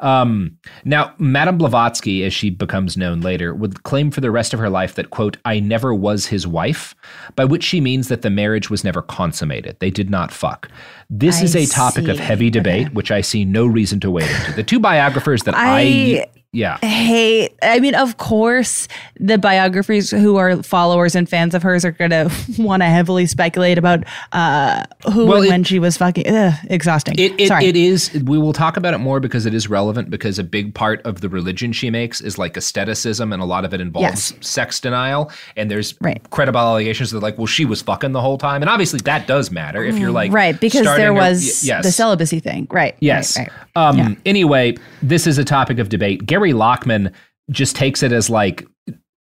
[0.00, 4.60] Um, now, Madame Blavatsky, as she becomes known later, would claim for the rest of
[4.60, 6.94] her life that, quote, I never was his wife,
[7.34, 9.76] by which she means that the marriage was never consummated.
[9.80, 10.70] They did not fuck.
[11.08, 12.10] This I is a topic see.
[12.10, 12.94] of heavy debate, okay.
[12.94, 14.52] which I see no reason to wade into.
[14.52, 16.26] The two biographers that I, I
[16.56, 16.78] yeah.
[16.78, 18.88] Hey, I mean, of course,
[19.20, 23.26] the biographers who are followers and fans of hers are going to want to heavily
[23.26, 26.26] speculate about uh, who well, and it, when she was fucking.
[26.26, 27.14] Ugh, exhausting.
[27.18, 27.66] It, it, Sorry.
[27.66, 28.10] it is.
[28.24, 31.20] We will talk about it more because it is relevant because a big part of
[31.20, 34.34] the religion she makes is like aestheticism and a lot of it involves yes.
[34.40, 35.30] sex denial.
[35.56, 36.22] And there's right.
[36.30, 38.62] credible allegations that, like, well, she was fucking the whole time.
[38.62, 40.32] And obviously that does matter if you're like.
[40.32, 40.58] Right.
[40.58, 41.84] Because there was her, yes.
[41.84, 42.66] the celibacy thing.
[42.70, 42.96] Right.
[43.00, 43.38] Yes.
[43.38, 43.88] Right, right.
[43.88, 44.14] Um, yeah.
[44.24, 46.26] Anyway, this is a topic of debate.
[46.26, 47.12] Gary Lachman
[47.50, 48.66] just takes it as like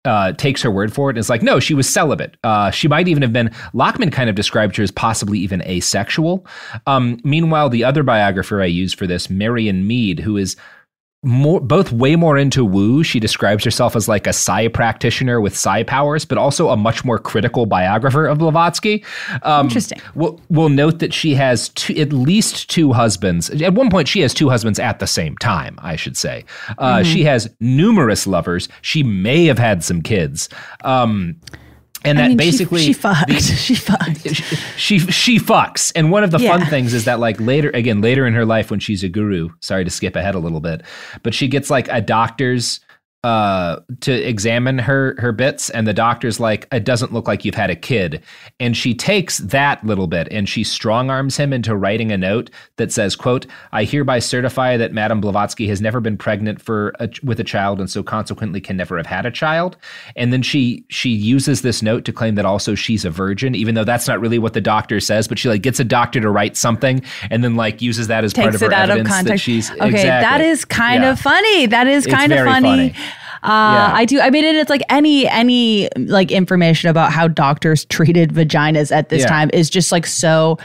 [0.04, 2.36] uh, takes her word for it and is like, no, she was celibate.
[2.42, 3.48] Uh, she might even have been.
[3.74, 6.46] Lachman kind of described her as possibly even asexual.
[6.86, 10.56] Um, meanwhile, the other biographer I used for this, Marion Meade, who is
[11.22, 13.04] more both way more into woo.
[13.04, 17.04] She describes herself as like a psi practitioner with psi powers, but also a much
[17.04, 19.04] more critical biographer of Blavatsky.
[19.42, 20.00] Um, Interesting.
[20.14, 23.50] We'll, we'll note that she has two, at least two husbands.
[23.50, 25.78] At one point, she has two husbands at the same time.
[25.82, 26.44] I should say.
[26.78, 27.12] Uh, mm-hmm.
[27.12, 28.68] She has numerous lovers.
[28.80, 30.48] She may have had some kids.
[30.84, 31.36] Um,
[32.04, 33.28] and I that mean, basically she, she fucked.
[33.28, 34.20] The, she fucked.
[34.22, 34.34] She,
[34.76, 35.92] she, she fucks.
[35.94, 36.58] And one of the yeah.
[36.58, 39.50] fun things is that like later again later in her life when she's a guru.
[39.60, 40.82] Sorry to skip ahead a little bit,
[41.22, 42.80] but she gets like a doctor's
[43.22, 47.54] uh to examine her her bits and the doctor's like it doesn't look like you've
[47.54, 48.22] had a kid
[48.58, 52.48] and she takes that little bit and she strong arms him into writing a note
[52.76, 57.10] that says quote i hereby certify that madame blavatsky has never been pregnant for a,
[57.22, 59.76] with a child and so consequently can never have had a child
[60.16, 63.74] and then she she uses this note to claim that also she's a virgin even
[63.74, 66.30] though that's not really what the doctor says but she like gets a doctor to
[66.30, 69.14] write something and then like uses that as Takes part of her out evidence of
[69.14, 69.28] context.
[69.28, 70.08] that she's okay exactly.
[70.08, 71.10] that is kind yeah.
[71.10, 72.92] of funny that is kind it's of funny.
[72.92, 73.09] funny.
[73.42, 73.90] Uh, yeah.
[73.94, 74.20] I do.
[74.20, 79.22] I mean, it's like any any like information about how doctors treated vaginas at this
[79.22, 79.28] yeah.
[79.28, 80.58] time is just like so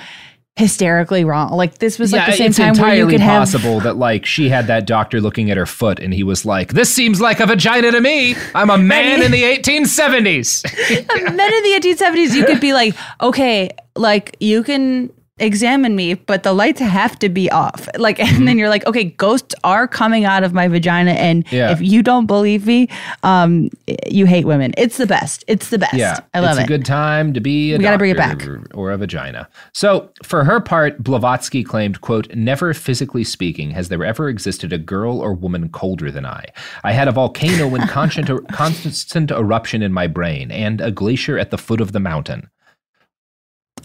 [0.57, 1.51] hysterically wrong.
[1.51, 3.83] Like this was like yeah, the same it's time entirely where you could possible have...
[3.83, 6.93] that like she had that doctor looking at her foot and he was like, "This
[6.93, 8.35] seems like a vagina to me.
[8.53, 10.63] I'm a man in the 1870s."
[11.09, 16.43] men in the 1870s, you could be like, okay, like you can examine me, but
[16.43, 17.89] the lights have to be off.
[18.05, 18.45] Like, and mm-hmm.
[18.45, 21.11] then you're like, okay, ghosts are coming out of my vagina.
[21.11, 21.71] And yeah.
[21.71, 22.87] if you don't believe me,
[23.23, 23.71] um,
[24.05, 24.75] you hate women.
[24.77, 25.43] It's the best.
[25.47, 25.95] It's the best.
[25.95, 26.19] Yeah.
[26.35, 26.61] I love it's it.
[26.63, 28.45] It's a good time to be a we gotta bring it back.
[28.75, 29.49] Or a vagina.
[29.73, 34.77] So for her part, Blavatsky claimed, quote, never physically speaking has there ever existed a
[34.77, 36.45] girl or woman colder than I.
[36.83, 41.49] I had a volcano in constant, constant eruption in my brain and a glacier at
[41.49, 42.49] the foot of the mountain.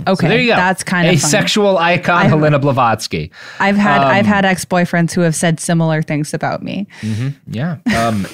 [0.06, 0.56] Okay, so there you go.
[0.56, 3.30] That's kind of a sexual icon, I've, Helena Blavatsky.
[3.58, 6.86] I've had um, I've had ex boyfriends who have said similar things about me.
[7.00, 7.78] Mm-hmm, yeah.
[7.96, 8.26] Um,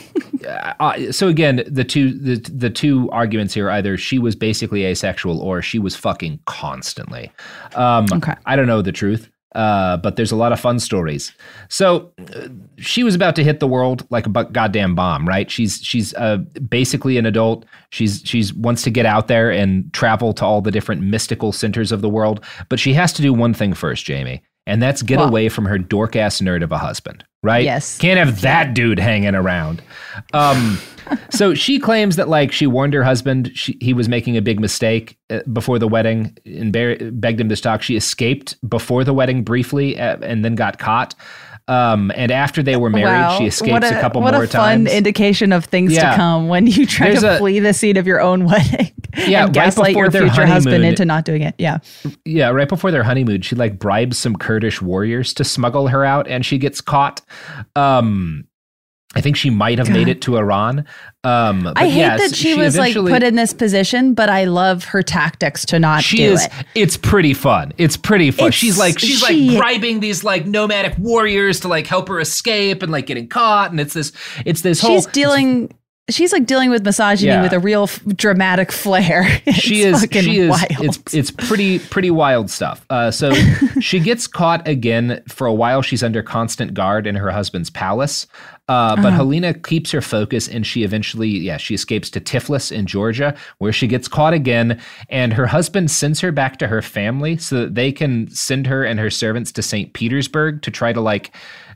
[0.80, 5.40] uh, so again, the two the the two arguments here either she was basically asexual
[5.40, 7.32] or she was fucking constantly.
[7.74, 8.34] Um, okay.
[8.46, 9.30] I don't know the truth.
[9.56, 11.32] Uh, but there's a lot of fun stories.
[11.70, 15.50] So uh, she was about to hit the world like a bu- goddamn bomb, right?
[15.50, 16.36] She's she's uh,
[16.68, 17.64] basically an adult.
[17.88, 21.90] She's she's wants to get out there and travel to all the different mystical centers
[21.90, 25.20] of the world, but she has to do one thing first, Jamie, and that's get
[25.20, 27.64] away from her dork ass nerd of a husband, right?
[27.64, 27.98] Yes.
[27.98, 29.82] can't have that dude hanging around.
[30.32, 30.78] Um,
[31.30, 34.58] so she claims that like she warned her husband she, he was making a big
[34.58, 37.82] mistake uh, before the wedding and begged him to stop.
[37.82, 41.14] She escaped before the wedding briefly uh, and then got caught.
[41.68, 43.38] Um, and after they were married, Wow.
[43.38, 44.92] she escapes what a, couple what more a fun times.
[44.92, 46.10] indication of things Yeah.
[46.10, 48.92] to come when you try There's to a- flee the scene of your own wedding
[49.16, 51.56] Yeah, and right gaslight before your their future husband honeymoon- into not doing it.
[51.58, 51.78] Yeah.
[52.24, 56.28] yeah, right before their honeymoon, she like bribes some Kurdish warriors to smuggle her out,
[56.28, 57.20] and she gets caught.
[57.74, 58.44] Um,
[59.16, 60.84] I think she might have made it to Iran.
[61.24, 64.44] Um, but I hate yes, that she, was like put in this position, but I
[64.44, 66.52] love her tactics to not she do is it.
[66.74, 70.46] it's pretty fun it's pretty fun It's- she's like she's she- like bribing these like
[70.46, 74.12] nomadic warriors to like help her escape and like getting caught and it's this
[74.44, 75.74] it's this whole She's dealing.
[76.08, 77.42] She's like dealing with misogyny Yeah.
[77.42, 79.24] with a real f- dramatic flair.
[79.52, 80.68] she is she is wild.
[80.70, 83.32] it's it's pretty pretty wild stuff uh, so
[83.80, 88.26] she gets caught again for a while she's under constant guard in her husband's palace
[88.68, 89.16] uh, but Uh-huh.
[89.16, 93.72] Helena keeps her focus and she eventually, yeah, she escapes to Tiflis in Georgia, where
[93.72, 94.80] she gets caught again.
[95.08, 98.82] And her husband sends her back to her family so that they can send her
[98.84, 99.92] and her servants to St.
[99.92, 101.32] Petersburg to try to like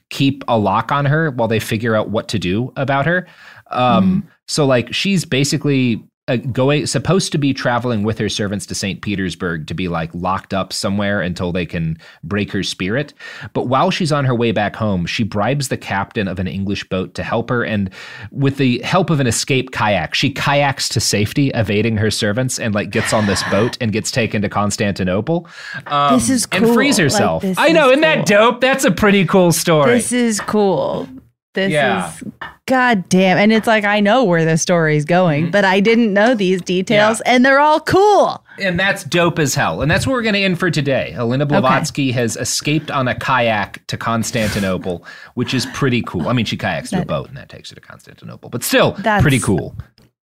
[0.08, 3.24] keep a lock on her while they figure out what to do about her.
[3.70, 8.74] Um, So, like, she's basically uh, going supposed to be traveling with her servants to
[8.74, 9.00] St.
[9.02, 13.12] Petersburg to be like locked up somewhere until they can break her spirit.
[13.52, 16.88] But while she's on her way back home, she bribes the captain of an English
[16.88, 17.64] boat to help her.
[17.64, 17.90] And
[18.30, 22.74] with the help of an escape kayak, she kayaks to safety, evading her servants, and
[22.74, 25.48] like gets on this boat and gets taken to Constantinople.
[25.86, 27.06] Um, This is and frees cool.
[27.06, 27.44] Like, herself.
[27.56, 28.60] I know, is isn't that dope?
[28.60, 29.94] That's a pretty cool story.
[29.94, 31.08] This is cool.
[31.54, 32.08] This Yeah.
[32.12, 32.22] is
[32.66, 33.36] god damn.
[33.38, 35.50] And it's like I know where the story's going, Mm-hmm.
[35.50, 38.44] but I didn't know these details, and they're all cool.
[38.60, 39.82] And that's dope as hell.
[39.82, 41.10] And that's what we're going to end for today.
[41.12, 45.04] Helena Blavatsky has escaped on a kayak to Constantinople,
[45.34, 46.28] which is pretty cool.
[46.28, 48.92] I mean, she kayaks to a boat and that takes her to Constantinople, but still
[48.92, 49.74] That's- pretty cool.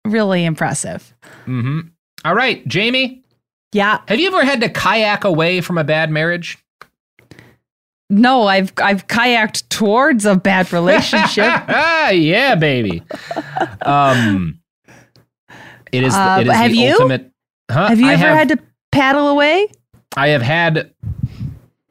[0.05, 1.13] Really impressive.
[1.45, 1.79] hmm
[2.25, 3.23] All right, Jamie.
[3.71, 4.01] Yeah.
[4.07, 6.57] Have you ever had to kayak away from a bad marriage?
[8.09, 11.45] No, I've I've kayaked towards a bad relationship.
[11.67, 13.01] yeah, baby.
[13.81, 14.59] Um,
[15.91, 16.13] it is.
[16.13, 16.91] Uh, it is have the you?
[16.93, 17.31] ultimate.
[17.71, 17.87] Huh?
[17.87, 18.59] have you I ever have, had to
[18.91, 19.67] paddle away?
[20.15, 20.93] I have had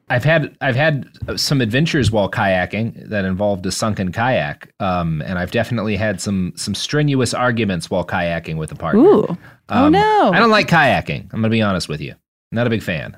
[0.09, 5.39] I've had I've had some adventures while kayaking that involved a sunken kayak, um, and
[5.39, 9.01] I've definitely had some some strenuous arguments while kayaking with a partner.
[9.01, 9.27] Ooh.
[9.71, 10.31] oh Um, no.
[10.33, 11.23] I don't like kayaking.
[11.33, 12.15] I'm gonna be honest with you.
[12.53, 13.17] Not a big fan.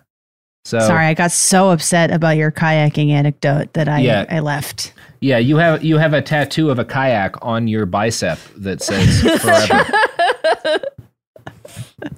[0.65, 4.25] So Sorry, I got so upset about your kayaking anecdote that I Yeah.
[4.31, 4.93] I left.
[5.21, 9.21] Yeah, you have you have a tattoo of a kayak on your bicep that says
[9.41, 10.81] forever.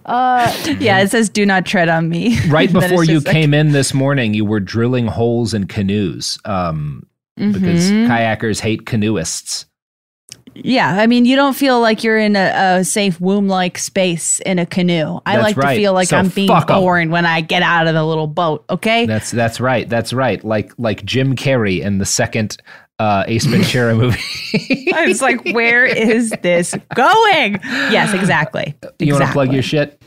[0.04, 3.72] Uh, Yeah, it says "Do not tread on me." right before you like- came in
[3.72, 7.06] this morning, you were drilling holes in canoes um,
[7.36, 8.08] because Mhm.
[8.08, 9.66] kayakers hate canoeists.
[10.64, 14.58] Yeah, I mean, you don't feel like you're in a, a safe womb-like space in
[14.58, 15.20] a canoe.
[15.26, 15.74] I That's like right.
[15.74, 16.62] to feel like So I'm being 'em.
[16.66, 18.64] born when I get out of the little boat.
[18.70, 19.06] Okay.
[19.06, 19.88] That's that's right.
[19.88, 20.42] That's right.
[20.44, 22.56] Like like Jim Carrey in the second
[22.98, 24.90] uh, Ace Ventura movie.
[24.94, 27.58] I was like, where is this going?
[27.62, 28.74] Yes, exactly.
[28.98, 30.00] you want to plug your shit?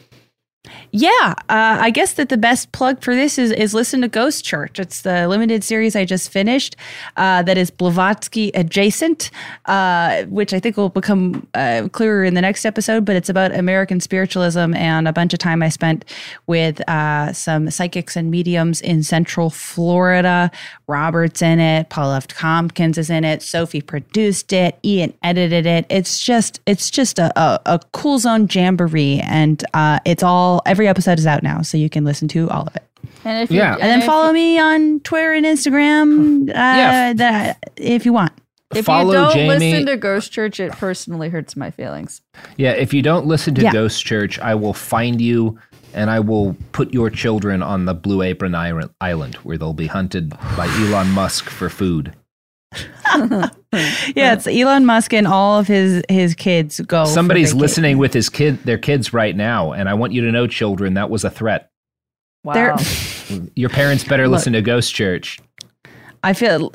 [0.92, 4.44] Yeah, uh, I guess that the best plug for this is is listen to Ghost
[4.44, 4.80] Church.
[4.80, 6.76] It's the limited series I just finished
[7.16, 9.30] uh, that is Blavatsky adjacent,
[9.66, 13.06] uh, which I think will become uh, clearer in the next episode.
[13.06, 16.06] But it's about American spiritualism and a bunch of time I spent
[16.48, 20.50] with uh, some psychics and mediums in Central Florida.
[20.88, 21.90] Robert's in it.
[21.90, 22.26] Paul F.
[22.28, 23.44] Tompkins is in it.
[23.44, 24.80] Sophie produced it.
[24.84, 25.86] Ian edited it.
[25.90, 30.79] It's just it's just a, a, a cool zone jamboree, and uh, it's all every
[30.88, 32.84] episode is out now, so you can listen to all of it.
[33.26, 33.76] and if Yeah.
[33.76, 37.14] you, And then if follow me on Twitter and Instagram uh, Yeah.
[37.14, 38.32] that, if you want.
[38.76, 39.50] If Follow you don't Jamie.
[39.50, 42.22] listen to Ghost Church, it personally hurts my feelings.
[42.56, 43.72] Yeah, if you don't listen to Yeah.
[43.74, 45.58] Ghost Church, I will find you
[45.96, 49.88] and I will put your children on the Blue Apron Island- Island where they'll be
[49.88, 52.14] hunted by Elon Musk for food.
[54.16, 57.06] Yeah, it's Elon Musk and all of his his kids go.
[57.06, 60.48] Somebody's listening with his kid their kids right now and I want you to know
[60.48, 61.70] children that was a threat.
[62.44, 62.78] Wow.
[63.56, 64.40] Your parents better Look.
[64.40, 65.40] listen to Ghost Church.
[66.24, 66.74] I feel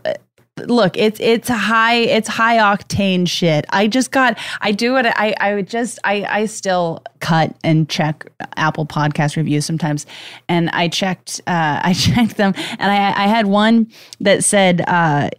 [0.66, 3.64] look, it's it's high it's high octane shit.
[3.70, 5.06] I just got I do it.
[5.06, 8.26] I I would just I I still cut and check
[8.56, 10.06] Apple Podcast reviews sometimes,
[10.48, 13.90] and I checked uh, I checked them, and I I had one
[14.20, 14.82] that said.
[14.86, 15.30] Uh,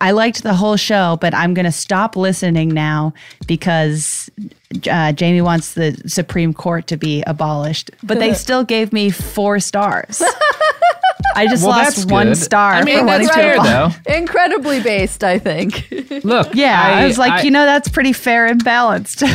[0.00, 3.12] I liked the whole show, but I'm going to stop listening now
[3.46, 4.30] because
[4.90, 7.90] uh, Jamie wants the Supreme Court to be abolished.
[8.02, 10.22] But they still gave me four stars.
[11.34, 13.94] I just Well, lost one star I mean, for that's fair, abolish.
[14.06, 14.14] though.
[14.16, 15.88] Incredibly based, I think.
[16.24, 19.22] Look, Yeah, I, was like, I- you know, that's pretty fair and balanced.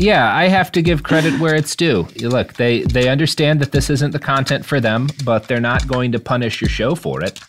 [0.00, 2.06] Yeah, I have to give credit where it's due.
[2.20, 6.12] Look, they they understand that this isn't the content for them, but they're not going
[6.12, 7.40] to punish your show for it.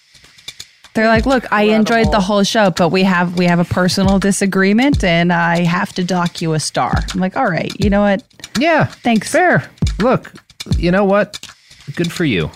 [0.94, 4.20] They're like, look, I enjoyed the whole show, but we have we have a personal
[4.20, 6.94] disagreement, and I have to dock you a star.
[7.14, 8.24] I'm like, all right, you know what?
[8.57, 9.32] Yeah, thanks.
[9.32, 9.70] Fair.
[9.99, 10.34] Look,
[10.78, 11.40] you know what?
[11.95, 12.49] Good for you.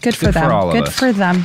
[0.00, 0.50] Good for Good for them.
[0.50, 1.44] of Good for them.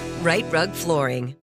[0.21, 1.35] Rite Rug Flooring.